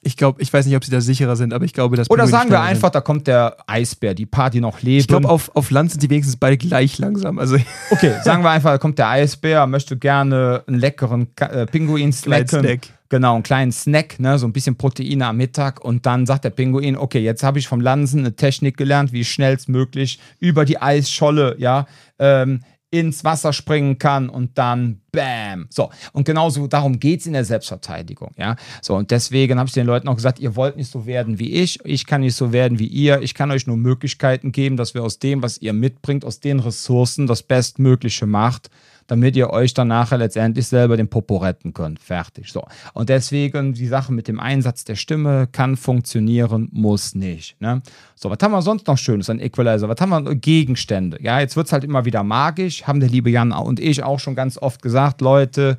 Ich 0.01 0.17
glaube, 0.17 0.41
ich 0.41 0.51
weiß 0.51 0.65
nicht, 0.65 0.75
ob 0.75 0.83
sie 0.83 0.91
da 0.91 0.99
sicherer 0.99 1.37
sind, 1.37 1.53
aber 1.53 1.63
ich 1.63 1.71
glaube, 1.71 1.95
dass. 1.95 2.09
Oder 2.09 2.27
sagen 2.27 2.49
wir 2.49 2.59
einfach, 2.59 2.89
sind. 2.89 2.95
da 2.95 3.01
kommt 3.01 3.27
der 3.27 3.55
Eisbär, 3.67 4.13
die 4.13 4.25
Party 4.25 4.59
noch 4.59 4.81
leben. 4.81 4.99
Ich 4.99 5.07
glaube, 5.07 5.29
auf, 5.29 5.55
auf 5.55 5.71
Land 5.71 5.91
sind 5.91 6.03
die 6.03 6.09
wenigstens 6.09 6.35
beide 6.35 6.57
gleich 6.57 6.97
langsam. 6.97 7.39
Also 7.39 7.55
okay, 7.89 8.15
sagen 8.25 8.43
wir 8.43 8.49
einfach, 8.49 8.71
da 8.71 8.77
kommt 8.77 8.97
der 8.97 9.07
Eisbär, 9.07 9.65
möchte 9.65 9.95
gerne 9.95 10.63
einen 10.67 10.77
leckeren 10.77 11.29
äh, 11.39 11.65
Pinguin 11.67 12.11
snacken. 12.11 12.81
Genau, 13.09 13.33
einen 13.33 13.43
kleinen 13.43 13.71
Snack, 13.71 14.19
ne, 14.19 14.37
so 14.37 14.45
ein 14.45 14.53
bisschen 14.53 14.77
Proteine 14.77 15.25
am 15.25 15.37
Mittag 15.37 15.83
und 15.83 16.05
dann 16.05 16.27
sagt 16.27 16.45
der 16.45 16.51
Pinguin, 16.51 16.95
okay, 16.95 17.19
jetzt 17.19 17.41
habe 17.41 17.57
ich 17.57 17.67
vom 17.67 17.81
Lansen 17.81 18.19
eine 18.19 18.35
Technik 18.35 18.77
gelernt, 18.77 19.11
wie 19.11 19.21
ich 19.21 19.31
schnellstmöglich 19.31 20.19
über 20.39 20.63
die 20.63 20.79
Eisscholle, 20.79 21.55
ja, 21.57 21.87
ähm, 22.19 22.61
ins 22.91 23.23
Wasser 23.23 23.53
springen 23.53 23.97
kann 23.99 24.29
und 24.29 24.57
dann 24.57 25.01
Bam. 25.11 25.67
So, 25.69 25.89
und 26.11 26.25
genauso 26.25 26.67
darum 26.67 26.99
geht 26.99 27.21
es 27.21 27.27
in 27.27 27.33
der 27.33 27.45
Selbstverteidigung. 27.45 28.31
Ja, 28.37 28.55
so, 28.81 28.95
und 28.95 29.11
deswegen 29.11 29.59
habe 29.59 29.67
ich 29.67 29.73
den 29.73 29.85
Leuten 29.85 30.07
auch 30.07 30.15
gesagt, 30.15 30.39
ihr 30.39 30.55
wollt 30.55 30.75
nicht 30.75 30.91
so 30.91 31.05
werden 31.05 31.39
wie 31.39 31.53
ich, 31.53 31.79
ich 31.83 32.05
kann 32.05 32.21
nicht 32.21 32.35
so 32.35 32.51
werden 32.51 32.79
wie 32.79 32.87
ihr, 32.87 33.21
ich 33.21 33.33
kann 33.33 33.51
euch 33.51 33.67
nur 33.67 33.77
Möglichkeiten 33.77 34.51
geben, 34.51 34.77
dass 34.77 34.93
wir 34.93 35.03
aus 35.03 35.19
dem, 35.19 35.41
was 35.43 35.59
ihr 35.59 35.73
mitbringt, 35.73 36.25
aus 36.25 36.39
den 36.39 36.59
Ressourcen 36.59 37.27
das 37.27 37.43
Bestmögliche 37.43 38.25
macht 38.25 38.69
damit 39.09 39.35
ihr 39.35 39.49
euch 39.49 39.73
dann 39.73 39.87
nachher 39.87 40.19
letztendlich 40.19 40.67
selber 40.67 40.95
den 40.95 41.09
Popo 41.09 41.37
retten 41.37 41.73
könnt. 41.73 41.99
Fertig. 41.99 42.51
So. 42.51 42.63
Und 42.93 43.09
deswegen 43.09 43.73
die 43.73 43.87
Sache 43.87 44.13
mit 44.13 44.27
dem 44.27 44.39
Einsatz 44.39 44.83
der 44.83 44.95
Stimme 44.95 45.47
kann 45.51 45.77
funktionieren, 45.77 46.69
muss 46.71 47.15
nicht. 47.15 47.59
Ne? 47.59 47.81
So, 48.15 48.29
was 48.29 48.37
haben 48.41 48.51
wir 48.51 48.61
sonst 48.61 48.85
noch 48.85 48.99
Schönes 48.99 49.29
an 49.29 49.39
Equalizer? 49.39 49.89
Was 49.89 49.99
haben 49.99 50.11
wir? 50.11 50.35
Gegenstände. 50.35 51.17
Ja, 51.21 51.39
jetzt 51.39 51.55
wird 51.55 51.65
es 51.65 51.73
halt 51.73 51.83
immer 51.83 52.05
wieder 52.05 52.23
magisch. 52.23 52.83
Haben 52.83 52.99
der 52.99 53.09
liebe 53.09 53.31
Jan 53.31 53.51
und 53.51 53.79
ich 53.79 54.03
auch 54.03 54.19
schon 54.19 54.35
ganz 54.35 54.59
oft 54.59 54.81
gesagt, 54.83 55.21
Leute, 55.21 55.77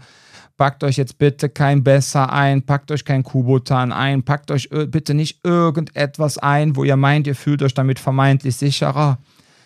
packt 0.56 0.82
euch 0.82 0.96
jetzt 0.96 1.18
bitte 1.18 1.48
kein 1.48 1.84
Besser 1.84 2.32
ein, 2.32 2.62
packt 2.62 2.90
euch 2.90 3.04
kein 3.04 3.22
Kubotan 3.22 3.92
ein, 3.92 4.24
packt 4.24 4.50
euch 4.50 4.68
bitte 4.88 5.14
nicht 5.14 5.44
irgendetwas 5.44 6.36
ein, 6.36 6.74
wo 6.74 6.82
ihr 6.82 6.96
meint, 6.96 7.28
ihr 7.28 7.36
fühlt 7.36 7.62
euch 7.62 7.74
damit 7.74 8.00
vermeintlich 8.00 8.56
sicherer 8.56 9.18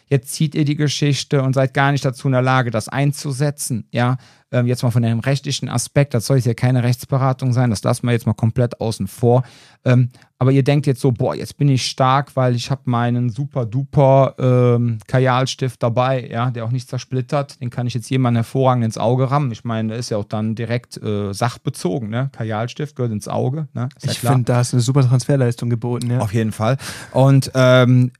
jetzt 0.06 0.32
zieht 0.32 0.54
ihr 0.54 0.64
die 0.64 0.76
Geschichte 0.76 1.42
und 1.42 1.54
seid 1.54 1.74
gar 1.74 1.92
nicht 1.92 2.04
dazu 2.04 2.28
in 2.28 2.32
der 2.32 2.42
Lage, 2.42 2.70
das 2.70 2.88
einzusetzen. 2.88 3.88
Ja, 3.90 4.16
ähm, 4.54 4.66
jetzt 4.66 4.82
mal 4.82 4.90
von 4.90 5.02
dem 5.02 5.18
rechtlichen 5.18 5.68
Aspekt, 5.68 6.14
das 6.14 6.26
soll 6.26 6.36
jetzt 6.36 6.44
hier 6.44 6.54
keine 6.54 6.84
Rechtsberatung 6.84 7.52
sein, 7.52 7.70
das 7.70 7.82
lassen 7.82 8.06
wir 8.06 8.12
jetzt 8.12 8.26
mal 8.26 8.34
komplett 8.34 8.80
außen 8.80 9.08
vor. 9.08 9.42
Ähm, 9.84 10.10
aber 10.38 10.52
ihr 10.52 10.62
denkt 10.62 10.86
jetzt 10.86 11.00
so, 11.00 11.10
boah, 11.10 11.34
jetzt 11.34 11.56
bin 11.56 11.68
ich 11.68 11.86
stark, 11.86 12.36
weil 12.36 12.54
ich 12.54 12.70
habe 12.70 12.82
meinen 12.84 13.30
super 13.30 13.66
duper 13.66 14.34
ähm, 14.38 14.98
Kajalstift 15.06 15.82
dabei, 15.82 16.28
ja, 16.28 16.50
der 16.50 16.64
auch 16.64 16.70
nicht 16.70 16.88
zersplittert. 16.88 17.60
Den 17.60 17.70
kann 17.70 17.86
ich 17.86 17.94
jetzt 17.94 18.10
jemandem 18.10 18.38
hervorragend 18.38 18.84
ins 18.84 18.98
Auge 18.98 19.30
rammen. 19.30 19.50
Ich 19.52 19.64
meine, 19.64 19.90
der 19.90 19.98
ist 19.98 20.10
ja 20.10 20.18
auch 20.18 20.24
dann 20.24 20.54
direkt 20.54 21.02
äh, 21.02 21.32
sachbezogen, 21.32 22.10
ne? 22.10 22.30
Kajalstift 22.32 22.94
gehört 22.96 23.12
ins 23.12 23.26
Auge. 23.26 23.68
Ne? 23.72 23.88
Ja 24.02 24.10
ich 24.10 24.18
finde, 24.18 24.44
da 24.44 24.60
ist 24.60 24.74
eine 24.74 24.82
super 24.82 25.06
Transferleistung 25.06 25.70
geboten, 25.70 26.10
ja. 26.10 26.18
Auf 26.18 26.34
jeden 26.34 26.52
Fall. 26.52 26.76
Und 27.12 27.50
ähm, 27.54 28.12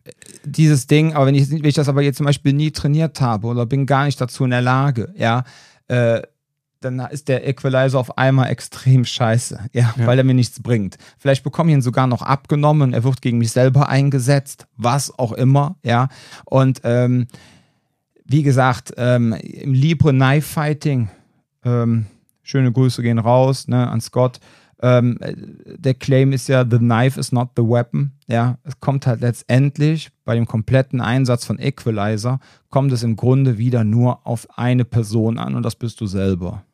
dieses 0.44 0.86
Ding, 0.86 1.14
aber 1.14 1.26
wenn 1.26 1.34
ich, 1.34 1.50
wenn 1.50 1.64
ich 1.64 1.74
das 1.74 1.88
aber 1.88 2.02
jetzt 2.02 2.16
zum 2.16 2.26
Beispiel 2.26 2.52
nie 2.52 2.70
trainiert 2.70 3.20
habe 3.20 3.46
oder 3.46 3.66
bin 3.66 3.86
gar 3.86 4.04
nicht 4.04 4.20
dazu 4.20 4.44
in 4.44 4.50
der 4.50 4.62
Lage, 4.62 5.12
ja, 5.16 5.44
äh, 5.88 6.22
dann 6.80 6.98
ist 7.00 7.28
der 7.28 7.48
Equalizer 7.48 7.98
auf 7.98 8.18
einmal 8.18 8.50
extrem 8.50 9.04
scheiße, 9.04 9.58
ja, 9.72 9.94
ja, 9.96 10.06
weil 10.06 10.18
er 10.18 10.24
mir 10.24 10.34
nichts 10.34 10.60
bringt. 10.62 10.98
Vielleicht 11.18 11.42
bekomme 11.42 11.70
ich 11.70 11.76
ihn 11.76 11.82
sogar 11.82 12.06
noch 12.06 12.22
abgenommen, 12.22 12.92
er 12.92 13.04
wird 13.04 13.22
gegen 13.22 13.38
mich 13.38 13.52
selber 13.52 13.88
eingesetzt, 13.88 14.66
was 14.76 15.18
auch 15.18 15.32
immer, 15.32 15.76
ja. 15.82 16.08
Und 16.44 16.80
ähm, 16.84 17.26
wie 18.24 18.42
gesagt, 18.42 18.92
ähm, 18.96 19.32
im 19.32 19.74
Libre 19.74 20.10
Knife 20.10 20.46
Fighting, 20.46 21.08
ähm, 21.64 22.06
schöne 22.42 22.72
Grüße 22.72 23.02
gehen 23.02 23.18
raus 23.18 23.68
ne, 23.68 23.88
an 23.88 24.00
Scott. 24.00 24.40
Ähm, 24.82 25.18
der 25.76 25.94
Claim 25.94 26.32
ist 26.32 26.48
ja, 26.48 26.64
the 26.68 26.78
knife 26.78 27.18
is 27.18 27.32
not 27.32 27.50
the 27.56 27.62
weapon. 27.62 28.12
Ja, 28.26 28.58
es 28.64 28.80
kommt 28.80 29.06
halt 29.06 29.20
letztendlich 29.20 30.10
bei 30.24 30.34
dem 30.34 30.46
kompletten 30.46 31.00
Einsatz 31.00 31.44
von 31.44 31.58
Equalizer, 31.58 32.40
kommt 32.70 32.92
es 32.92 33.02
im 33.02 33.16
Grunde 33.16 33.58
wieder 33.58 33.84
nur 33.84 34.26
auf 34.26 34.46
eine 34.58 34.84
Person 34.84 35.38
an 35.38 35.54
und 35.54 35.62
das 35.62 35.76
bist 35.76 36.00
du 36.00 36.06
selber. 36.06 36.64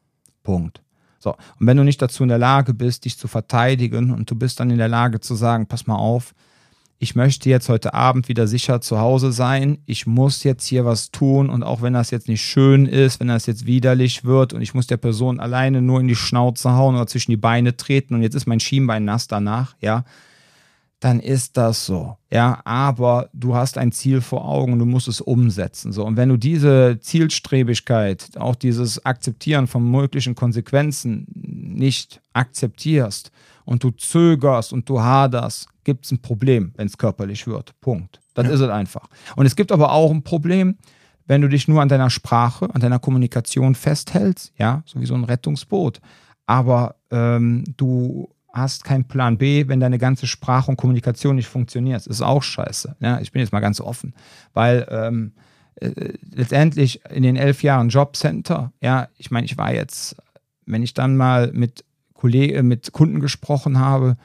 Punkt. 0.42 0.82
So, 1.18 1.30
und 1.30 1.66
wenn 1.66 1.76
du 1.76 1.84
nicht 1.84 2.00
dazu 2.00 2.22
in 2.22 2.30
der 2.30 2.38
Lage 2.38 2.72
bist, 2.72 3.04
dich 3.04 3.18
zu 3.18 3.28
verteidigen 3.28 4.10
und 4.10 4.30
du 4.30 4.34
bist 4.34 4.58
dann 4.58 4.70
in 4.70 4.78
der 4.78 4.88
Lage 4.88 5.20
zu 5.20 5.34
sagen, 5.34 5.66
pass 5.66 5.86
mal 5.86 5.96
auf, 5.96 6.34
ich 7.02 7.14
möchte 7.14 7.48
jetzt 7.48 7.70
heute 7.70 7.94
Abend 7.94 8.28
wieder 8.28 8.46
sicher 8.46 8.82
zu 8.82 9.00
Hause 9.00 9.32
sein, 9.32 9.78
ich 9.86 10.06
muss 10.06 10.44
jetzt 10.44 10.66
hier 10.66 10.84
was 10.84 11.10
tun 11.10 11.48
und 11.48 11.62
auch 11.62 11.80
wenn 11.80 11.94
das 11.94 12.10
jetzt 12.10 12.28
nicht 12.28 12.42
schön 12.42 12.84
ist, 12.84 13.20
wenn 13.20 13.28
das 13.28 13.46
jetzt 13.46 13.64
widerlich 13.64 14.26
wird 14.26 14.52
und 14.52 14.60
ich 14.60 14.74
muss 14.74 14.86
der 14.86 14.98
Person 14.98 15.40
alleine 15.40 15.80
nur 15.80 15.98
in 15.98 16.08
die 16.08 16.14
Schnauze 16.14 16.72
hauen 16.72 16.94
oder 16.94 17.06
zwischen 17.06 17.30
die 17.30 17.38
Beine 17.38 17.74
treten 17.74 18.14
und 18.14 18.22
jetzt 18.22 18.34
ist 18.34 18.46
mein 18.46 18.60
Schienbein 18.60 19.06
nass 19.06 19.28
danach, 19.28 19.76
ja, 19.80 20.04
dann 21.00 21.20
ist 21.20 21.56
das 21.56 21.86
so. 21.86 22.18
Ja, 22.30 22.60
aber 22.64 23.30
du 23.32 23.54
hast 23.54 23.78
ein 23.78 23.92
Ziel 23.92 24.20
vor 24.20 24.46
Augen 24.46 24.74
und 24.74 24.78
du 24.78 24.84
musst 24.84 25.08
es 25.08 25.22
umsetzen. 25.22 25.92
So. 25.92 26.04
Und 26.04 26.18
wenn 26.18 26.28
du 26.28 26.36
diese 26.36 26.98
Zielstrebigkeit, 27.00 28.36
auch 28.36 28.54
dieses 28.54 29.06
Akzeptieren 29.06 29.68
von 29.68 29.90
möglichen 29.90 30.34
Konsequenzen 30.34 31.26
nicht 31.32 32.20
akzeptierst 32.34 33.32
und 33.64 33.82
du 33.84 33.90
zögerst 33.90 34.72
und 34.72 34.88
du 34.88 35.00
haderst, 35.00 35.68
gibt 35.84 36.04
es 36.04 36.12
ein 36.12 36.22
Problem, 36.22 36.72
wenn 36.76 36.86
es 36.86 36.98
körperlich 36.98 37.46
wird. 37.46 37.78
Punkt. 37.80 38.20
Das 38.34 38.46
ja. 38.46 38.52
ist 38.52 38.60
es 38.60 38.68
einfach. 38.68 39.08
Und 39.36 39.46
es 39.46 39.56
gibt 39.56 39.72
aber 39.72 39.92
auch 39.92 40.10
ein 40.10 40.22
Problem, 40.22 40.76
wenn 41.26 41.42
du 41.42 41.48
dich 41.48 41.68
nur 41.68 41.80
an 41.80 41.88
deiner 41.88 42.10
Sprache, 42.10 42.68
an 42.74 42.80
deiner 42.80 42.98
Kommunikation 42.98 43.74
festhältst, 43.74 44.52
ja, 44.58 44.82
so 44.84 45.00
wie 45.00 45.06
so 45.06 45.14
ein 45.14 45.24
Rettungsboot. 45.24 46.00
Aber 46.46 46.96
ähm, 47.10 47.64
du 47.76 48.28
hast 48.52 48.82
keinen 48.82 49.04
Plan 49.06 49.38
B, 49.38 49.68
wenn 49.68 49.78
deine 49.78 49.98
ganze 49.98 50.26
Sprache 50.26 50.70
und 50.70 50.76
Kommunikation 50.76 51.36
nicht 51.36 51.46
funktioniert. 51.46 52.00
Das 52.00 52.06
ist 52.08 52.22
auch 52.22 52.42
scheiße. 52.42 52.96
Ja, 53.00 53.20
ich 53.20 53.30
bin 53.30 53.40
jetzt 53.40 53.52
mal 53.52 53.60
ganz 53.60 53.80
offen, 53.80 54.14
weil 54.52 54.86
ähm, 54.90 55.32
äh, 55.76 56.14
letztendlich 56.34 57.04
in 57.10 57.22
den 57.22 57.36
elf 57.36 57.62
Jahren 57.62 57.88
Jobcenter, 57.88 58.72
ja, 58.80 59.08
ich 59.16 59.30
meine, 59.30 59.44
ich 59.44 59.56
war 59.56 59.72
jetzt, 59.72 60.16
wenn 60.66 60.82
ich 60.82 60.94
dann 60.94 61.16
mal 61.16 61.52
mit 61.52 61.84
Kollegen, 62.20 62.68
mit 62.68 62.92
Kunden 62.92 63.20
gesprochen 63.20 63.78
habe, 63.78 64.16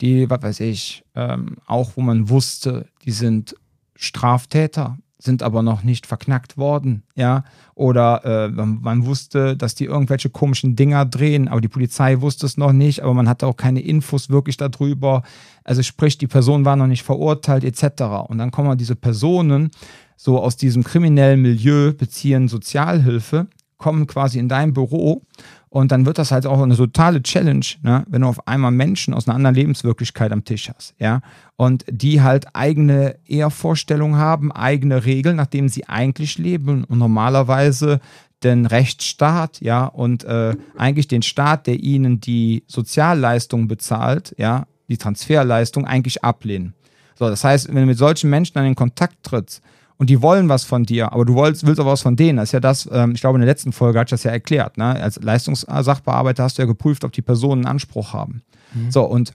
die, 0.00 0.28
was 0.28 0.42
weiß 0.42 0.60
ich, 0.60 1.04
ähm, 1.14 1.56
auch 1.66 1.92
wo 1.96 2.00
man 2.00 2.28
wusste, 2.28 2.86
die 3.04 3.12
sind 3.12 3.54
Straftäter, 3.94 4.98
sind 5.18 5.42
aber 5.42 5.62
noch 5.62 5.84
nicht 5.84 6.06
verknackt 6.06 6.56
worden, 6.56 7.04
ja. 7.14 7.44
Oder 7.74 8.24
äh, 8.24 8.48
man 8.48 9.06
wusste, 9.06 9.56
dass 9.56 9.74
die 9.74 9.84
irgendwelche 9.84 10.30
komischen 10.30 10.74
Dinger 10.74 11.04
drehen, 11.06 11.46
aber 11.46 11.60
die 11.60 11.68
Polizei 11.68 12.20
wusste 12.20 12.46
es 12.46 12.56
noch 12.56 12.72
nicht, 12.72 13.02
aber 13.02 13.14
man 13.14 13.28
hatte 13.28 13.46
auch 13.46 13.56
keine 13.56 13.80
Infos 13.80 14.30
wirklich 14.30 14.56
darüber. 14.56 15.22
Also 15.62 15.82
sprich, 15.82 16.18
die 16.18 16.26
Person 16.26 16.64
war 16.64 16.74
noch 16.74 16.88
nicht 16.88 17.04
verurteilt, 17.04 17.62
etc. 17.62 18.02
Und 18.28 18.38
dann 18.38 18.50
kommen 18.50 18.76
diese 18.76 18.96
Personen 18.96 19.70
so 20.16 20.40
aus 20.40 20.56
diesem 20.56 20.82
kriminellen 20.82 21.42
Milieu, 21.42 21.92
beziehen 21.92 22.48
Sozialhilfe, 22.48 23.46
kommen 23.82 24.06
quasi 24.06 24.38
in 24.38 24.48
dein 24.48 24.72
Büro 24.72 25.22
und 25.68 25.90
dann 25.90 26.06
wird 26.06 26.18
das 26.18 26.30
halt 26.30 26.46
auch 26.46 26.60
eine 26.62 26.76
totale 26.76 27.22
Challenge, 27.22 27.64
ne? 27.82 28.04
wenn 28.08 28.22
du 28.22 28.28
auf 28.28 28.46
einmal 28.46 28.70
Menschen 28.70 29.12
aus 29.12 29.26
einer 29.26 29.34
anderen 29.34 29.56
Lebenswirklichkeit 29.56 30.30
am 30.30 30.44
Tisch 30.44 30.70
hast, 30.72 30.94
ja. 30.98 31.20
Und 31.56 31.84
die 31.90 32.20
halt 32.20 32.46
eigene 32.54 33.16
Ehrvorstellungen 33.26 34.16
haben, 34.16 34.52
eigene 34.52 35.04
Regeln, 35.04 35.36
nach 35.36 35.46
denen 35.46 35.68
sie 35.68 35.88
eigentlich 35.88 36.36
leben. 36.36 36.84
Und 36.84 36.98
normalerweise 36.98 38.00
den 38.42 38.66
Rechtsstaat, 38.66 39.60
ja, 39.60 39.86
und 39.86 40.24
äh, 40.24 40.54
eigentlich 40.76 41.08
den 41.08 41.22
Staat, 41.22 41.66
der 41.66 41.80
ihnen 41.80 42.20
die 42.20 42.64
Sozialleistung 42.66 43.66
bezahlt, 43.66 44.34
ja, 44.36 44.66
die 44.88 44.98
Transferleistung 44.98 45.86
eigentlich 45.86 46.22
ablehnen. 46.22 46.74
So, 47.14 47.30
das 47.30 47.44
heißt, 47.44 47.68
wenn 47.68 47.76
du 47.76 47.86
mit 47.86 47.98
solchen 47.98 48.28
Menschen 48.28 48.54
dann 48.54 48.66
in 48.66 48.74
Kontakt 48.74 49.22
trittst, 49.22 49.62
und 50.02 50.10
die 50.10 50.20
wollen 50.20 50.48
was 50.48 50.64
von 50.64 50.82
dir, 50.82 51.12
aber 51.12 51.24
du 51.24 51.36
willst, 51.36 51.64
willst 51.64 51.78
aber 51.78 51.92
was 51.92 52.02
von 52.02 52.16
denen. 52.16 52.38
Das 52.38 52.48
ist 52.48 52.52
ja 52.52 52.58
das, 52.58 52.88
ähm, 52.90 53.12
ich 53.14 53.20
glaube, 53.20 53.36
in 53.36 53.40
der 53.42 53.48
letzten 53.48 53.70
Folge 53.70 54.00
hat 54.00 54.08
ich 54.08 54.10
das 54.10 54.24
ja 54.24 54.32
erklärt. 54.32 54.76
Ne? 54.76 54.84
Als 54.84 55.22
Leistungssachbearbeiter 55.22 56.42
hast 56.42 56.58
du 56.58 56.62
ja 56.62 56.66
geprüft, 56.66 57.04
ob 57.04 57.12
die 57.12 57.22
Personen 57.22 57.64
einen 57.64 57.70
Anspruch 57.76 58.12
haben. 58.12 58.42
Mhm. 58.74 58.90
So, 58.90 59.04
und 59.04 59.32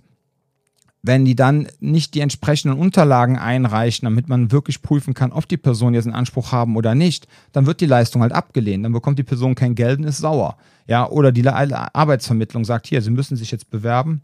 wenn 1.03 1.23
die 1.23 1.37
dann 1.37 1.69
nicht 1.79 2.15
die 2.15 2.19
entsprechenden 2.19 2.77
Unterlagen 2.77 3.37
einreichen, 3.37 4.07
damit 4.07 4.27
man 4.27 4.51
wirklich 4.51 4.81
prüfen 4.81 5.13
kann, 5.13 5.31
ob 5.31 5.47
die 5.47 5.55
Personen 5.55 5.93
jetzt 5.93 6.05
einen 6.05 6.15
Anspruch 6.15 6.51
haben 6.51 6.75
oder 6.75 6.95
nicht, 6.95 7.29
dann 7.53 7.65
wird 7.65 7.79
die 7.79 7.85
Leistung 7.85 8.21
halt 8.21 8.33
abgelehnt. 8.33 8.83
Dann 8.83 8.91
bekommt 8.91 9.19
die 9.19 9.23
Person 9.23 9.55
kein 9.55 9.73
Geld 9.73 9.99
und 9.99 10.03
ist 10.03 10.17
sauer. 10.17 10.57
Ja, 10.85 11.07
oder 11.07 11.31
die 11.31 11.47
Arbeitsvermittlung 11.47 12.65
sagt 12.65 12.87
hier, 12.87 13.01
sie 13.01 13.11
müssen 13.11 13.37
sich 13.37 13.51
jetzt 13.51 13.69
bewerben 13.69 14.21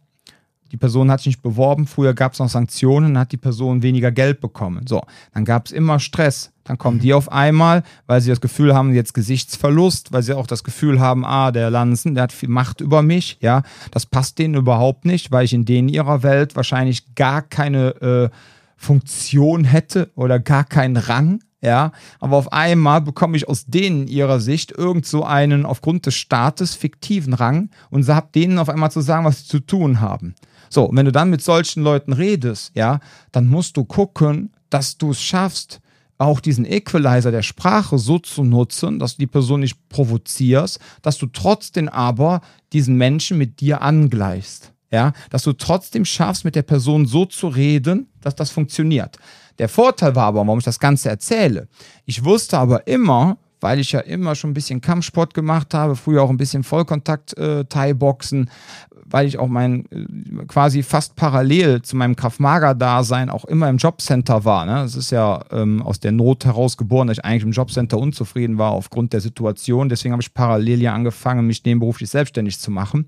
die 0.73 0.77
Person 0.77 1.11
hat 1.11 1.19
sich 1.19 1.27
nicht 1.27 1.43
beworben, 1.43 1.85
früher 1.85 2.15
gab 2.15 2.33
es 2.33 2.39
noch 2.39 2.49
Sanktionen, 2.49 3.13
dann 3.13 3.21
hat 3.21 3.31
die 3.31 3.37
Person 3.37 3.83
weniger 3.83 4.11
Geld 4.11 4.41
bekommen. 4.41 4.87
So, 4.87 5.03
dann 5.31 5.45
gab 5.45 5.67
es 5.67 5.71
immer 5.71 5.99
Stress. 5.99 6.51
Dann 6.63 6.79
kommen 6.79 6.99
die 6.99 7.13
auf 7.13 7.31
einmal, 7.31 7.83
weil 8.07 8.21
sie 8.21 8.31
das 8.31 8.41
Gefühl 8.41 8.73
haben, 8.73 8.91
jetzt 8.91 9.13
Gesichtsverlust, 9.13 10.13
weil 10.13 10.23
sie 10.23 10.35
auch 10.35 10.47
das 10.47 10.63
Gefühl 10.63 10.99
haben, 10.99 11.25
ah, 11.25 11.51
der 11.51 11.69
Lanzen, 11.69 12.15
der 12.15 12.23
hat 12.23 12.31
viel 12.31 12.49
Macht 12.49 12.81
über 12.81 13.03
mich, 13.03 13.37
ja, 13.39 13.61
das 13.91 14.07
passt 14.07 14.39
denen 14.39 14.55
überhaupt 14.55 15.05
nicht, 15.05 15.31
weil 15.31 15.45
ich 15.45 15.53
in 15.53 15.65
denen 15.65 15.89
ihrer 15.89 16.23
Welt 16.23 16.55
wahrscheinlich 16.55 17.13
gar 17.13 17.43
keine 17.43 17.89
äh, 18.01 18.29
Funktion 18.75 19.65
hätte 19.65 20.09
oder 20.15 20.39
gar 20.39 20.63
keinen 20.63 20.97
Rang, 20.97 21.39
ja, 21.61 21.91
aber 22.19 22.37
auf 22.37 22.51
einmal 22.51 23.01
bekomme 23.01 23.37
ich 23.37 23.47
aus 23.47 23.65
denen 23.67 24.07
ihrer 24.07 24.39
Sicht 24.39 24.71
irgend 24.71 25.05
so 25.05 25.23
einen 25.23 25.67
aufgrund 25.67 26.07
des 26.07 26.15
Staates 26.15 26.73
fiktiven 26.73 27.35
Rang 27.35 27.69
und 27.91 28.07
habe 28.09 28.29
denen 28.33 28.57
auf 28.57 28.69
einmal 28.69 28.89
zu 28.89 29.01
sagen, 29.01 29.23
was 29.23 29.41
sie 29.41 29.47
zu 29.47 29.59
tun 29.59 30.01
haben. 30.01 30.33
So, 30.73 30.89
wenn 30.91 31.05
du 31.05 31.11
dann 31.11 31.29
mit 31.29 31.43
solchen 31.43 31.83
Leuten 31.83 32.13
redest, 32.13 32.71
ja, 32.73 32.99
dann 33.31 33.47
musst 33.47 33.77
du 33.77 33.85
gucken, 33.85 34.51
dass 34.71 34.97
du 34.97 35.11
es 35.11 35.21
schaffst, 35.21 35.81
auch 36.17 36.39
diesen 36.39 36.65
Equalizer 36.65 37.29
der 37.31 37.43
Sprache 37.43 37.99
so 37.99 38.17
zu 38.17 38.43
nutzen, 38.43 38.97
dass 38.97 39.15
du 39.15 39.19
die 39.19 39.27
Person 39.27 39.59
nicht 39.59 39.77
provozierst, 39.89 40.79
dass 41.03 41.19
du 41.19 41.27
trotzdem 41.27 41.89
aber 41.89 42.41
diesen 42.71 42.97
Menschen 42.97 43.37
mit 43.37 43.59
dir 43.59 43.83
angleichst. 43.83 44.71
Ja, 44.91 45.13
dass 45.29 45.43
du 45.43 45.53
trotzdem 45.53 46.05
schaffst, 46.05 46.45
mit 46.45 46.55
der 46.55 46.61
Person 46.61 47.05
so 47.05 47.25
zu 47.25 47.47
reden, 47.47 48.07
dass 48.21 48.35
das 48.35 48.51
funktioniert. 48.51 49.17
Der 49.59 49.69
Vorteil 49.69 50.15
war 50.15 50.25
aber, 50.25 50.45
warum 50.45 50.59
ich 50.59 50.65
das 50.65 50.79
Ganze 50.79 51.09
erzähle. 51.09 51.67
Ich 52.05 52.23
wusste 52.23 52.57
aber 52.57 52.87
immer, 52.87 53.37
weil 53.59 53.79
ich 53.79 53.91
ja 53.91 54.01
immer 54.01 54.35
schon 54.35 54.51
ein 54.51 54.53
bisschen 54.53 54.81
Kampfsport 54.81 55.33
gemacht 55.33 55.73
habe, 55.73 55.95
früher 55.95 56.21
auch 56.21 56.29
ein 56.29 56.37
bisschen 56.37 56.63
Vollkontakt-Thai-Boxen, 56.63 58.47
äh, 58.47 58.92
weil 59.13 59.27
ich 59.27 59.37
auch 59.37 59.47
mein 59.47 59.85
äh, 59.91 60.45
quasi 60.47 60.81
fast 60.81 61.15
parallel 61.15 61.83
zu 61.83 61.95
meinem 61.95 62.15
Kraft-Mager-Dasein 62.15 63.29
auch 63.29 63.45
immer 63.45 63.69
im 63.69 63.77
Jobcenter 63.77 64.43
war. 64.43 64.65
Ne? 64.65 64.73
Das 64.73 64.95
ist 64.95 65.11
ja 65.11 65.45
ähm, 65.51 65.83
aus 65.83 65.99
der 65.99 66.11
Not 66.11 66.45
heraus 66.45 66.77
geboren, 66.77 67.07
dass 67.07 67.19
ich 67.19 67.23
eigentlich 67.23 67.43
im 67.43 67.51
Jobcenter 67.51 67.99
unzufrieden 67.99 68.57
war 68.57 68.71
aufgrund 68.71 69.13
der 69.13 69.21
Situation. 69.21 69.87
Deswegen 69.87 70.13
habe 70.13 70.23
ich 70.23 70.33
parallel 70.33 70.81
ja 70.81 70.95
angefangen, 70.95 71.45
mich 71.45 71.63
nebenberuflich 71.63 72.09
selbstständig 72.09 72.59
zu 72.59 72.71
machen. 72.71 73.05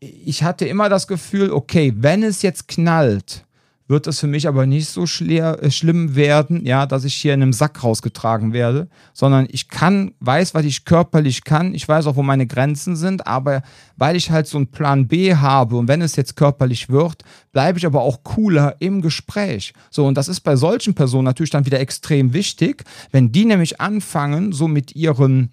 Ich 0.00 0.42
hatte 0.42 0.64
immer 0.64 0.88
das 0.88 1.06
Gefühl, 1.06 1.50
okay, 1.50 1.92
wenn 1.94 2.22
es 2.22 2.40
jetzt 2.40 2.66
knallt, 2.66 3.45
wird 3.88 4.06
es 4.06 4.20
für 4.20 4.26
mich 4.26 4.48
aber 4.48 4.66
nicht 4.66 4.88
so 4.88 5.06
schler, 5.06 5.62
äh, 5.62 5.70
schlimm 5.70 6.16
werden, 6.16 6.64
ja, 6.64 6.86
dass 6.86 7.04
ich 7.04 7.14
hier 7.14 7.34
in 7.34 7.42
einem 7.42 7.52
Sack 7.52 7.82
rausgetragen 7.82 8.52
werde, 8.52 8.88
sondern 9.12 9.46
ich 9.50 9.68
kann, 9.68 10.12
weiß, 10.20 10.54
was 10.54 10.64
ich 10.64 10.84
körperlich 10.84 11.44
kann, 11.44 11.74
ich 11.74 11.86
weiß 11.88 12.06
auch, 12.06 12.16
wo 12.16 12.22
meine 12.22 12.46
Grenzen 12.46 12.96
sind, 12.96 13.26
aber 13.26 13.62
weil 13.96 14.16
ich 14.16 14.30
halt 14.30 14.46
so 14.46 14.58
einen 14.58 14.68
Plan 14.68 15.06
B 15.08 15.34
habe 15.34 15.76
und 15.76 15.88
wenn 15.88 16.02
es 16.02 16.16
jetzt 16.16 16.36
körperlich 16.36 16.88
wird, 16.88 17.22
bleibe 17.52 17.78
ich 17.78 17.86
aber 17.86 18.02
auch 18.02 18.22
cooler 18.24 18.76
im 18.80 19.02
Gespräch. 19.02 19.72
So, 19.90 20.06
und 20.06 20.16
das 20.16 20.28
ist 20.28 20.40
bei 20.40 20.56
solchen 20.56 20.94
Personen 20.94 21.24
natürlich 21.24 21.50
dann 21.50 21.66
wieder 21.66 21.80
extrem 21.80 22.32
wichtig, 22.32 22.84
wenn 23.12 23.32
die 23.32 23.44
nämlich 23.44 23.80
anfangen, 23.80 24.52
so 24.52 24.68
mit 24.68 24.96
ihren 24.96 25.52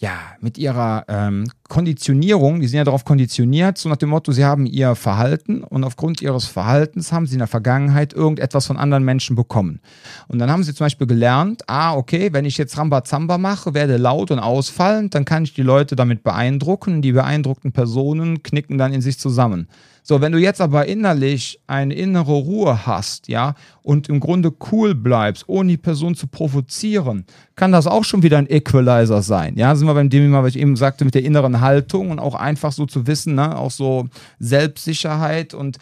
ja, 0.00 0.18
mit 0.40 0.56
ihrer 0.56 1.04
ähm, 1.08 1.50
Konditionierung, 1.68 2.60
die 2.60 2.68
sind 2.68 2.78
ja 2.78 2.84
darauf 2.84 3.04
konditioniert, 3.04 3.76
so 3.76 3.90
nach 3.90 3.98
dem 3.98 4.08
Motto, 4.08 4.32
sie 4.32 4.46
haben 4.46 4.64
ihr 4.64 4.94
Verhalten 4.94 5.62
und 5.62 5.84
aufgrund 5.84 6.22
ihres 6.22 6.46
Verhaltens 6.46 7.12
haben 7.12 7.26
sie 7.26 7.34
in 7.34 7.40
der 7.40 7.48
Vergangenheit 7.48 8.14
irgendetwas 8.14 8.66
von 8.66 8.78
anderen 8.78 9.04
Menschen 9.04 9.36
bekommen. 9.36 9.80
Und 10.26 10.38
dann 10.38 10.50
haben 10.50 10.62
sie 10.62 10.74
zum 10.74 10.86
Beispiel 10.86 11.06
gelernt, 11.06 11.64
ah, 11.66 11.94
okay, 11.94 12.32
wenn 12.32 12.46
ich 12.46 12.56
jetzt 12.56 12.78
Rambazamba 12.78 13.36
mache, 13.36 13.74
werde 13.74 13.98
laut 13.98 14.30
und 14.30 14.38
ausfallend, 14.38 15.14
dann 15.14 15.26
kann 15.26 15.44
ich 15.44 15.52
die 15.52 15.60
Leute 15.60 15.96
damit 15.96 16.22
beeindrucken. 16.22 17.02
Die 17.02 17.12
beeindruckten 17.12 17.72
Personen 17.72 18.42
knicken 18.42 18.78
dann 18.78 18.94
in 18.94 19.02
sich 19.02 19.18
zusammen. 19.18 19.68
So, 20.02 20.20
wenn 20.20 20.32
du 20.32 20.38
jetzt 20.38 20.60
aber 20.60 20.86
innerlich 20.86 21.60
eine 21.66 21.94
innere 21.94 22.32
Ruhe 22.32 22.86
hast, 22.86 23.28
ja, 23.28 23.54
und 23.82 24.08
im 24.08 24.20
Grunde 24.20 24.52
cool 24.72 24.94
bleibst, 24.94 25.44
ohne 25.48 25.70
die 25.70 25.76
Person 25.76 26.14
zu 26.14 26.26
provozieren, 26.26 27.24
kann 27.56 27.72
das 27.72 27.86
auch 27.86 28.04
schon 28.04 28.22
wieder 28.22 28.38
ein 28.38 28.48
Equalizer 28.48 29.22
sein. 29.22 29.56
Ja, 29.56 29.74
sind 29.74 29.86
wir 29.86 29.94
beim 29.94 30.10
Thema, 30.10 30.42
was 30.42 30.54
ich 30.54 30.60
eben 30.60 30.76
sagte, 30.76 31.04
mit 31.04 31.14
der 31.14 31.24
inneren 31.24 31.60
Haltung 31.60 32.10
und 32.10 32.18
auch 32.18 32.34
einfach 32.34 32.72
so 32.72 32.86
zu 32.86 33.06
wissen, 33.06 33.34
ne, 33.34 33.56
auch 33.56 33.70
so 33.70 34.08
Selbstsicherheit 34.38 35.54
und 35.54 35.78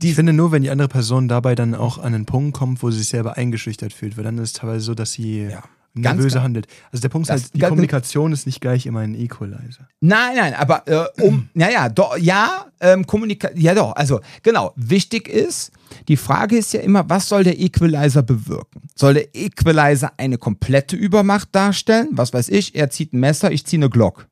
die 0.00 0.10
ich 0.10 0.14
finde 0.14 0.32
nur, 0.32 0.52
wenn 0.52 0.62
die 0.62 0.70
andere 0.70 0.88
Person 0.88 1.28
dabei 1.28 1.54
dann 1.54 1.74
auch 1.74 1.98
an 1.98 2.14
einen 2.14 2.26
Punkt 2.26 2.56
kommt, 2.56 2.82
wo 2.82 2.90
sie 2.90 2.98
sich 2.98 3.08
selber 3.08 3.36
eingeschüchtert 3.36 3.92
fühlt, 3.92 4.16
weil 4.16 4.24
dann 4.24 4.38
ist 4.38 4.44
es 4.44 4.52
teilweise 4.54 4.80
so, 4.80 4.94
dass 4.94 5.12
sie 5.12 5.48
ja 5.48 5.62
nervöse 5.96 6.42
handelt. 6.42 6.66
Also 6.92 7.02
der 7.02 7.08
Punkt 7.08 7.28
ist 7.28 7.30
halt, 7.30 7.54
die 7.54 7.60
Kommunikation 7.60 8.32
ist 8.32 8.46
nicht 8.46 8.60
gleich 8.60 8.86
immer 8.86 9.00
ein 9.00 9.14
Equalizer. 9.14 9.88
Nein, 10.00 10.36
nein, 10.36 10.54
aber 10.54 10.86
äh, 10.86 11.22
um, 11.22 11.48
naja, 11.54 11.88
doch, 11.88 12.16
ja, 12.16 12.66
ähm, 12.80 13.06
Kommunikation, 13.06 13.60
ja 13.60 13.74
doch, 13.74 13.94
also 13.96 14.20
genau, 14.42 14.72
wichtig 14.76 15.28
ist, 15.28 15.72
die 16.08 16.16
Frage 16.16 16.56
ist 16.58 16.72
ja 16.72 16.80
immer, 16.80 17.08
was 17.08 17.28
soll 17.28 17.44
der 17.44 17.58
Equalizer 17.58 18.22
bewirken? 18.22 18.82
Soll 18.94 19.14
der 19.14 19.34
Equalizer 19.34 20.12
eine 20.16 20.38
komplette 20.38 20.96
Übermacht 20.96 21.48
darstellen? 21.52 22.08
Was 22.12 22.32
weiß 22.32 22.48
ich, 22.50 22.74
er 22.74 22.90
zieht 22.90 23.12
ein 23.12 23.20
Messer, 23.20 23.50
ich 23.50 23.66
ziehe 23.66 23.80
eine 23.80 23.90
Glock. 23.90 24.26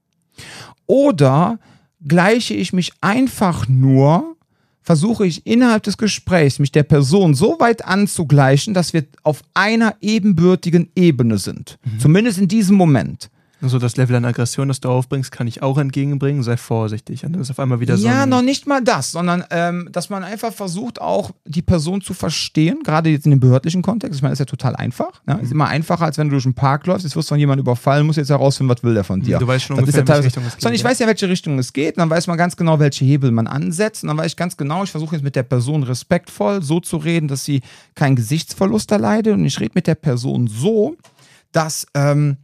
Oder 0.86 1.58
gleiche 2.06 2.54
ich 2.54 2.72
mich 2.72 2.92
einfach 3.00 3.68
nur 3.68 4.36
versuche 4.84 5.26
ich 5.26 5.46
innerhalb 5.46 5.82
des 5.82 5.96
Gesprächs 5.96 6.58
mich 6.58 6.70
der 6.70 6.82
Person 6.82 7.34
so 7.34 7.56
weit 7.58 7.84
anzugleichen, 7.84 8.74
dass 8.74 8.92
wir 8.92 9.04
auf 9.22 9.42
einer 9.54 9.96
ebenbürtigen 10.00 10.90
Ebene 10.94 11.38
sind. 11.38 11.78
Mhm. 11.84 11.98
Zumindest 11.98 12.38
in 12.38 12.48
diesem 12.48 12.76
Moment. 12.76 13.30
Also 13.62 13.78
das 13.78 13.96
Level 13.96 14.16
an 14.16 14.24
Aggression, 14.24 14.68
das 14.68 14.80
du 14.80 14.88
aufbringst, 14.88 15.32
kann 15.32 15.46
ich 15.46 15.62
auch 15.62 15.78
entgegenbringen. 15.78 16.42
Sei 16.42 16.56
vorsichtig. 16.56 17.24
Und 17.24 17.32
dann 17.32 17.42
ist 17.42 17.50
auf 17.50 17.58
einmal 17.58 17.80
wieder 17.80 17.96
so. 17.96 18.06
Ja, 18.06 18.26
noch 18.26 18.42
nicht 18.42 18.66
mal 18.66 18.82
das, 18.82 19.12
sondern 19.12 19.44
ähm, 19.50 19.88
dass 19.90 20.10
man 20.10 20.22
einfach 20.22 20.52
versucht, 20.52 21.00
auch 21.00 21.30
die 21.44 21.62
Person 21.62 22.00
zu 22.00 22.14
verstehen, 22.14 22.80
gerade 22.84 23.10
jetzt 23.10 23.24
in 23.24 23.30
dem 23.30 23.40
behördlichen 23.40 23.82
Kontext. 23.82 24.16
Ich 24.16 24.22
meine, 24.22 24.32
das 24.32 24.40
ist 24.40 24.46
ja 24.46 24.50
total 24.50 24.76
einfach. 24.76 25.22
Ne? 25.26 25.36
Mhm. 25.36 25.40
Ist 25.40 25.52
immer 25.52 25.68
einfacher, 25.68 26.04
als 26.04 26.18
wenn 26.18 26.28
du 26.28 26.32
durch 26.32 26.44
einen 26.44 26.54
Park 26.54 26.86
läufst, 26.86 27.04
jetzt 27.04 27.16
wirst 27.16 27.28
du 27.30 27.34
von 27.34 27.38
jemandem 27.38 27.64
überfallen, 27.64 28.06
musst 28.06 28.18
jetzt 28.18 28.30
herausfinden, 28.30 28.72
was 28.74 28.82
will 28.82 28.94
der 28.94 29.04
von 29.04 29.20
dir. 29.20 29.38
Du 29.38 29.46
weißt 29.46 29.64
schon 29.64 29.76
das 29.76 29.84
ungefähr, 29.84 30.04
ja 30.04 30.14
in 30.16 30.22
welche 30.22 30.26
Richtung 30.26 30.44
es 30.44 30.52
geht. 30.52 30.62
Sondern 30.62 30.74
ich 30.76 30.84
weiß 30.84 30.98
ja, 30.98 31.06
welche 31.06 31.28
Richtung 31.28 31.58
es 31.58 31.72
geht. 31.72 31.96
Und 31.96 32.00
dann 32.00 32.10
weiß 32.10 32.26
man 32.26 32.36
ganz 32.36 32.56
genau, 32.56 32.78
welche 32.78 33.04
Hebel 33.04 33.30
man 33.30 33.46
ansetzt. 33.46 34.02
Und 34.02 34.08
dann 34.08 34.18
weiß 34.18 34.26
ich 34.26 34.36
ganz 34.36 34.56
genau, 34.56 34.84
ich 34.84 34.90
versuche 34.90 35.16
jetzt 35.16 35.24
mit 35.24 35.36
der 35.36 35.42
Person 35.42 35.82
respektvoll 35.82 36.62
so 36.62 36.80
zu 36.80 36.96
reden, 36.96 37.28
dass 37.28 37.44
sie 37.44 37.62
keinen 37.94 38.16
Gesichtsverlust 38.16 38.90
erleidet. 38.90 39.34
Und 39.34 39.44
ich 39.44 39.58
rede 39.60 39.72
mit 39.74 39.86
der 39.86 39.94
Person 39.94 40.48
so, 40.48 40.96
dass. 41.52 41.86
Ähm, 41.94 42.36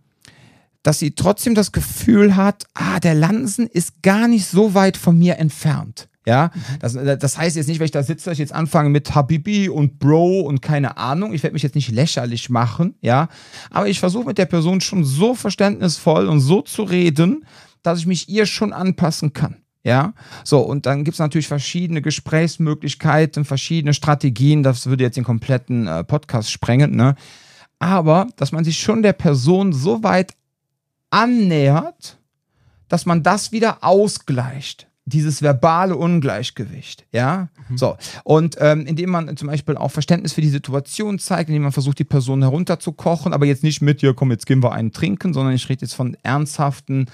dass 0.83 0.99
sie 0.99 1.15
trotzdem 1.15 1.55
das 1.55 1.73
Gefühl 1.73 2.37
hat, 2.37 2.65
ah, 2.75 3.01
der 3.01 3.15
Lansen 3.15 3.67
ist 3.67 4.03
gar 4.03 4.29
nicht 4.29 4.47
so 4.47 4.75
weit 4.75 4.97
von 4.97 5.19
mir 5.19 5.39
entfernt. 5.39 6.09
Ja, 6.27 6.51
mhm. 6.55 6.79
das, 6.81 7.19
das 7.19 7.39
heißt 7.39 7.57
jetzt 7.57 7.67
nicht, 7.67 7.79
wenn 7.79 7.87
ich 7.87 7.91
da 7.91 8.03
sitze, 8.03 8.27
dass 8.27 8.35
ich 8.35 8.41
jetzt 8.41 8.53
anfange 8.53 8.91
mit 8.91 9.15
Habibi 9.15 9.69
und 9.69 9.99
Bro 9.99 10.41
und 10.41 10.61
keine 10.61 10.99
Ahnung. 10.99 11.33
Ich 11.33 11.43
werde 11.43 11.55
mich 11.55 11.63
jetzt 11.63 11.75
nicht 11.75 11.91
lächerlich 11.91 12.51
machen, 12.51 12.95
ja. 13.01 13.29
Aber 13.71 13.89
ich 13.89 14.01
versuche 14.01 14.27
mit 14.27 14.39
der 14.39 14.47
Person 14.47 14.81
schon 14.81 15.05
so 15.05 15.35
verständnisvoll 15.35 16.29
und 16.29 16.41
so 16.41 16.61
zu 16.61 16.83
reden, 16.83 17.47
dass 17.83 18.01
ich 18.01 18.07
mich 18.07 18.29
ihr 18.29 18.47
schon 18.47 18.73
anpassen 18.73 19.33
kann. 19.33 19.57
Ja, 19.83 20.13
so, 20.45 20.61
und 20.61 20.85
dann 20.85 21.05
gibt 21.05 21.15
es 21.15 21.21
natürlich 21.21 21.49
verschiedene 21.49 22.03
Gesprächsmöglichkeiten, 22.03 23.47
verschiedene 23.47 23.95
Strategien. 23.95 24.63
Das 24.63 24.87
würde 24.87 25.05
jetzt 25.05 25.17
den 25.17 25.25
kompletten 25.25 25.87
äh, 25.87 26.05
Podcast 26.05 26.51
sprengen, 26.51 26.95
ne? 26.95 27.15
Aber, 27.79 28.27
dass 28.37 28.53
man 28.53 28.63
sich 28.63 28.79
schon 28.79 29.03
der 29.03 29.15
Person 29.15 29.73
so 29.73 30.03
weit 30.03 30.35
annähert, 31.11 32.19
dass 32.89 33.07
man 33.07 33.23
das 33.23 33.53
wieder 33.53 33.79
ausgleicht 33.83 34.89
dieses 35.07 35.43
verbale 35.43 35.97
Ungleichgewicht, 35.97 37.05
ja, 37.11 37.49
mhm. 37.69 37.79
so 37.79 37.97
und 38.23 38.57
ähm, 38.61 38.87
indem 38.87 39.11
man 39.11 39.37
zum 39.37 39.49
Beispiel 39.49 39.77
auch 39.77 39.91
Verständnis 39.91 40.35
für 40.35 40.41
die 40.41 40.49
Situation 40.49 41.19
zeigt, 41.19 41.49
indem 41.49 41.63
man 41.63 41.73
versucht, 41.73 41.99
die 41.99 42.05
Person 42.05 42.43
herunterzukochen, 42.43 43.33
aber 43.33 43.47
jetzt 43.47 43.65
nicht 43.65 43.81
mit, 43.81 44.03
ja, 44.03 44.13
komm, 44.13 44.31
jetzt 44.31 44.47
gehen 44.47 44.63
wir 44.63 44.73
einen 44.73 44.93
trinken, 44.93 45.33
sondern 45.35 45.55
ich 45.55 45.69
rede 45.69 45.83
jetzt 45.83 45.95
von 45.95 46.17
ernsthaften 46.23 47.07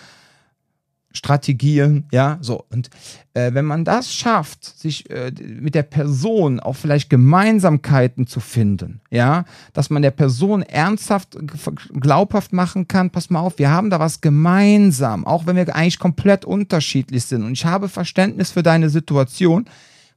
Strategien, 1.17 2.05
ja, 2.13 2.39
so. 2.41 2.65
Und 2.71 2.91
äh, 3.35 3.53
wenn 3.55 3.65
man 3.65 3.85
das 3.85 4.13
schafft, 4.13 4.65
sich 4.65 5.11
äh, 5.11 5.33
mit 5.45 5.75
der 5.75 5.83
Person 5.83 6.61
auch 6.61 6.77
vielleicht 6.77 7.11
Gemeinsamkeiten 7.11 8.27
zu 8.27 8.41
finden, 8.41 9.01
ja, 9.11 9.45
dass 9.73 9.91
man 9.91 10.03
der 10.03 10.11
Person 10.11 10.63
ernsthaft 10.63 11.37
glaubhaft 11.93 12.53
machen 12.53 12.87
kann, 12.87 13.11
pass 13.11 13.31
mal 13.31 13.41
auf, 13.41 13.59
wir 13.59 13.71
haben 13.71 13.91
da 13.91 13.99
was 13.99 14.21
gemeinsam, 14.21 15.27
auch 15.27 15.47
wenn 15.47 15.57
wir 15.57 15.75
eigentlich 15.75 15.99
komplett 15.99 16.45
unterschiedlich 16.45 17.25
sind. 17.25 17.43
Und 17.43 17.53
ich 17.53 17.65
habe 17.65 17.89
Verständnis 17.89 18.53
für 18.53 18.63
deine 18.63 18.91
Situation, 18.91 19.67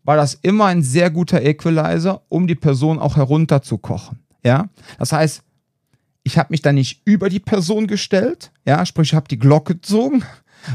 war 0.03 0.15
das 0.15 0.35
immer 0.35 0.65
ein 0.65 0.81
sehr 0.81 1.09
guter 1.09 1.41
Equalizer, 1.41 2.21
um 2.29 2.47
die 2.47 2.55
Person 2.55 2.99
auch 2.99 3.15
herunterzukochen, 3.15 4.19
ja. 4.43 4.69
Das 4.97 5.11
heißt, 5.11 5.43
ich 6.23 6.37
habe 6.37 6.51
mich 6.51 6.61
da 6.61 6.71
nicht 6.71 7.01
über 7.05 7.29
die 7.29 7.39
Person 7.39 7.87
gestellt, 7.87 8.51
ja, 8.65 8.85
sprich, 8.85 9.09
ich 9.09 9.15
habe 9.15 9.27
die 9.27 9.39
Glocke 9.39 9.75
gezogen, 9.75 10.23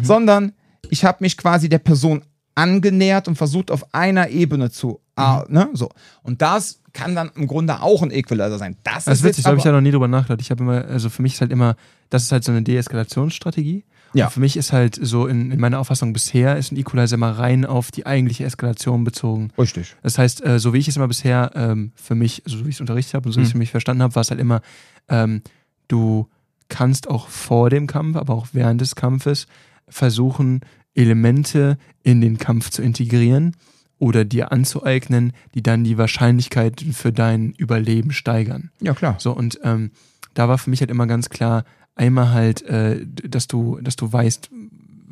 mhm. 0.00 0.04
sondern 0.04 0.52
ich 0.90 1.04
habe 1.04 1.18
mich 1.20 1.36
quasi 1.36 1.68
der 1.68 1.78
Person 1.78 2.22
angenähert 2.54 3.28
und 3.28 3.36
versucht 3.36 3.70
auf 3.70 3.94
einer 3.94 4.28
Ebene 4.28 4.70
zu, 4.70 5.00
mhm. 5.18 5.52
ne, 5.52 5.68
so. 5.72 5.90
Und 6.22 6.42
das 6.42 6.80
kann 6.92 7.14
dann 7.16 7.30
im 7.34 7.46
Grunde 7.46 7.80
auch 7.82 8.02
ein 8.02 8.10
Equalizer 8.10 8.58
sein. 8.58 8.76
Das, 8.84 9.04
das 9.04 9.18
ist 9.18 9.24
witzig, 9.24 9.44
da 9.44 9.50
habe 9.50 9.58
ich 9.58 9.64
ja 9.64 9.72
noch 9.72 9.80
nie 9.80 9.90
drüber 9.90 10.08
nachgedacht. 10.08 10.40
Ich 10.40 10.50
habe 10.50 10.62
immer, 10.62 10.84
also 10.84 11.10
für 11.10 11.22
mich 11.22 11.34
ist 11.34 11.40
halt 11.40 11.50
immer, 11.50 11.76
das 12.08 12.22
ist 12.22 12.32
halt 12.32 12.44
so 12.44 12.52
eine 12.52 12.62
Deeskalationsstrategie. 12.62 13.84
Ja. 14.14 14.26
Und 14.26 14.30
für 14.30 14.40
mich 14.40 14.56
ist 14.56 14.72
halt 14.72 14.96
so 15.00 15.26
in, 15.26 15.50
in, 15.50 15.58
meiner 15.58 15.80
Auffassung 15.80 16.12
bisher 16.12 16.56
ist 16.56 16.70
ein 16.70 16.76
Equalizer 16.76 17.16
immer 17.16 17.32
rein 17.32 17.66
auf 17.66 17.90
die 17.90 18.06
eigentliche 18.06 18.44
Eskalation 18.44 19.02
bezogen. 19.02 19.50
Richtig. 19.58 19.96
Das 20.04 20.18
heißt, 20.18 20.46
äh, 20.46 20.60
so 20.60 20.72
wie 20.72 20.78
ich 20.78 20.86
es 20.86 20.96
immer 20.96 21.08
bisher 21.08 21.50
ähm, 21.56 21.90
für 21.96 22.14
mich, 22.14 22.42
also 22.44 22.58
so 22.58 22.64
wie 22.64 22.68
ich 22.68 22.76
es 22.76 22.80
unterrichtet 22.80 23.14
habe 23.14 23.28
und 23.28 23.32
so 23.32 23.40
wie 23.40 23.42
ich 23.42 23.48
es 23.48 23.50
mhm. 23.50 23.58
für 23.58 23.58
mich 23.58 23.70
verstanden 23.72 24.04
habe, 24.04 24.14
war 24.14 24.22
es 24.22 24.30
halt 24.30 24.40
immer, 24.40 24.62
ähm, 25.08 25.42
du 25.88 26.28
kannst 26.68 27.08
auch 27.08 27.28
vor 27.28 27.70
dem 27.70 27.88
Kampf, 27.88 28.16
aber 28.16 28.34
auch 28.34 28.46
während 28.52 28.80
des 28.80 28.94
Kampfes 28.94 29.48
versuchen, 29.88 30.60
Elemente 30.94 31.78
in 32.02 32.20
den 32.20 32.38
Kampf 32.38 32.70
zu 32.70 32.82
integrieren 32.82 33.56
oder 33.98 34.24
dir 34.24 34.52
anzueignen, 34.52 35.32
die 35.54 35.62
dann 35.62 35.84
die 35.84 35.98
Wahrscheinlichkeit 35.98 36.84
für 36.92 37.12
dein 37.12 37.52
Überleben 37.52 38.12
steigern. 38.12 38.70
Ja, 38.80 38.94
klar. 38.94 39.16
So, 39.18 39.32
und 39.32 39.58
ähm, 39.62 39.90
da 40.34 40.48
war 40.48 40.58
für 40.58 40.70
mich 40.70 40.80
halt 40.80 40.90
immer 40.90 41.06
ganz 41.06 41.28
klar, 41.30 41.64
einmal 41.94 42.32
halt, 42.32 42.62
äh, 42.62 43.06
dass 43.06 43.46
du, 43.46 43.78
dass 43.80 43.96
du 43.96 44.12
weißt, 44.12 44.50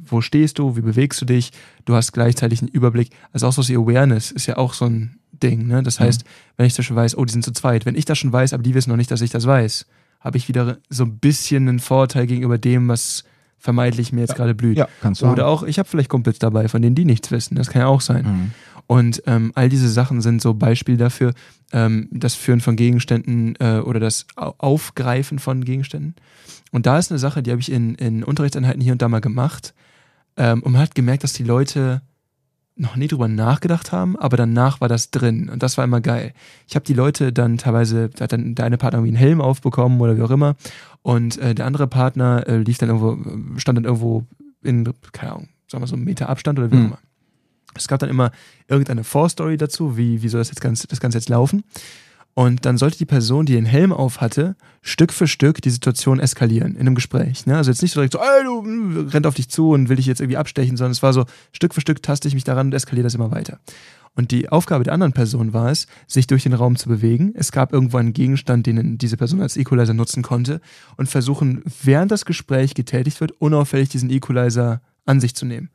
wo 0.04 0.20
stehst 0.20 0.58
du, 0.58 0.76
wie 0.76 0.82
bewegst 0.82 1.20
du 1.20 1.24
dich, 1.24 1.52
du 1.84 1.94
hast 1.94 2.12
gleichzeitig 2.12 2.60
einen 2.60 2.68
Überblick. 2.68 3.10
Also 3.32 3.46
auch 3.46 3.52
so 3.52 3.62
die 3.62 3.76
Awareness 3.76 4.30
ist 4.30 4.46
ja 4.46 4.56
auch 4.56 4.74
so 4.74 4.86
ein 4.86 5.18
Ding, 5.32 5.66
ne? 5.66 5.82
Das 5.82 6.00
heißt, 6.00 6.24
mhm. 6.24 6.28
wenn 6.56 6.66
ich 6.66 6.74
da 6.74 6.82
schon 6.82 6.96
weiß, 6.96 7.16
oh, 7.16 7.24
die 7.24 7.32
sind 7.32 7.44
zu 7.44 7.52
zweit, 7.52 7.86
wenn 7.86 7.94
ich 7.94 8.04
das 8.04 8.18
schon 8.18 8.32
weiß, 8.32 8.52
aber 8.52 8.62
die 8.62 8.74
wissen 8.74 8.90
noch 8.90 8.96
nicht, 8.96 9.10
dass 9.10 9.20
ich 9.20 9.30
das 9.30 9.46
weiß, 9.46 9.86
habe 10.20 10.36
ich 10.36 10.48
wieder 10.48 10.78
so 10.88 11.04
ein 11.04 11.18
bisschen 11.18 11.68
einen 11.68 11.80
Vorteil 11.80 12.26
gegenüber 12.26 12.58
dem, 12.58 12.88
was 12.88 13.24
vermeintlich 13.62 14.12
mir 14.12 14.22
jetzt 14.22 14.30
ja. 14.30 14.36
gerade 14.36 14.54
blüht. 14.54 14.76
Ja, 14.76 14.88
kannst 15.00 15.22
du 15.22 15.26
Oder 15.26 15.44
haben. 15.44 15.50
auch, 15.50 15.62
ich 15.62 15.78
habe 15.78 15.88
vielleicht 15.88 16.08
Kumpels 16.08 16.40
dabei, 16.40 16.66
von 16.66 16.82
denen 16.82 16.96
die 16.96 17.04
nichts 17.04 17.30
wissen. 17.30 17.54
Das 17.54 17.70
kann 17.70 17.82
ja 17.82 17.86
auch 17.86 18.00
sein. 18.00 18.24
Mhm. 18.24 18.50
Und 18.88 19.22
ähm, 19.26 19.52
all 19.54 19.68
diese 19.68 19.88
Sachen 19.88 20.20
sind 20.20 20.42
so 20.42 20.54
Beispiel 20.54 20.96
dafür, 20.96 21.32
ähm, 21.72 22.08
das 22.10 22.34
Führen 22.34 22.60
von 22.60 22.74
Gegenständen 22.74 23.54
äh, 23.60 23.78
oder 23.78 24.00
das 24.00 24.26
Aufgreifen 24.34 25.38
von 25.38 25.64
Gegenständen. 25.64 26.16
Und 26.72 26.86
da 26.86 26.98
ist 26.98 27.12
eine 27.12 27.20
Sache, 27.20 27.42
die 27.44 27.52
habe 27.52 27.60
ich 27.60 27.70
in, 27.70 27.94
in 27.94 28.24
Unterrichtseinheiten 28.24 28.80
hier 28.80 28.92
und 28.92 29.00
da 29.00 29.08
mal 29.08 29.20
gemacht. 29.20 29.74
Ähm, 30.36 30.62
und 30.64 30.72
man 30.72 30.82
hat 30.82 30.96
gemerkt, 30.96 31.22
dass 31.22 31.32
die 31.32 31.44
Leute 31.44 32.02
noch 32.74 32.96
nie 32.96 33.08
drüber 33.08 33.28
nachgedacht 33.28 33.92
haben, 33.92 34.16
aber 34.18 34.36
danach 34.36 34.80
war 34.80 34.88
das 34.88 35.10
drin 35.10 35.48
und 35.50 35.62
das 35.62 35.76
war 35.76 35.84
immer 35.84 36.00
geil. 36.00 36.32
Ich 36.66 36.74
habe 36.74 36.84
die 36.84 36.94
Leute 36.94 37.32
dann 37.32 37.58
teilweise, 37.58 38.08
da 38.08 38.24
hat 38.24 38.32
dann 38.32 38.54
der 38.54 38.64
eine 38.64 38.78
Partner 38.78 38.98
irgendwie 38.98 39.16
einen 39.16 39.24
Helm 39.24 39.40
aufbekommen 39.40 40.00
oder 40.00 40.16
wie 40.16 40.22
auch 40.22 40.30
immer 40.30 40.56
und 41.02 41.36
äh, 41.38 41.54
der 41.54 41.66
andere 41.66 41.86
Partner 41.86 42.46
äh, 42.48 42.56
lief 42.56 42.78
dann 42.78 42.88
irgendwo, 42.88 43.58
stand 43.58 43.76
dann 43.76 43.84
irgendwo 43.84 44.24
in, 44.62 44.90
keine 45.12 45.32
Ahnung, 45.32 45.48
sagen 45.68 45.82
wir 45.82 45.88
so 45.88 45.96
einen 45.96 46.04
Meter 46.04 46.28
Abstand 46.28 46.58
oder 46.58 46.70
wie 46.70 46.76
auch 46.76 46.80
mhm. 46.80 46.86
immer. 46.86 46.98
Es 47.74 47.88
gab 47.88 48.00
dann 48.00 48.10
immer 48.10 48.32
irgendeine 48.68 49.04
Vorstory 49.04 49.56
dazu, 49.56 49.96
wie, 49.96 50.22
wie 50.22 50.28
soll 50.28 50.40
das, 50.40 50.48
jetzt 50.48 50.60
ganz, 50.60 50.86
das 50.86 51.00
Ganze 51.00 51.18
jetzt 51.18 51.28
laufen. 51.28 51.64
Und 52.34 52.64
dann 52.64 52.78
sollte 52.78 52.96
die 52.96 53.04
Person, 53.04 53.44
die 53.44 53.52
den 53.52 53.66
Helm 53.66 53.92
auf 53.92 54.20
hatte, 54.20 54.56
Stück 54.80 55.12
für 55.12 55.26
Stück 55.26 55.60
die 55.60 55.70
Situation 55.70 56.18
eskalieren 56.18 56.74
in 56.74 56.80
einem 56.80 56.94
Gespräch. 56.94 57.44
Ne? 57.46 57.56
Also 57.56 57.70
jetzt 57.70 57.82
nicht 57.82 57.92
so 57.92 58.00
direkt 58.00 58.14
so, 58.14 58.20
ey, 58.20 58.44
du 58.44 58.62
hm, 58.62 59.08
rennt 59.08 59.26
auf 59.26 59.34
dich 59.34 59.48
zu 59.48 59.70
und 59.70 59.88
will 59.90 59.96
dich 59.96 60.06
jetzt 60.06 60.20
irgendwie 60.20 60.38
abstechen, 60.38 60.76
sondern 60.76 60.92
es 60.92 61.02
war 61.02 61.12
so, 61.12 61.26
Stück 61.52 61.74
für 61.74 61.82
Stück 61.82 62.02
taste 62.02 62.28
ich 62.28 62.34
mich 62.34 62.44
daran 62.44 62.68
und 62.68 62.74
eskaliere 62.74 63.04
das 63.04 63.14
immer 63.14 63.30
weiter. 63.30 63.58
Und 64.14 64.30
die 64.30 64.48
Aufgabe 64.48 64.84
der 64.84 64.92
anderen 64.92 65.12
Person 65.12 65.52
war 65.52 65.70
es, 65.70 65.86
sich 66.06 66.26
durch 66.26 66.42
den 66.42 66.52
Raum 66.52 66.76
zu 66.76 66.88
bewegen. 66.88 67.32
Es 67.34 67.50
gab 67.50 67.72
irgendwo 67.72 67.96
einen 67.96 68.12
Gegenstand, 68.12 68.66
den 68.66 68.98
diese 68.98 69.16
Person 69.16 69.40
als 69.40 69.56
Equalizer 69.56 69.94
nutzen 69.94 70.22
konnte 70.22 70.60
und 70.96 71.08
versuchen, 71.08 71.62
während 71.82 72.10
das 72.10 72.26
Gespräch 72.26 72.74
getätigt 72.74 73.20
wird, 73.20 73.32
unauffällig 73.40 73.88
diesen 73.88 74.10
Equalizer 74.10 74.82
an 75.06 75.20
sich 75.20 75.34
zu 75.34 75.46
nehmen. 75.46 75.70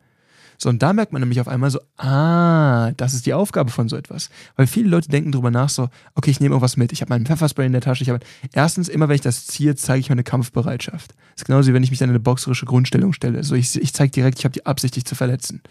So, 0.58 0.70
und 0.70 0.82
da 0.82 0.91
merkt 0.91 1.14
man 1.14 1.22
nämlich 1.22 1.39
auf 1.39 1.47
einmal 1.47 1.70
so, 1.70 1.80
ah, 1.97 2.91
das 2.97 3.14
ist 3.14 3.26
die 3.28 3.34
Aufgabe 3.34 3.70
von 3.70 3.89
so 3.89 3.95
etwas. 3.95 4.30
Weil 4.55 4.66
viele 4.66 4.89
Leute 4.89 5.10
denken 5.10 5.32
drüber 5.32 5.51
nach, 5.51 5.70
so, 5.70 5.89
okay, 6.16 6.32
ich 6.32 6.39
nehme 6.39 6.53
irgendwas 6.53 6.78
mit, 6.78 6.91
ich 6.91 7.01
habe 7.01 7.10
meinen 7.10 7.26
Pfefferspray 7.26 7.68
in 7.68 7.74
der 7.74 7.82
Tasche, 7.82 8.03
ich 8.03 8.10
habe. 8.10 8.20
Erstens, 8.53 8.89
immer 8.89 9.08
wenn 9.08 9.16
ich 9.16 9.22
das 9.22 9.45
ziehe, 9.45 9.76
zeige 9.76 9.99
ich 9.99 10.10
meine 10.10 10.24
Kampfbereitschaft. 10.24 11.12
Das 11.12 11.43
ist 11.43 11.45
genauso 11.45 11.70
wie 11.70 11.74
wenn 11.74 11.84
ich 11.84 11.91
mich 11.91 11.99
dann 11.99 12.10
in 12.10 12.16
eine 12.16 12.20
boxerische 12.20 12.66
Grundstellung 12.66 13.14
stelle. 13.14 13.43
So, 13.43 13.53
ich, 13.53 13.80
ich 13.80 13.93
zeige 13.93 14.12
direkt, 14.12 14.39
ich 14.39 14.45
habe 14.45 14.53
die 14.53 14.66
Absicht, 14.66 14.95
dich 14.95 15.05
zu 15.05 15.14
verletzen. 15.14 15.62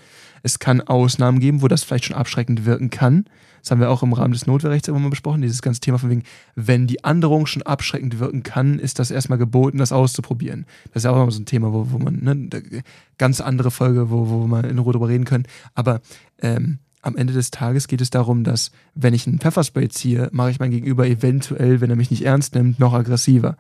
Es 0.46 0.60
kann 0.60 0.80
Ausnahmen 0.80 1.40
geben, 1.40 1.60
wo 1.60 1.66
das 1.66 1.82
vielleicht 1.82 2.04
schon 2.04 2.14
abschreckend 2.14 2.64
wirken 2.64 2.90
kann. 2.90 3.24
Das 3.60 3.72
haben 3.72 3.80
wir 3.80 3.90
auch 3.90 4.04
im 4.04 4.12
Rahmen 4.12 4.32
des 4.32 4.46
Notwehrrechts 4.46 4.86
immer 4.86 5.00
mal 5.00 5.10
besprochen, 5.10 5.42
dieses 5.42 5.60
ganze 5.60 5.80
Thema 5.80 5.98
von 5.98 6.08
wegen, 6.08 6.22
wenn 6.54 6.86
die 6.86 7.02
Anderung 7.02 7.46
schon 7.46 7.62
abschreckend 7.62 8.20
wirken 8.20 8.44
kann, 8.44 8.78
ist 8.78 9.00
das 9.00 9.10
erstmal 9.10 9.38
geboten, 9.38 9.78
das 9.78 9.90
auszuprobieren. 9.90 10.64
Das 10.92 11.00
ist 11.00 11.04
ja 11.04 11.10
auch 11.10 11.20
immer 11.20 11.32
so 11.32 11.40
ein 11.40 11.46
Thema, 11.46 11.72
wo, 11.72 11.90
wo 11.90 11.98
man, 11.98 12.22
ne, 12.22 12.84
ganz 13.18 13.40
andere 13.40 13.72
Folge, 13.72 14.08
wo, 14.08 14.28
wo 14.28 14.46
wir 14.46 14.62
in 14.62 14.78
Ruhe 14.78 14.92
drüber 14.92 15.08
reden 15.08 15.24
können. 15.24 15.48
Aber 15.74 16.00
ähm, 16.38 16.78
am 17.02 17.16
Ende 17.16 17.32
des 17.32 17.50
Tages 17.50 17.88
geht 17.88 18.00
es 18.00 18.10
darum, 18.10 18.44
dass, 18.44 18.70
wenn 18.94 19.14
ich 19.14 19.26
einen 19.26 19.40
Pfefferspray 19.40 19.88
ziehe, 19.88 20.28
mache 20.30 20.52
ich 20.52 20.60
mein 20.60 20.70
Gegenüber 20.70 21.08
eventuell, 21.08 21.80
wenn 21.80 21.90
er 21.90 21.96
mich 21.96 22.12
nicht 22.12 22.24
ernst 22.24 22.54
nimmt, 22.54 22.78
noch 22.78 22.94
aggressiver. 22.94 23.56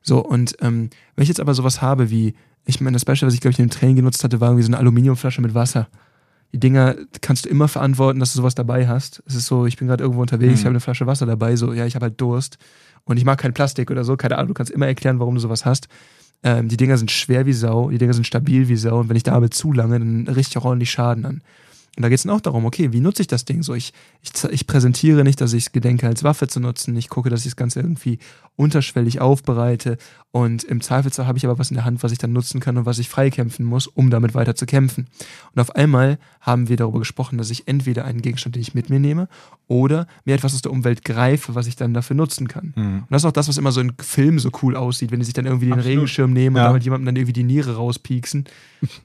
So, 0.00 0.24
und 0.24 0.56
ähm, 0.62 0.88
wenn 1.16 1.22
ich 1.22 1.28
jetzt 1.28 1.40
aber 1.40 1.52
sowas 1.52 1.82
habe 1.82 2.08
wie, 2.08 2.32
ich 2.64 2.80
meine, 2.80 2.94
das 2.94 3.04
Beispiel, 3.04 3.26
was 3.26 3.34
ich, 3.34 3.42
glaube 3.42 3.52
ich, 3.52 3.58
in 3.58 3.66
dem 3.66 3.72
Training 3.72 3.96
genutzt 3.96 4.24
hatte, 4.24 4.40
war 4.40 4.48
irgendwie 4.48 4.62
so 4.62 4.70
eine 4.70 4.78
Aluminiumflasche 4.78 5.42
mit 5.42 5.52
Wasser 5.52 5.86
die 6.54 6.60
Dinger 6.60 6.94
kannst 7.20 7.46
du 7.46 7.48
immer 7.48 7.66
verantworten, 7.66 8.20
dass 8.20 8.32
du 8.32 8.36
sowas 8.36 8.54
dabei 8.54 8.86
hast. 8.86 9.24
Es 9.26 9.34
ist 9.34 9.46
so, 9.46 9.66
ich 9.66 9.76
bin 9.76 9.88
gerade 9.88 10.04
irgendwo 10.04 10.22
unterwegs, 10.22 10.52
mhm. 10.52 10.58
ich 10.58 10.60
habe 10.60 10.70
eine 10.70 10.80
Flasche 10.80 11.04
Wasser 11.04 11.26
dabei, 11.26 11.56
so, 11.56 11.72
ja, 11.72 11.84
ich 11.84 11.96
habe 11.96 12.04
halt 12.04 12.20
Durst 12.20 12.58
und 13.02 13.16
ich 13.16 13.24
mag 13.24 13.40
kein 13.40 13.52
Plastik 13.52 13.90
oder 13.90 14.04
so, 14.04 14.16
keine 14.16 14.38
Ahnung, 14.38 14.48
du 14.48 14.54
kannst 14.54 14.70
immer 14.70 14.86
erklären, 14.86 15.18
warum 15.18 15.34
du 15.34 15.40
sowas 15.40 15.64
hast. 15.64 15.88
Ähm, 16.44 16.68
die 16.68 16.76
Dinger 16.76 16.96
sind 16.96 17.10
schwer 17.10 17.44
wie 17.44 17.52
Sau, 17.52 17.90
die 17.90 17.98
Dinger 17.98 18.14
sind 18.14 18.24
stabil 18.24 18.68
wie 18.68 18.76
Sau 18.76 19.00
und 19.00 19.08
wenn 19.08 19.16
ich 19.16 19.24
damit 19.24 19.52
zu 19.52 19.72
lange, 19.72 19.98
dann 19.98 20.28
richte 20.28 20.52
ich 20.52 20.58
auch 20.58 20.64
ordentlich 20.64 20.92
Schaden 20.92 21.26
an. 21.26 21.42
Und 21.96 22.02
da 22.02 22.08
geht 22.08 22.18
es 22.18 22.24
dann 22.24 22.32
auch 22.32 22.40
darum, 22.40 22.64
okay, 22.64 22.92
wie 22.92 23.00
nutze 23.00 23.22
ich 23.22 23.28
das 23.28 23.44
Ding 23.44 23.62
so? 23.62 23.72
Ich, 23.72 23.92
ich, 24.20 24.32
ich 24.50 24.66
präsentiere 24.66 25.22
nicht, 25.22 25.40
dass 25.40 25.52
ich 25.52 25.66
es 25.66 25.72
gedenke, 25.72 26.08
als 26.08 26.24
Waffe 26.24 26.48
zu 26.48 26.58
nutzen. 26.58 26.96
Ich 26.96 27.08
gucke, 27.08 27.30
dass 27.30 27.40
ich 27.40 27.52
das 27.52 27.56
Ganze 27.56 27.80
irgendwie 27.80 28.18
unterschwellig 28.56 29.20
aufbereite. 29.20 29.96
Und 30.32 30.64
im 30.64 30.80
Zweifelsfall 30.80 31.28
habe 31.28 31.38
ich 31.38 31.44
aber 31.44 31.58
was 31.58 31.70
in 31.70 31.76
der 31.76 31.84
Hand, 31.84 32.02
was 32.02 32.10
ich 32.10 32.18
dann 32.18 32.32
nutzen 32.32 32.58
kann 32.58 32.76
und 32.76 32.86
was 32.86 32.98
ich 32.98 33.08
freikämpfen 33.08 33.64
muss, 33.64 33.86
um 33.86 34.10
damit 34.10 34.34
weiter 34.34 34.56
zu 34.56 34.66
kämpfen. 34.66 35.06
Und 35.54 35.60
auf 35.60 35.76
einmal 35.76 36.18
haben 36.44 36.68
wir 36.68 36.76
darüber 36.76 36.98
gesprochen, 36.98 37.38
dass 37.38 37.50
ich 37.50 37.66
entweder 37.66 38.04
einen 38.04 38.20
Gegenstand, 38.20 38.54
den 38.54 38.62
ich 38.62 38.74
mit 38.74 38.90
mir 38.90 39.00
nehme, 39.00 39.28
oder 39.66 40.06
mir 40.26 40.34
etwas 40.34 40.54
aus 40.54 40.60
der 40.60 40.72
Umwelt 40.72 41.04
greife, 41.04 41.54
was 41.54 41.66
ich 41.66 41.74
dann 41.74 41.94
dafür 41.94 42.14
nutzen 42.14 42.48
kann. 42.48 42.74
Mhm. 42.76 42.98
Und 43.00 43.06
das 43.10 43.22
ist 43.22 43.26
auch 43.26 43.32
das, 43.32 43.48
was 43.48 43.56
immer 43.56 43.72
so 43.72 43.80
in 43.80 43.94
Filmen 43.98 44.38
so 44.38 44.50
cool 44.62 44.76
aussieht, 44.76 45.10
wenn 45.10 45.20
die 45.20 45.24
sich 45.24 45.32
dann 45.32 45.46
irgendwie 45.46 45.66
den 45.66 45.72
Absolut. 45.72 45.96
Regenschirm 45.96 46.32
nehmen 46.32 46.56
ja. 46.56 46.62
und 46.62 46.68
damit 46.68 46.84
jemandem 46.84 47.06
dann 47.06 47.16
irgendwie 47.16 47.32
die 47.32 47.44
Niere 47.44 47.76
rauspieksen. 47.76 48.44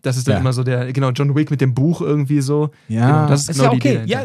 Das 0.01 0.17
ist 0.17 0.27
dann 0.27 0.33
ja. 0.33 0.39
immer 0.41 0.51
so 0.51 0.63
der, 0.63 0.91
genau, 0.91 1.11
John 1.11 1.33
Wick 1.35 1.49
mit 1.49 1.61
dem 1.61 1.73
Buch 1.73 2.01
irgendwie 2.01 2.41
so. 2.41 2.71
Ja, 2.89 3.07
genau, 3.07 3.29
das 3.29 3.43
ist, 3.43 3.49
ist 3.51 3.57
genau 3.59 3.71
ja 3.71 3.77
okay. 3.77 4.01
Ja, 4.05 4.23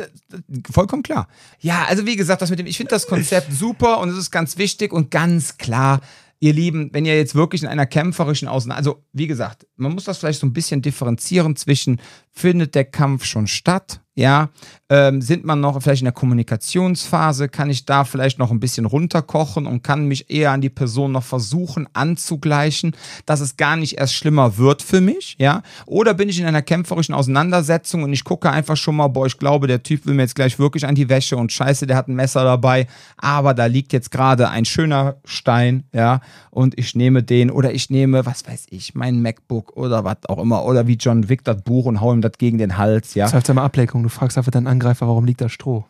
vollkommen 0.72 1.04
klar. 1.04 1.28
Ja, 1.60 1.84
also 1.88 2.06
wie 2.06 2.16
gesagt, 2.16 2.42
das 2.42 2.50
mit 2.50 2.58
dem, 2.58 2.66
ich 2.66 2.76
finde 2.76 2.90
das 2.90 3.06
Konzept 3.06 3.52
super 3.52 4.00
und 4.00 4.08
es 4.08 4.16
ist 4.16 4.32
ganz 4.32 4.58
wichtig 4.58 4.92
und 4.92 5.12
ganz 5.12 5.56
klar, 5.56 6.00
ihr 6.44 6.52
Lieben, 6.52 6.90
wenn 6.92 7.06
ihr 7.06 7.16
jetzt 7.16 7.34
wirklich 7.34 7.62
in 7.62 7.68
einer 7.68 7.86
kämpferischen 7.86 8.48
Außen, 8.48 8.70
also 8.70 9.02
wie 9.14 9.26
gesagt, 9.26 9.66
man 9.76 9.94
muss 9.94 10.04
das 10.04 10.18
vielleicht 10.18 10.40
so 10.40 10.46
ein 10.46 10.52
bisschen 10.52 10.82
differenzieren 10.82 11.56
zwischen, 11.56 12.02
findet 12.32 12.74
der 12.74 12.84
Kampf 12.84 13.24
schon 13.24 13.46
statt, 13.46 14.00
ja, 14.14 14.50
Ähm, 14.94 15.20
sind 15.20 15.44
man 15.44 15.60
noch 15.60 15.82
vielleicht 15.82 16.02
in 16.02 16.06
der 16.06 16.12
Kommunikationsphase? 16.12 17.48
Kann 17.48 17.68
ich 17.68 17.84
da 17.84 18.04
vielleicht 18.04 18.38
noch 18.38 18.52
ein 18.52 18.60
bisschen 18.60 18.86
runterkochen 18.86 19.66
und 19.66 19.82
kann 19.82 20.06
mich 20.06 20.30
eher 20.30 20.52
an 20.52 20.60
die 20.60 20.68
Person 20.68 21.10
noch 21.10 21.24
versuchen 21.24 21.88
anzugleichen, 21.94 22.94
dass 23.26 23.40
es 23.40 23.56
gar 23.56 23.74
nicht 23.74 23.98
erst 23.98 24.14
schlimmer 24.14 24.56
wird 24.56 24.82
für 24.82 25.00
mich? 25.00 25.34
Ja? 25.40 25.62
Oder 25.86 26.14
bin 26.14 26.28
ich 26.28 26.38
in 26.38 26.46
einer 26.46 26.62
kämpferischen 26.62 27.12
Auseinandersetzung 27.12 28.04
und 28.04 28.12
ich 28.12 28.22
gucke 28.22 28.48
einfach 28.48 28.76
schon 28.76 28.94
mal, 28.94 29.08
boah, 29.08 29.26
ich 29.26 29.36
glaube, 29.36 29.66
der 29.66 29.82
Typ 29.82 30.06
will 30.06 30.14
mir 30.14 30.22
jetzt 30.22 30.36
gleich 30.36 30.60
wirklich 30.60 30.86
an 30.86 30.94
die 30.94 31.08
Wäsche 31.08 31.36
und 31.36 31.50
scheiße, 31.50 31.88
der 31.88 31.96
hat 31.96 32.06
ein 32.06 32.14
Messer 32.14 32.44
dabei, 32.44 32.86
aber 33.16 33.52
da 33.52 33.66
liegt 33.66 33.92
jetzt 33.92 34.12
gerade 34.12 34.48
ein 34.48 34.64
schöner 34.64 35.16
Stein, 35.24 35.82
ja, 35.92 36.20
und 36.52 36.78
ich 36.78 36.94
nehme 36.94 37.24
den 37.24 37.50
oder 37.50 37.72
ich 37.72 37.90
nehme, 37.90 38.26
was 38.26 38.46
weiß 38.46 38.66
ich, 38.70 38.94
mein 38.94 39.20
MacBook 39.22 39.76
oder 39.76 40.04
was 40.04 40.18
auch 40.28 40.38
immer 40.38 40.64
oder 40.64 40.86
wie 40.86 40.94
John 40.94 41.28
Wick 41.28 41.42
das 41.42 41.62
Buch 41.62 41.86
und 41.86 42.00
hau 42.00 42.12
ihm 42.12 42.20
das 42.20 42.38
gegen 42.38 42.58
den 42.58 42.78
Hals, 42.78 43.14
ja. 43.14 43.24
Das 43.24 43.34
heißt 43.34 43.48
immer 43.48 43.62
Ablenkung. 43.62 44.04
Du 44.04 44.08
fragst 44.08 44.38
einfach 44.38 44.52
deinen 44.52 44.68
Angreifer, 44.84 45.08
warum 45.08 45.24
liegt 45.24 45.40
da 45.40 45.48
Stroh? 45.48 45.84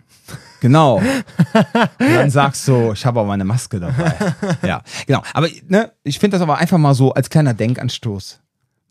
Genau. 0.60 0.96
Und 1.98 1.98
dann 1.98 2.30
sagst 2.30 2.66
du, 2.68 2.92
ich 2.92 3.04
habe 3.04 3.20
aber 3.20 3.28
meine 3.28 3.44
Maske 3.44 3.80
dabei. 3.80 4.14
Ja, 4.66 4.82
genau. 5.06 5.22
Aber 5.34 5.48
ne, 5.68 5.92
ich 6.04 6.18
finde 6.18 6.36
das 6.36 6.42
aber 6.42 6.58
einfach 6.58 6.78
mal 6.78 6.94
so 6.94 7.12
als 7.12 7.28
kleiner 7.28 7.54
Denkanstoß 7.54 8.40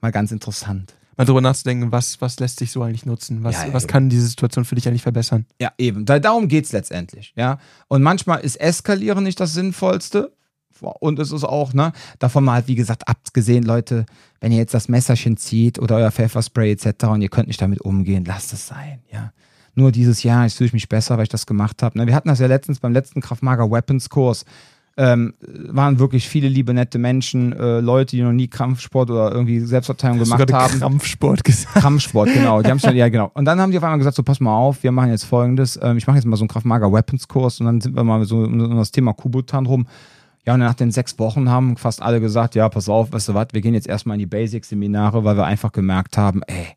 mal 0.01 0.11
ganz 0.11 0.31
interessant. 0.31 0.93
Mal 1.15 1.25
drüber 1.25 1.41
nachzudenken, 1.41 1.91
was, 1.91 2.19
was 2.19 2.39
lässt 2.39 2.59
sich 2.59 2.71
so 2.71 2.81
eigentlich 2.83 3.05
nutzen? 3.05 3.43
Was, 3.43 3.55
Ja, 3.55 3.67
ja, 3.67 3.73
was 3.73 3.83
eben. 3.83 3.91
kann 3.91 4.09
diese 4.09 4.27
Situation 4.27 4.65
für 4.65 4.75
dich 4.75 4.87
eigentlich 4.87 5.03
verbessern? 5.03 5.45
Ja, 5.61 5.71
eben. 5.77 6.05
Da, 6.05 6.19
darum 6.19 6.47
geht 6.47 6.65
es 6.65 6.71
letztendlich. 6.73 7.33
Ja. 7.35 7.59
Und 7.87 8.03
manchmal 8.03 8.41
ist 8.41 8.57
Eskalieren 8.57 9.23
nicht 9.23 9.39
das 9.39 9.53
Sinnvollste. 9.53 10.33
Und 10.99 11.17
es 11.19 11.31
ist 11.31 11.45
auch, 11.45 11.71
ne, 11.73 11.93
davon 12.19 12.43
mal 12.43 12.55
halt, 12.55 12.67
wie 12.67 12.75
gesagt, 12.75 13.07
abgesehen, 13.07 13.63
Leute, 13.63 14.05
wenn 14.41 14.51
ihr 14.51 14.57
jetzt 14.57 14.73
das 14.73 14.89
Messerchen 14.89 15.37
zieht 15.37 15.79
oder 15.79 15.95
euer 15.95 16.11
Pfefferspray 16.11 16.71
etc. 16.73 17.05
und 17.05 17.21
ihr 17.21 17.29
könnt 17.29 17.47
nicht 17.47 17.61
damit 17.61 17.79
umgehen, 17.79 18.25
lasst 18.25 18.51
es 18.51 18.67
sein, 18.67 18.99
ja. 19.09 19.31
Nur 19.75 19.91
dieses 19.91 20.23
Jahr, 20.23 20.45
ich 20.45 20.53
fühle 20.53 20.69
mich 20.73 20.89
besser, 20.89 21.17
weil 21.17 21.23
ich 21.23 21.29
das 21.29 21.45
gemacht 21.45 21.81
habe. 21.81 21.97
Ne, 21.97 22.07
wir 22.07 22.15
hatten 22.15 22.29
das 22.29 22.39
ja 22.39 22.47
letztens 22.47 22.79
beim 22.79 22.93
letzten 22.93 23.21
Kraftmager 23.21 23.69
Weapons 23.71 24.09
Kurs. 24.09 24.45
Ähm, 24.95 25.33
waren 25.41 25.97
wirklich 25.97 26.29
viele 26.29 26.47
liebe, 26.47 26.71
nette 26.71 26.99
Menschen, 26.99 27.51
äh, 27.53 27.79
Leute, 27.79 28.15
die 28.15 28.21
noch 28.21 28.31
nie 28.31 28.47
Kampfsport 28.47 29.09
oder 29.09 29.31
irgendwie 29.31 29.59
Selbstverteidigung 29.59 30.25
gemacht 30.25 30.53
haben. 30.53 30.79
Kampfsport 30.79 31.43
gesagt. 31.43 31.81
Kampfsport, 31.81 32.31
genau. 32.31 32.61
Die 32.61 32.69
haben 32.69 32.77
schon, 32.77 32.95
ja, 32.95 33.09
genau. 33.09 33.31
Und 33.33 33.45
dann 33.45 33.59
haben 33.59 33.71
die 33.71 33.77
auf 33.79 33.83
einmal 33.83 33.97
gesagt: 33.97 34.15
So, 34.15 34.21
pass 34.21 34.39
mal 34.39 34.55
auf, 34.55 34.83
wir 34.83 34.91
machen 34.91 35.09
jetzt 35.09 35.23
folgendes. 35.23 35.79
Ähm, 35.81 35.97
ich 35.97 36.05
mache 36.05 36.17
jetzt 36.17 36.25
mal 36.25 36.37
so 36.37 36.43
einen 36.43 36.49
Kraftmager 36.49 36.91
Weapons 36.93 37.27
Kurs 37.27 37.59
und 37.59 37.65
dann 37.65 37.81
sind 37.81 37.95
wir 37.95 38.03
mal 38.03 38.23
so 38.25 38.37
um, 38.37 38.61
um 38.61 38.77
das 38.77 38.91
Thema 38.91 39.13
Kubutan 39.13 39.65
rum. 39.65 39.87
Ja, 40.45 40.53
und 40.53 40.59
nach 40.59 40.75
den 40.75 40.91
sechs 40.91 41.17
Wochen 41.17 41.49
haben 41.49 41.75
fast 41.75 42.03
alle 42.03 42.21
gesagt: 42.21 42.53
Ja, 42.53 42.69
pass 42.69 42.87
auf, 42.87 43.11
weißt 43.11 43.29
du 43.29 43.33
was, 43.33 43.47
wir 43.51 43.61
gehen 43.61 43.73
jetzt 43.73 43.87
erstmal 43.87 44.13
in 44.15 44.19
die 44.19 44.27
Basic-Seminare, 44.27 45.23
weil 45.23 45.35
wir 45.35 45.45
einfach 45.45 45.71
gemerkt 45.71 46.19
haben, 46.19 46.43
ey, 46.43 46.75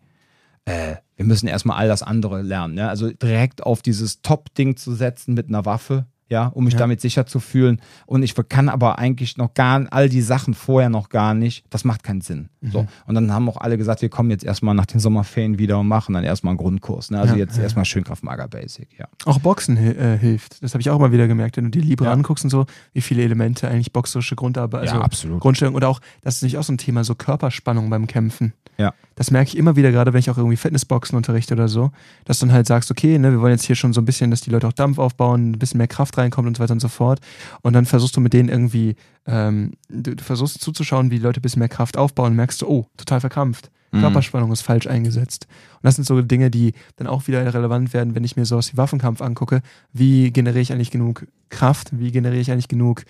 äh, 0.67 0.97
wir 1.17 1.25
müssen 1.25 1.47
erstmal 1.47 1.79
all 1.79 1.89
das 1.89 2.03
andere 2.03 2.43
lernen. 2.43 2.75
Ne? 2.75 2.89
Also 2.89 3.11
direkt 3.11 3.63
auf 3.63 3.81
dieses 3.81 4.21
Top-Ding 4.21 4.77
zu 4.77 4.95
setzen 4.95 5.35
mit 5.35 5.49
einer 5.49 5.65
Waffe, 5.65 6.07
ja, 6.29 6.47
um 6.49 6.65
mich 6.65 6.75
Ja. 6.75 6.81
damit 6.81 7.01
sicher 7.01 7.27
zu 7.27 7.39
fühlen. 7.41 7.81
Und 8.07 8.23
ich 8.23 8.35
kann 8.49 8.69
aber 8.69 8.99
eigentlich 8.99 9.37
noch 9.37 9.55
gar 9.55 9.87
all 9.91 10.09
die 10.09 10.23
Sachen 10.23 10.55
vorher 10.55 10.89
noch 10.91 11.09
gar 11.09 11.35
nicht. 11.35 11.65
Das 11.71 11.85
macht 11.85 12.03
keinen 12.03 12.21
Sinn. 12.21 12.49
So. 12.63 12.87
Und 13.07 13.15
dann 13.15 13.33
haben 13.33 13.49
auch 13.49 13.59
alle 13.59 13.79
gesagt, 13.79 14.03
wir 14.03 14.09
kommen 14.09 14.31
jetzt 14.31 14.43
erstmal 14.45 14.75
nach 14.75 14.87
den 14.87 14.99
Sommerferien 14.99 15.59
wieder 15.59 15.79
und 15.79 15.87
machen 15.87 16.15
dann 16.15 16.25
erstmal 16.25 16.51
einen 16.53 16.59
Grundkurs. 16.59 17.11
Ne? 17.11 17.21
Also 17.21 17.35
Ja, 17.35 17.39
jetzt 17.41 17.57
ja. 17.57 17.63
erstmal 17.63 17.85
schön 17.85 18.03
Kraftmager 18.03 18.49
Basic, 18.49 18.89
ja. 18.99 19.07
Auch 19.25 19.39
Boxen 19.39 19.77
äh, 19.77 20.19
hilft. 20.19 20.63
Das 20.65 20.75
habe 20.75 20.81
ich 20.81 20.91
auch 20.91 20.99
mal 20.99 21.13
wieder 21.13 21.29
gemerkt, 21.29 21.57
wenn 21.59 21.65
du 21.65 21.71
die 21.71 21.81
Libre 21.81 22.11
anguckst 22.11 22.43
und 22.45 22.51
so, 22.51 22.67
wie 22.93 23.01
viele 23.03 23.23
Elemente 23.23 23.69
eigentlich 23.69 23.93
boxerische 23.93 24.35
Grundarbeit, 24.35 24.81
also 24.83 24.97
Ja, 24.97 25.01
absolut. 25.03 25.41
Grundstellung 25.41 25.75
oder 25.77 25.89
auch, 25.89 26.01
das 26.23 26.37
ist 26.37 26.43
nicht 26.43 26.59
auch 26.59 26.65
so 26.65 26.73
ein 26.73 26.79
Thema, 26.79 27.05
so 27.05 27.15
Körperspannung 27.15 27.89
beim 27.91 28.07
Kämpfen. 28.09 28.53
Ja. 28.79 28.93
Das 29.15 29.31
merke 29.31 29.49
ich 29.49 29.57
immer 29.57 29.77
wieder, 29.77 29.91
gerade 29.93 30.13
wenn 30.13 30.19
ich 30.21 30.29
auch 30.29 30.37
irgendwie 30.37 30.57
Fitnessboxen 30.57 31.17
unterrichte 31.17 31.55
oder 31.55 31.69
so, 31.69 31.91
dass 32.27 32.41
du 32.41 32.47
dann 32.47 32.55
halt 32.55 32.67
sagst, 32.67 32.91
okay, 32.91 33.19
ne, 33.19 33.31
wir 33.31 33.41
wollen 33.41 33.53
jetzt 33.53 33.65
hier 33.65 33.77
schon 33.77 33.93
so 33.95 34.01
ein 34.03 34.05
bisschen, 34.05 34.31
dass 34.31 34.41
die 34.43 34.51
Leute 34.51 34.67
auch 34.69 34.73
Dampf 34.73 34.99
aufbauen, 34.99 35.53
ein 35.53 35.59
bisschen 35.59 35.79
mehr 35.79 35.87
Kraft 35.89 36.16
reinkommt 36.19 36.47
und 36.47 36.57
so 36.57 36.63
weiter 36.63 36.73
und 36.73 36.81
so 36.81 36.89
fort. 36.89 37.21
Und 37.63 37.73
dann 37.73 37.87
versuchst 37.87 38.17
du 38.17 38.21
mit 38.21 38.33
denen 38.33 38.49
irgendwie, 38.49 38.97
ähm, 39.27 39.73
du, 39.89 40.17
du 40.17 40.23
versuchst 40.23 40.61
zuzuschauen, 40.61 41.11
wie 41.11 41.17
die 41.17 41.23
Leute 41.23 41.41
ein 41.41 41.43
bisschen 41.43 41.61
mehr 41.61 41.69
Kraft 41.69 41.97
aufbauen 41.97 42.31
und 42.31 42.37
merkst 42.37 42.63
du, 42.63 42.69
oh, 42.69 42.87
total 42.97 43.21
verkrampft. 43.21 43.71
Mhm. 43.93 44.01
Körperspannung 44.01 44.53
ist 44.53 44.63
falsch 44.63 44.87
eingesetzt. 44.87 45.47
Und 45.75 45.85
das 45.85 45.97
sind 45.97 46.05
so 46.05 46.21
Dinge, 46.23 46.51
die 46.51 46.73
dann 46.97 47.07
auch 47.07 47.27
wieder 47.27 47.53
relevant 47.53 47.93
werden, 47.93 48.15
wenn 48.15 48.25
ich 48.25 48.37
mir 48.37 48.45
sowas 48.45 48.73
wie 48.73 48.77
Waffenkampf 48.77 49.21
angucke. 49.23 49.63
Wie 49.93 50.31
generiere 50.33 50.61
ich 50.61 50.73
eigentlich 50.73 50.91
genug 50.91 51.27
Kraft? 51.51 51.91
Wie 51.93 52.13
generiere 52.13 52.41
ich 52.41 52.51
eigentlich 52.51 52.69
genug 52.69 53.05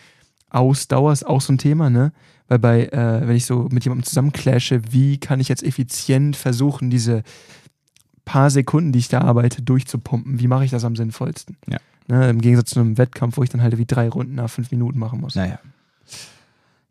Ausdauer? 0.51 1.13
Ist 1.13 1.27
auch 1.27 1.41
so 1.41 1.53
ein 1.53 1.59
Thema, 1.59 1.91
ne? 1.91 2.13
Weil 2.49 2.59
bei, 2.59 2.87
äh, 2.87 3.27
wenn 3.27 3.37
ich 3.37 3.47
so 3.47 3.69
mit 3.71 3.85
jemandem 3.85 4.05
zusammenclashe, 4.05 4.83
wie 4.91 5.19
kann 5.19 5.41
ich 5.41 5.49
jetzt 5.49 5.65
effizient 5.65 6.37
versuchen, 6.37 6.91
diese 6.91 7.23
paar 8.25 8.51
Sekunden, 8.51 8.93
die 8.93 9.01
ich 9.01 9.09
da 9.09 9.23
arbeite, 9.23 9.63
durchzupumpen? 9.63 10.39
Wie 10.39 10.47
mache 10.47 10.65
ich 10.65 10.71
das 10.71 10.85
am 10.85 10.95
sinnvollsten? 10.95 11.57
Ja. 11.67 11.79
Ne? 12.09 12.29
Im 12.31 12.41
Gegensatz 12.41 12.71
zu 12.71 12.81
einem 12.81 12.99
Wettkampf, 12.99 13.37
wo 13.37 13.43
ich 13.43 13.51
dann 13.51 13.63
halt 13.63 13.77
wie 13.79 13.87
drei 13.87 14.09
Runden 14.09 14.35
nach 14.35 14.51
fünf 14.51 14.71
Minuten 14.71 14.99
machen 14.99 15.21
muss. 15.21 15.35
Naja. 15.35 15.59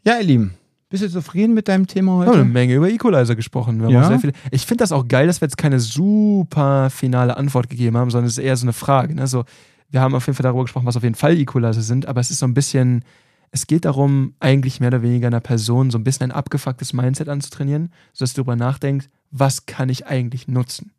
Ja, 0.03 0.17
ihr 0.17 0.23
Lieben, 0.23 0.53
bist 0.89 1.03
du 1.03 1.09
zufrieden 1.09 1.53
mit 1.53 1.67
deinem 1.67 1.87
Thema 1.87 2.11
Wir 2.11 2.25
haben 2.25 2.27
heute? 2.27 2.41
eine 2.41 2.49
Menge 2.49 2.75
über 2.75 2.89
Equalizer 2.89 3.35
gesprochen. 3.35 3.89
Ja. 3.89 4.19
Ich 4.51 4.65
finde 4.65 4.83
das 4.83 4.91
auch 4.91 5.07
geil, 5.07 5.27
dass 5.27 5.41
wir 5.41 5.47
jetzt 5.47 5.57
keine 5.57 5.79
super 5.79 6.89
finale 6.89 7.37
Antwort 7.37 7.69
gegeben 7.69 7.97
haben, 7.97 8.11
sondern 8.11 8.27
es 8.27 8.37
ist 8.37 8.43
eher 8.43 8.55
so 8.55 8.65
eine 8.65 8.73
Frage. 8.73 9.15
Ne? 9.15 9.27
So, 9.27 9.45
wir 9.89 10.01
haben 10.01 10.13
auf 10.15 10.27
jeden 10.27 10.35
Fall 10.35 10.43
darüber 10.43 10.63
gesprochen, 10.63 10.85
was 10.85 10.97
auf 10.97 11.03
jeden 11.03 11.15
Fall 11.15 11.37
Equalizer 11.37 11.81
sind, 11.81 12.05
aber 12.07 12.21
es 12.21 12.29
ist 12.29 12.39
so 12.39 12.45
ein 12.45 12.53
bisschen, 12.53 13.03
es 13.51 13.67
geht 13.67 13.85
darum, 13.85 14.35
eigentlich 14.39 14.79
mehr 14.79 14.89
oder 14.89 15.01
weniger 15.01 15.27
einer 15.27 15.39
Person 15.39 15.91
so 15.91 15.97
ein 15.97 16.03
bisschen 16.03 16.31
ein 16.31 16.37
abgefucktes 16.37 16.93
Mindset 16.93 17.29
anzutrainieren, 17.29 17.91
sodass 18.13 18.31
sie 18.31 18.35
darüber 18.35 18.55
nachdenkt, 18.55 19.09
was 19.31 19.65
kann 19.65 19.89
ich 19.89 20.05
eigentlich 20.05 20.47
nutzen? 20.47 20.91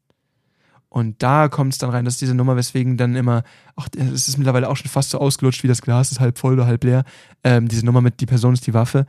Und 0.89 1.23
da 1.23 1.49
kommt 1.49 1.73
es 1.73 1.79
dann 1.79 1.91
rein, 1.91 2.05
dass 2.05 2.17
diese 2.17 2.35
Nummer, 2.35 2.57
weswegen 2.57 2.97
dann 2.97 3.17
immer, 3.17 3.43
ach, 3.75 3.89
es 3.97 4.29
ist 4.29 4.39
mittlerweile 4.39 4.69
auch 4.69 4.77
schon 4.77 4.89
fast 4.91 5.11
so 5.11 5.19
ausgelutscht, 5.19 5.63
wie 5.63 5.69
das 5.69 5.83
Glas 5.83 6.11
ist 6.13 6.21
halb 6.21 6.39
voll 6.39 6.55
oder 6.55 6.67
halb 6.67 6.85
leer, 6.85 7.05
ähm, 7.45 7.69
diese 7.69 7.85
Nummer 7.85 8.01
mit 8.01 8.21
die 8.21 8.27
Person 8.27 8.55
ist 8.55 8.67
die 8.67 8.73
Waffe. 8.75 9.05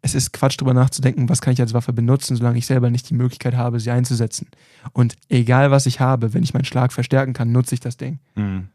Es 0.00 0.14
ist 0.14 0.32
Quatsch, 0.32 0.58
drüber 0.60 0.74
nachzudenken, 0.74 1.28
was 1.28 1.40
kann 1.40 1.52
ich 1.52 1.60
als 1.60 1.74
Waffe 1.74 1.92
benutzen, 1.92 2.36
solange 2.36 2.56
ich 2.58 2.66
selber 2.66 2.88
nicht 2.90 3.10
die 3.10 3.14
Möglichkeit 3.14 3.54
habe, 3.56 3.78
sie 3.80 3.90
einzusetzen. 3.90 4.48
Und 4.92 5.16
egal, 5.28 5.70
was 5.70 5.86
ich 5.86 6.00
habe, 6.00 6.34
wenn 6.34 6.42
ich 6.44 6.54
meinen 6.54 6.64
Schlag 6.64 6.92
verstärken 6.92 7.32
kann, 7.34 7.52
nutze 7.52 7.74
ich 7.74 7.80
das 7.80 7.96
Ding. 7.96 8.20
Mhm. 8.36 8.68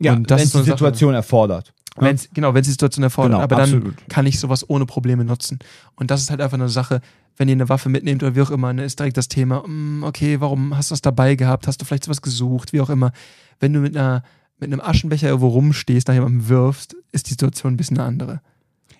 Ja, 0.00 0.14
Und 0.14 0.30
das 0.30 0.38
wenn 0.38 0.44
ist 0.44 0.46
es 0.46 0.52
die 0.52 0.58
eine 0.58 0.64
Sache- 0.66 0.76
Situation 0.78 1.14
erfordert. 1.14 1.74
Wenn's, 1.96 2.28
genau, 2.32 2.54
wenn 2.54 2.60
es 2.60 2.66
die 2.66 2.72
Situation 2.72 3.02
erfordert. 3.02 3.32
Genau, 3.32 3.42
aber 3.42 3.56
dann 3.56 3.74
absolut. 3.74 4.08
kann 4.08 4.26
ich 4.26 4.38
sowas 4.38 4.68
ohne 4.68 4.86
Probleme 4.86 5.24
nutzen. 5.24 5.58
Und 5.96 6.10
das 6.10 6.22
ist 6.22 6.30
halt 6.30 6.40
einfach 6.40 6.56
eine 6.56 6.68
Sache, 6.68 7.00
wenn 7.36 7.48
ihr 7.48 7.54
eine 7.54 7.68
Waffe 7.68 7.88
mitnehmt 7.88 8.22
oder 8.22 8.34
wie 8.34 8.42
auch 8.42 8.50
immer, 8.50 8.72
ne, 8.72 8.84
ist 8.84 8.98
direkt 8.98 9.16
das 9.16 9.28
Thema, 9.28 9.66
mm, 9.66 10.04
okay, 10.04 10.40
warum 10.40 10.76
hast 10.76 10.90
du 10.90 10.92
das 10.92 11.02
dabei 11.02 11.34
gehabt? 11.34 11.66
Hast 11.66 11.80
du 11.80 11.84
vielleicht 11.84 12.04
sowas 12.04 12.22
gesucht? 12.22 12.72
Wie 12.72 12.80
auch 12.80 12.90
immer. 12.90 13.12
Wenn 13.58 13.72
du 13.72 13.80
mit 13.80 13.96
einer 13.96 14.22
mit 14.60 14.70
einem 14.70 14.80
Aschenbecher 14.80 15.28
irgendwo 15.28 15.48
rumstehst, 15.48 16.06
nach 16.08 16.14
jemandem 16.14 16.48
wirfst, 16.48 16.94
ist 17.12 17.26
die 17.26 17.30
Situation 17.30 17.72
ein 17.72 17.76
bisschen 17.76 17.98
eine 17.98 18.06
andere. 18.06 18.40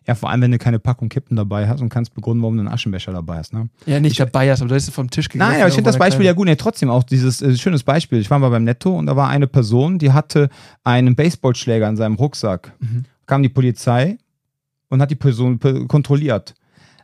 Ja, 0.07 0.15
vor 0.15 0.31
allem, 0.31 0.41
wenn 0.43 0.51
du 0.51 0.59
keine 0.59 0.79
Packung 0.79 1.09
Kippen 1.09 1.37
dabei 1.37 1.69
hast 1.69 1.81
und 1.81 1.89
kannst 1.89 2.15
begründen, 2.15 2.43
warum 2.43 2.57
du 2.57 2.61
einen 2.61 2.69
Aschenbecher 2.73 3.13
dabei 3.13 3.37
hast. 3.39 3.53
Ne? 3.53 3.69
Ja, 3.87 4.01
nicht 4.01 4.19
dabei 4.19 4.51
hast, 4.51 4.61
aber 4.61 4.69
du 4.71 4.75
hast 4.75 4.91
vom 4.91 5.11
Tisch 5.11 5.29
gegriffen. 5.29 5.51
Nein, 5.53 5.61
aber 5.61 5.69
ich 5.69 5.75
finde 5.75 5.89
das 5.91 5.99
Beispiel 5.99 6.25
ja 6.27 6.33
gut. 6.33 6.47
Nee, 6.47 6.57
trotzdem 6.57 6.91
auch 6.91 7.03
dieses 7.05 7.43
äh, 7.43 7.55
schönes 7.57 7.83
Beispiel. 7.85 8.19
Ich 8.19 8.31
war 8.31 8.39
mal 8.39 8.49
beim 8.51 8.65
Netto 8.65 8.99
und 8.99 9.07
da 9.07 9.15
war 9.17 9.29
eine 9.29 9.47
Person, 9.47 9.99
die 9.99 10.13
hatte 10.13 10.49
einen 10.85 11.15
Baseballschläger 11.15 11.89
in 11.89 11.97
seinem 11.97 12.15
Rucksack. 12.15 12.73
Mhm. 12.81 13.05
Kam 13.27 13.43
die 13.43 13.49
Polizei 13.51 14.19
und 14.89 15.01
hat 15.01 15.11
die 15.11 15.17
Person 15.17 15.59
pe- 15.59 15.87
kontrolliert. 15.87 16.55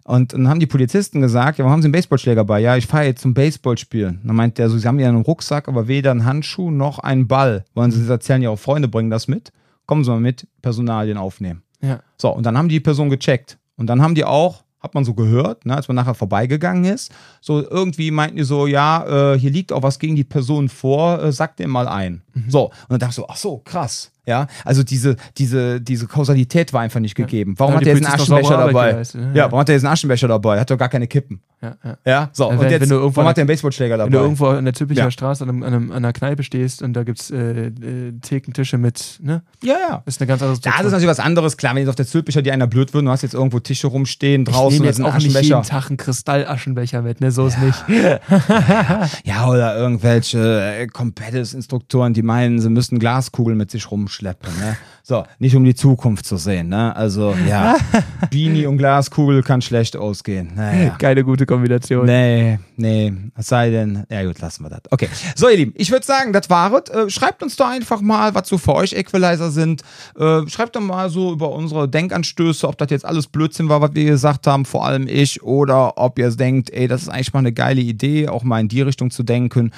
Und 0.04 0.32
dann 0.32 0.48
haben 0.48 0.60
die 0.60 0.66
Polizisten 0.66 1.20
gesagt, 1.20 1.58
ja, 1.58 1.64
warum 1.64 1.72
haben 1.74 1.82
Sie 1.82 1.86
einen 1.86 1.92
Baseballschläger 1.92 2.44
bei? 2.44 2.60
Ja, 2.60 2.76
ich 2.76 2.86
fahre 2.86 3.06
jetzt 3.06 3.22
zum 3.22 3.34
Baseballspielen. 3.34 4.20
Dann 4.24 4.36
meint 4.36 4.56
der 4.56 4.68
so, 4.70 4.78
Sie 4.78 4.86
haben 4.86 5.00
ja 5.00 5.08
einen 5.08 5.22
Rucksack, 5.22 5.66
aber 5.68 5.88
weder 5.88 6.12
einen 6.12 6.24
Handschuh 6.24 6.70
noch 6.70 7.00
einen 7.00 7.26
Ball. 7.26 7.64
Wollen 7.74 7.90
Sie 7.90 7.98
das 8.00 8.08
erzählen, 8.08 8.40
Ihre 8.42 8.56
Freunde 8.56 8.86
bringen 8.88 9.10
das 9.10 9.26
mit? 9.26 9.50
Kommen 9.84 10.04
Sie 10.04 10.10
mal 10.10 10.20
mit, 10.20 10.46
Personalien 10.62 11.16
aufnehmen. 11.18 11.62
Ja. 11.80 12.00
So, 12.16 12.30
und 12.30 12.44
dann 12.44 12.56
haben 12.56 12.68
die 12.68 12.80
Person 12.80 13.10
gecheckt. 13.10 13.58
Und 13.76 13.86
dann 13.88 14.02
haben 14.02 14.14
die 14.14 14.24
auch, 14.24 14.64
hat 14.80 14.94
man 14.94 15.04
so 15.04 15.14
gehört, 15.14 15.66
ne, 15.66 15.76
als 15.76 15.88
man 15.88 15.94
nachher 15.96 16.14
vorbeigegangen 16.14 16.84
ist, 16.84 17.12
so 17.40 17.68
irgendwie 17.68 18.10
meinten 18.10 18.36
die 18.36 18.44
so, 18.44 18.66
ja, 18.66 19.34
äh, 19.34 19.38
hier 19.38 19.50
liegt 19.50 19.72
auch 19.72 19.82
was 19.82 19.98
gegen 19.98 20.16
die 20.16 20.24
Person 20.24 20.68
vor, 20.68 21.22
äh, 21.22 21.32
sagt 21.32 21.58
dem 21.58 21.70
mal 21.70 21.88
ein. 21.88 22.22
So, 22.48 22.66
und 22.66 22.72
dann 22.90 22.98
dachte 23.00 23.10
ich 23.10 23.16
so, 23.16 23.28
ach 23.28 23.36
so, 23.36 23.58
krass. 23.58 24.12
Ja, 24.26 24.48
also 24.64 24.82
diese, 24.82 25.16
diese, 25.38 25.80
diese 25.80 26.06
Kausalität 26.06 26.72
war 26.72 26.80
einfach 26.80 27.00
nicht 27.00 27.14
gegeben. 27.14 27.54
Warum 27.58 27.72
Ja, 27.74 27.76
hat 27.76 27.80
die 27.82 27.84
der 27.86 27.94
jetzt 27.96 28.06
einen 28.06 28.20
Aschenbecher 28.20 28.56
dabei? 28.56 28.90
geleistet, 28.90 29.20
ne? 29.20 29.30
Ja, 29.34 29.44
warum 29.44 29.60
hat 29.60 29.68
der 29.68 29.76
jetzt 29.76 29.84
einen 29.84 29.92
Aschenbecher 29.92 30.28
dabei? 30.28 30.58
Hat 30.60 30.68
doch 30.70 30.76
gar 30.78 30.88
keine 30.88 31.06
Kippen. 31.06 31.40
Ja, 31.62 31.76
ja. 32.04 32.30
So. 32.32 32.48
Und 32.50 32.60
wenn- 32.60 32.70
jetzt, 32.70 32.82
wenn 32.82 32.88
du 32.90 32.96
warum 33.16 33.28
hat 33.28 33.36
der 33.36 33.42
einen 33.42 33.48
Baseballschläger 33.48 33.96
dabei? 33.96 34.10
Wenn 34.10 34.18
du 34.18 34.24
irgendwo 34.24 34.46
an 34.48 34.64
der 34.64 34.74
Zülpicher 34.74 35.04
Ja. 35.04 35.10
Straße 35.10 35.42
an, 35.44 35.48
einem, 35.50 35.62
an, 35.62 35.74
einem, 35.74 35.90
an 35.90 35.96
einer 35.98 36.12
Kneipe 36.12 36.42
stehst 36.42 36.82
und 36.82 36.92
da 36.92 37.02
gibt 37.04 37.20
es 37.20 37.30
äh, 37.30 37.66
äh, 37.68 38.12
Thekentische 38.20 38.78
mit, 38.78 39.18
ne? 39.22 39.42
ja, 39.62 39.74
ja. 39.88 40.02
Das 40.04 40.16
ist 40.16 40.20
eine 40.20 40.26
ganz 40.28 40.42
andere 40.42 40.56
Ja, 40.56 40.56
das 40.56 40.58
ist 40.58 40.62
Situation. 40.64 40.90
natürlich 40.92 41.08
was 41.08 41.20
anderes. 41.20 41.56
Klar, 41.56 41.74
wenn 41.74 41.80
jetzt 41.82 41.88
auf 41.88 41.94
der 41.96 42.06
Zülpicher 42.06 42.42
dir 42.42 42.52
einer 42.52 42.66
blöd 42.66 42.92
wird, 42.92 43.06
du 43.06 43.10
hast 43.10 43.22
jetzt 43.22 43.34
irgendwo 43.34 43.58
Tische 43.60 43.86
rumstehen, 43.86 44.42
ich 44.42 44.48
draußen, 44.48 44.80
da 44.80 44.84
jetzt 44.84 44.98
ist 44.98 45.04
ein 45.04 45.06
auch 45.10 45.14
nicht 45.14 45.26
Aschenbecher. 45.28 45.56
jeden 45.56 45.62
Tag 45.68 45.88
einen 45.88 45.96
Kristallaschenbecher 45.96 47.02
mit, 47.02 47.20
ne? 47.20 47.30
So 47.30 47.46
ist 47.46 47.58
nicht. 47.60 47.84
Ja, 49.24 49.48
oder 49.48 49.76
irgendwelche 49.76 50.38
äh, 50.78 50.86
Competitive-Instruktoren, 50.86 52.12
die 52.14 52.22
meinen, 52.22 52.60
sie 52.60 52.70
müssten 52.70 52.98
Glaskugeln 52.98 53.56
mit 53.56 53.70
sich 53.70 53.90
rumzuschleppen. 54.16 54.58
Ne? 54.58 54.76
So, 55.02 55.24
nicht 55.38 55.54
um 55.54 55.64
die 55.64 55.74
Zukunft 55.74 56.26
zu 56.26 56.36
sehen. 56.36 56.68
Ne? 56.68 56.94
Also, 56.96 57.34
ja, 57.48 57.76
Beanie 58.30 58.66
und 58.66 58.78
Glaskugel 58.78 59.42
kann 59.42 59.62
schlecht 59.62 59.96
ausgehen. 59.96 60.52
Naja. 60.56 60.96
Keine 60.98 61.24
gute 61.24 61.46
Kombination. 61.46 62.06
Nee, 62.06 62.58
nee, 62.76 63.12
es 63.36 63.46
sei 63.46 63.70
denn, 63.70 64.04
ja 64.10 64.24
gut, 64.24 64.40
lassen 64.40 64.64
wir 64.64 64.70
das. 64.70 64.80
Okay, 64.90 65.08
so 65.34 65.48
ihr 65.48 65.56
Lieben, 65.56 65.74
ich 65.76 65.90
würde 65.90 66.04
sagen, 66.04 66.32
das 66.32 66.50
war 66.50 66.72
es. 66.72 66.90
Äh, 66.90 67.10
schreibt 67.10 67.42
uns 67.42 67.56
doch 67.56 67.68
einfach 67.68 68.00
mal, 68.00 68.34
was 68.34 68.48
so 68.48 68.58
für 68.58 68.74
euch 68.74 68.92
Equalizer 68.94 69.50
sind. 69.50 69.82
Äh, 70.18 70.48
schreibt 70.48 70.76
doch 70.76 70.80
mal 70.80 71.08
so 71.08 71.32
über 71.32 71.52
unsere 71.52 71.88
Denkanstöße, 71.88 72.66
ob 72.66 72.78
das 72.78 72.90
jetzt 72.90 73.04
alles 73.04 73.28
Blödsinn 73.28 73.68
war, 73.68 73.80
was 73.80 73.94
wir 73.94 74.04
gesagt 74.04 74.46
haben, 74.46 74.64
vor 74.64 74.84
allem 74.84 75.06
ich, 75.06 75.42
oder 75.42 75.98
ob 75.98 76.18
ihr 76.18 76.30
denkt, 76.30 76.70
ey, 76.70 76.88
das 76.88 77.02
ist 77.02 77.08
eigentlich 77.08 77.32
mal 77.32 77.40
eine 77.40 77.52
geile 77.52 77.80
Idee, 77.80 78.28
auch 78.28 78.42
mal 78.42 78.60
in 78.60 78.68
die 78.68 78.82
Richtung 78.82 79.10
zu 79.10 79.22
denken. 79.22 79.70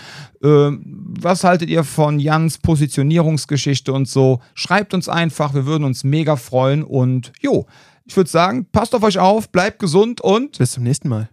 Äh, 0.43 0.71
was 1.21 1.45
haltet 1.45 1.69
ihr 1.69 1.85
von 1.85 2.19
Jans 2.19 2.59
Positionierungsgeschichte 2.59 3.93
und 3.93 4.09
so? 4.09 4.28
Schreibt 4.55 4.95
uns 4.95 5.09
einfach, 5.09 5.55
wir 5.55 5.67
würden 5.67 5.85
uns 5.85 6.05
mega 6.05 6.37
freuen 6.37 6.85
und 6.85 7.33
jo, 7.41 7.67
ich 8.05 8.17
würde 8.17 8.31
sagen, 8.31 8.67
passt 8.73 8.95
auf 8.95 9.03
euch 9.03 9.19
auf, 9.19 9.51
bleibt 9.51 9.79
gesund 9.79 10.21
und 10.21 10.59
Bis 10.59 10.73
zum 10.73 10.83
nächsten 10.85 11.09
Mal. 11.09 11.29